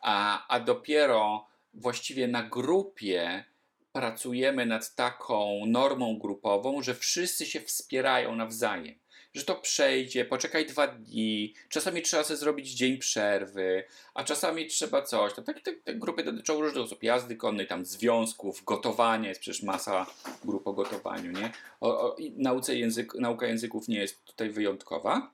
A, 0.00 0.46
a 0.48 0.60
dopiero 0.60 1.46
właściwie 1.74 2.28
na 2.28 2.42
grupie 2.42 3.44
pracujemy 3.92 4.66
nad 4.66 4.94
taką 4.94 5.66
normą 5.66 6.18
grupową, 6.18 6.82
że 6.82 6.94
wszyscy 6.94 7.46
się 7.46 7.60
wspierają 7.60 8.36
nawzajem 8.36 9.01
że 9.34 9.44
to 9.44 9.54
przejdzie, 9.54 10.24
poczekaj 10.24 10.66
dwa 10.66 10.86
dni, 10.86 11.54
czasami 11.68 12.02
trzeba 12.02 12.24
sobie 12.24 12.36
zrobić 12.36 12.70
dzień 12.70 12.98
przerwy, 12.98 13.84
a 14.14 14.24
czasami 14.24 14.66
trzeba 14.66 15.02
coś. 15.02 15.32
Takie 15.46 15.60
te, 15.60 15.72
te 15.72 15.94
grupy 15.94 16.24
dotyczą 16.24 16.60
różnych 16.60 16.84
osób, 16.84 17.02
jazdy 17.02 17.36
konnej, 17.36 17.66
tam 17.66 17.84
związków, 17.84 18.64
gotowania, 18.64 19.28
jest 19.28 19.40
przecież 19.40 19.62
masa 19.62 20.06
grup 20.44 20.66
o 20.66 20.72
gotowaniu, 20.72 21.32
nie? 21.32 21.52
O, 21.80 22.00
o, 22.00 22.16
nauce 22.36 22.76
język, 22.76 23.14
nauka 23.14 23.46
języków 23.46 23.88
nie 23.88 23.98
jest 23.98 24.24
tutaj 24.24 24.50
wyjątkowa, 24.50 25.32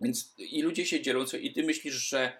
więc 0.00 0.34
i 0.38 0.62
ludzie 0.62 0.86
się 0.86 1.00
dzielą, 1.00 1.24
i 1.40 1.52
ty 1.52 1.62
myślisz, 1.62 1.94
że 1.94 2.38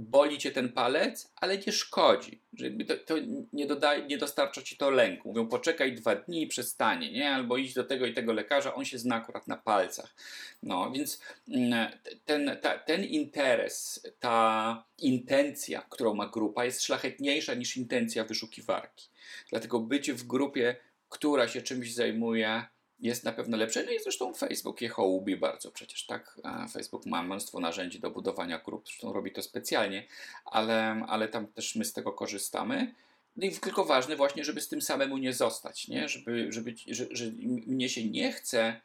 boli 0.00 0.38
cię 0.38 0.50
ten 0.50 0.72
palec, 0.72 1.32
ale 1.36 1.58
nie 1.58 1.72
szkodzi. 1.72 2.40
Że 2.52 2.70
to, 2.70 2.96
to 2.96 3.14
nie, 3.52 3.66
dodaje, 3.66 4.06
nie 4.06 4.18
dostarcza 4.18 4.62
ci 4.62 4.76
to 4.76 4.90
lęku. 4.90 5.28
Mówią, 5.28 5.48
poczekaj 5.48 5.94
dwa 5.94 6.14
dni 6.14 6.42
i 6.42 6.46
przestanie, 6.46 7.12
nie? 7.12 7.30
Albo 7.30 7.56
idź 7.56 7.74
do 7.74 7.84
tego 7.84 8.06
i 8.06 8.14
tego 8.14 8.32
lekarza, 8.32 8.74
on 8.74 8.84
się 8.84 8.98
zna 8.98 9.16
akurat 9.16 9.48
na 9.48 9.56
palcach. 9.56 10.14
No, 10.62 10.90
więc 10.90 11.20
mm, 11.48 11.90
ten, 12.24 12.56
ta, 12.62 12.78
ten 12.78 13.04
interes, 13.04 14.06
ta 14.20 14.84
intencja, 14.98 15.82
którą 15.90 16.14
ma 16.14 16.28
grupa, 16.28 16.64
jest 16.64 16.82
szlachetniejsza 16.82 17.54
niż 17.54 17.76
intencja 17.76 18.24
wyszukiwarki. 18.24 19.08
Dlatego 19.50 19.80
bycie 19.80 20.14
w 20.14 20.26
grupie, 20.26 20.76
która 21.08 21.48
się 21.48 21.62
czymś 21.62 21.94
zajmuje, 21.94 22.62
jest 23.00 23.24
na 23.24 23.32
pewno 23.32 23.56
lepsze. 23.56 23.84
No 23.84 23.92
i 23.92 24.00
zresztą 24.00 24.34
Facebook 24.34 24.80
je 24.80 24.88
hołubi 24.88 25.36
bardzo 25.36 25.70
przecież, 25.70 26.06
tak? 26.06 26.40
Facebook 26.72 27.06
ma 27.06 27.22
mnóstwo 27.22 27.60
narzędzi 27.60 28.00
do 28.00 28.10
budowania 28.10 28.58
grup, 28.58 28.86
zresztą 28.86 29.12
robi 29.12 29.32
to 29.32 29.42
specjalnie, 29.42 30.06
ale, 30.44 31.04
ale 31.08 31.28
tam 31.28 31.46
też 31.46 31.76
my 31.76 31.84
z 31.84 31.92
tego 31.92 32.12
korzystamy. 32.12 32.94
No 33.36 33.46
i 33.46 33.50
tylko 33.50 33.84
ważne 33.84 34.16
właśnie, 34.16 34.44
żeby 34.44 34.60
z 34.60 34.68
tym 34.68 34.82
samemu 34.82 35.18
nie 35.18 35.32
zostać, 35.32 35.88
nie? 35.88 36.08
Żeby, 36.08 36.52
żeby, 36.52 36.74
że, 36.86 37.06
że 37.10 37.24
mnie 37.66 37.88
się 37.88 38.04
nie 38.04 38.32
chce, 38.32 38.80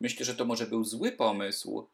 myślę, 0.00 0.26
że 0.26 0.34
to 0.34 0.44
może 0.44 0.66
był 0.66 0.84
zły 0.84 1.12
pomysł, 1.12 1.88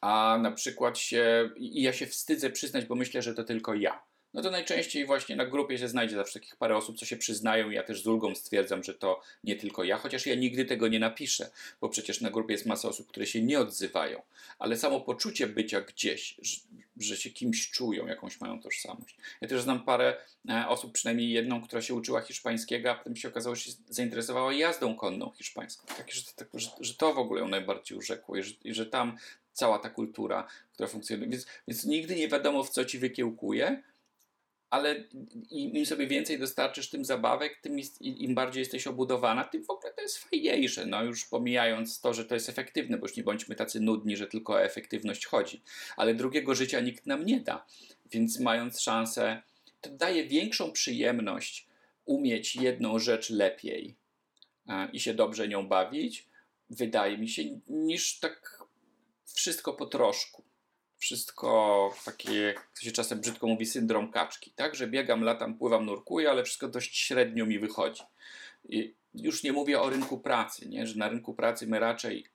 a 0.00 0.38
na 0.42 0.50
przykład 0.50 0.98
się, 0.98 1.50
i 1.56 1.82
ja 1.82 1.92
się 1.92 2.06
wstydzę 2.06 2.50
przyznać, 2.50 2.84
bo 2.84 2.94
myślę, 2.94 3.22
że 3.22 3.34
to 3.34 3.44
tylko 3.44 3.74
ja 3.74 4.02
no 4.34 4.42
to 4.42 4.50
najczęściej 4.50 5.06
właśnie 5.06 5.36
na 5.36 5.46
grupie 5.46 5.78
się 5.78 5.88
znajdzie 5.88 6.16
zawsze 6.16 6.40
takich 6.40 6.56
parę 6.56 6.76
osób, 6.76 6.98
co 6.98 7.06
się 7.06 7.16
przyznają. 7.16 7.70
Ja 7.70 7.82
też 7.82 8.02
z 8.02 8.06
ulgą 8.06 8.34
stwierdzam, 8.34 8.84
że 8.84 8.94
to 8.94 9.20
nie 9.44 9.56
tylko 9.56 9.84
ja, 9.84 9.96
chociaż 9.96 10.26
ja 10.26 10.34
nigdy 10.34 10.64
tego 10.64 10.88
nie 10.88 10.98
napiszę, 10.98 11.50
bo 11.80 11.88
przecież 11.88 12.20
na 12.20 12.30
grupie 12.30 12.52
jest 12.52 12.66
masa 12.66 12.88
osób, 12.88 13.08
które 13.08 13.26
się 13.26 13.42
nie 13.42 13.60
odzywają. 13.60 14.22
Ale 14.58 14.76
samo 14.76 15.00
poczucie 15.00 15.46
bycia 15.46 15.80
gdzieś, 15.80 16.36
że, 16.42 16.56
że 16.96 17.16
się 17.16 17.30
kimś 17.30 17.70
czują, 17.70 18.06
jakąś 18.06 18.40
mają 18.40 18.60
tożsamość. 18.60 19.16
Ja 19.40 19.48
też 19.48 19.62
znam 19.62 19.84
parę 19.84 20.16
e, 20.48 20.68
osób, 20.68 20.92
przynajmniej 20.92 21.30
jedną, 21.30 21.62
która 21.62 21.82
się 21.82 21.94
uczyła 21.94 22.20
hiszpańskiego, 22.20 22.90
a 22.90 22.94
potem 22.94 23.16
się 23.16 23.28
okazało, 23.28 23.56
że 23.56 23.62
się 23.62 23.72
zainteresowała 23.88 24.52
jazdą 24.52 24.96
konną 24.96 25.30
hiszpańską. 25.30 25.86
Tak, 25.96 26.12
że, 26.12 26.22
że, 26.54 26.70
że 26.80 26.94
to 26.94 27.14
w 27.14 27.18
ogóle 27.18 27.40
ją 27.40 27.48
najbardziej 27.48 27.98
urzekło 27.98 28.36
i 28.36 28.42
że, 28.42 28.54
i 28.64 28.74
że 28.74 28.86
tam 28.86 29.16
cała 29.52 29.78
ta 29.78 29.90
kultura, 29.90 30.48
która 30.72 30.88
funkcjonuje. 30.88 31.30
Więc, 31.30 31.46
więc 31.68 31.84
nigdy 31.84 32.16
nie 32.16 32.28
wiadomo, 32.28 32.64
w 32.64 32.70
co 32.70 32.84
ci 32.84 32.98
wykiełkuje, 32.98 33.82
ale 34.74 35.04
im 35.50 35.86
sobie 35.86 36.06
więcej 36.06 36.38
dostarczysz 36.38 36.90
tym 36.90 37.04
zabawek, 37.04 37.60
tym 37.62 37.76
im 38.00 38.34
bardziej 38.34 38.60
jesteś 38.60 38.86
obudowana, 38.86 39.44
tym 39.44 39.64
w 39.64 39.70
ogóle 39.70 39.92
to 39.92 40.02
jest 40.02 40.18
fajniejsze. 40.18 40.86
No 40.86 41.04
już 41.04 41.24
pomijając 41.24 42.00
to, 42.00 42.14
że 42.14 42.24
to 42.24 42.34
jest 42.34 42.48
efektywne, 42.48 42.98
bo 42.98 43.06
już 43.06 43.16
nie 43.16 43.22
bądźmy 43.22 43.54
tacy 43.54 43.80
nudni, 43.80 44.16
że 44.16 44.26
tylko 44.26 44.52
o 44.52 44.62
efektywność 44.62 45.26
chodzi. 45.26 45.62
Ale 45.96 46.14
drugiego 46.14 46.54
życia 46.54 46.80
nikt 46.80 47.06
nam 47.06 47.26
nie 47.26 47.40
da. 47.40 47.66
Więc 48.10 48.40
mając 48.40 48.80
szansę, 48.80 49.42
to 49.80 49.90
daje 49.90 50.26
większą 50.26 50.72
przyjemność 50.72 51.66
umieć 52.04 52.56
jedną 52.56 52.98
rzecz 52.98 53.30
lepiej 53.30 53.94
i 54.92 55.00
się 55.00 55.14
dobrze 55.14 55.48
nią 55.48 55.68
bawić, 55.68 56.28
wydaje 56.70 57.18
mi 57.18 57.28
się, 57.28 57.42
niż 57.68 58.18
tak 58.18 58.64
wszystko 59.34 59.72
po 59.72 59.86
troszku. 59.86 60.42
Wszystko 61.04 61.94
takie, 62.04 62.40
jak 62.42 62.70
się 62.80 62.92
czasem 62.92 63.20
brzydko 63.20 63.46
mówi, 63.46 63.66
syndrom 63.66 64.10
kaczki, 64.10 64.50
tak? 64.50 64.74
Że 64.74 64.86
biegam, 64.86 65.22
latam, 65.22 65.58
pływam, 65.58 65.86
nurkuję, 65.86 66.30
ale 66.30 66.44
wszystko 66.44 66.68
dość 66.68 66.98
średnio 66.98 67.46
mi 67.46 67.58
wychodzi. 67.58 68.02
I 68.68 68.94
już 69.14 69.42
nie 69.42 69.52
mówię 69.52 69.80
o 69.80 69.90
rynku 69.90 70.18
pracy, 70.18 70.68
nie? 70.68 70.86
że 70.86 70.98
na 70.98 71.08
rynku 71.08 71.34
pracy 71.34 71.66
my 71.66 71.78
raczej 71.78 72.26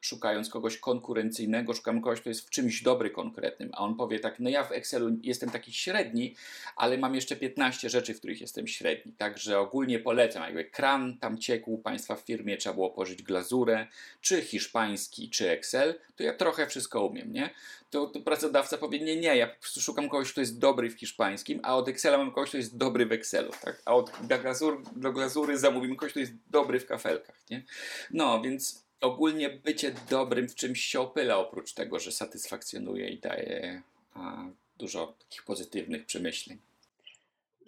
szukając 0.00 0.50
kogoś 0.50 0.78
konkurencyjnego, 0.78 1.74
szukamy 1.74 2.00
kogoś, 2.00 2.20
kto 2.20 2.28
jest 2.28 2.46
w 2.46 2.50
czymś 2.50 2.82
dobry 2.82 3.10
konkretnym, 3.10 3.70
a 3.72 3.78
on 3.78 3.96
powie 3.96 4.20
tak, 4.20 4.40
no 4.40 4.50
ja 4.50 4.64
w 4.64 4.72
Excelu 4.72 5.16
jestem 5.22 5.50
taki 5.50 5.72
średni, 5.72 6.36
ale 6.76 6.98
mam 6.98 7.14
jeszcze 7.14 7.36
15 7.36 7.90
rzeczy, 7.90 8.14
w 8.14 8.18
których 8.18 8.40
jestem 8.40 8.66
średni, 8.66 9.12
także 9.12 9.58
ogólnie 9.58 9.98
polecam, 9.98 10.42
jakby 10.42 10.64
kran 10.64 11.18
tam 11.18 11.38
ciekł 11.38 11.78
Państwa 11.78 12.16
w 12.16 12.20
firmie, 12.20 12.56
trzeba 12.56 12.74
było 12.74 12.90
pożyć 12.90 13.22
glazurę, 13.22 13.86
czy 14.20 14.42
hiszpański, 14.42 15.30
czy 15.30 15.50
Excel, 15.50 15.94
to 16.16 16.22
ja 16.22 16.32
trochę 16.32 16.66
wszystko 16.66 17.06
umiem, 17.06 17.32
nie? 17.32 17.50
To, 17.90 18.06
to 18.06 18.20
pracodawca 18.20 18.78
powie, 18.78 19.00
nie, 19.00 19.16
nie, 19.16 19.36
ja 19.36 19.46
po 19.46 19.60
prostu 19.60 19.80
szukam 19.80 20.08
kogoś, 20.08 20.32
kto 20.32 20.40
jest 20.40 20.58
dobry 20.58 20.90
w 20.90 20.98
hiszpańskim, 20.98 21.60
a 21.62 21.76
od 21.76 21.88
Excela 21.88 22.18
mam 22.18 22.32
kogoś, 22.32 22.48
kto 22.48 22.58
jest 22.58 22.76
dobry 22.76 23.06
w 23.06 23.12
Excelu, 23.12 23.52
tak? 23.62 23.82
A 23.84 23.94
od 23.94 24.12
do, 24.22 24.38
glazur, 24.38 24.82
do 24.96 25.12
glazury 25.12 25.58
zamówimy 25.58 25.96
kogoś, 25.96 26.10
kto 26.10 26.20
jest 26.20 26.32
dobry 26.50 26.80
w 26.80 26.86
kafelkach, 26.86 27.36
nie? 27.50 27.64
No, 28.10 28.42
więc 28.42 28.87
ogólnie 29.00 29.50
bycie 29.50 29.94
dobrym 30.10 30.48
w 30.48 30.54
czymś 30.54 30.80
się 30.80 31.00
opyla, 31.00 31.38
oprócz 31.38 31.72
tego, 31.72 32.00
że 32.00 32.12
satysfakcjonuje 32.12 33.08
i 33.08 33.18
daje 33.18 33.82
a, 34.14 34.44
dużo 34.78 35.06
takich 35.18 35.42
pozytywnych 35.42 36.06
przemyśleń. 36.06 36.58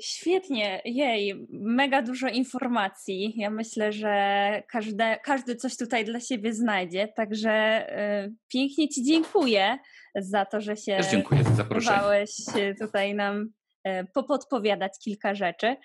Świetnie, 0.01 0.83
jej, 0.85 1.47
mega 1.51 2.03
dużo 2.03 2.29
informacji. 2.29 3.35
Ja 3.37 3.51
myślę, 3.51 3.93
że 3.93 4.63
każde, 4.69 5.19
każdy 5.25 5.57
coś 5.57 5.77
tutaj 5.77 6.05
dla 6.05 6.21
siebie 6.21 6.55
znajdzie, 6.55 7.09
także 7.09 7.87
y, 8.27 8.35
pięknie 8.49 8.89
Ci 8.89 9.05
dziękuję 9.05 9.79
za 10.15 10.45
to, 10.45 10.61
że 10.61 10.77
się 10.77 10.97
Też 10.97 11.11
dziękuję 11.11 11.45
za 11.45 11.55
zaproszenie. 11.55 12.27
tutaj 12.81 13.15
nam 13.15 13.53
y, 13.89 14.07
popodpowiadać 14.15 14.93
kilka 15.05 15.35
rzeczy. 15.35 15.77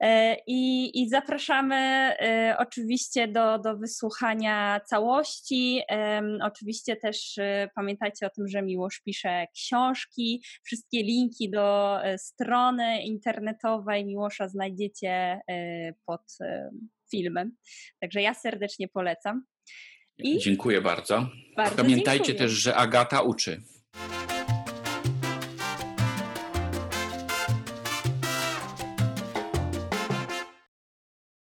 E, 0.00 0.36
I, 0.46 0.90
i 1.02 1.08
zapraszamy 1.08 1.76
e, 1.76 2.56
oczywiście 2.58 3.28
do, 3.28 3.58
do 3.58 3.76
wysłuchania 3.76 4.80
całości. 4.86 5.82
Oczywiście 6.42 6.96
też 6.96 7.38
e, 7.38 7.68
pamiętajcie 7.74 8.26
o 8.26 8.30
tym, 8.30 8.48
że 8.48 8.62
Miłosz 8.62 9.00
pisze 9.04 9.46
książki. 9.54 10.42
Wszystkie 10.64 11.02
linki 11.02 11.50
do 11.50 11.98
strony 12.16 13.02
internetowej 13.02 14.06
Miłosza 14.06 14.48
znajdziecie 14.48 15.40
pod 16.06 16.38
filmem. 17.10 17.56
Także 18.00 18.22
ja 18.22 18.34
serdecznie 18.34 18.88
polecam. 18.88 19.44
I 20.18 20.38
Dziękuję 20.38 20.80
bardzo. 20.80 21.28
bardzo 21.56 21.76
Pamiętajcie 21.76 22.24
dziękuję. 22.24 22.48
też, 22.48 22.52
że 22.52 22.76
Agata 22.76 23.22
uczy. 23.22 23.62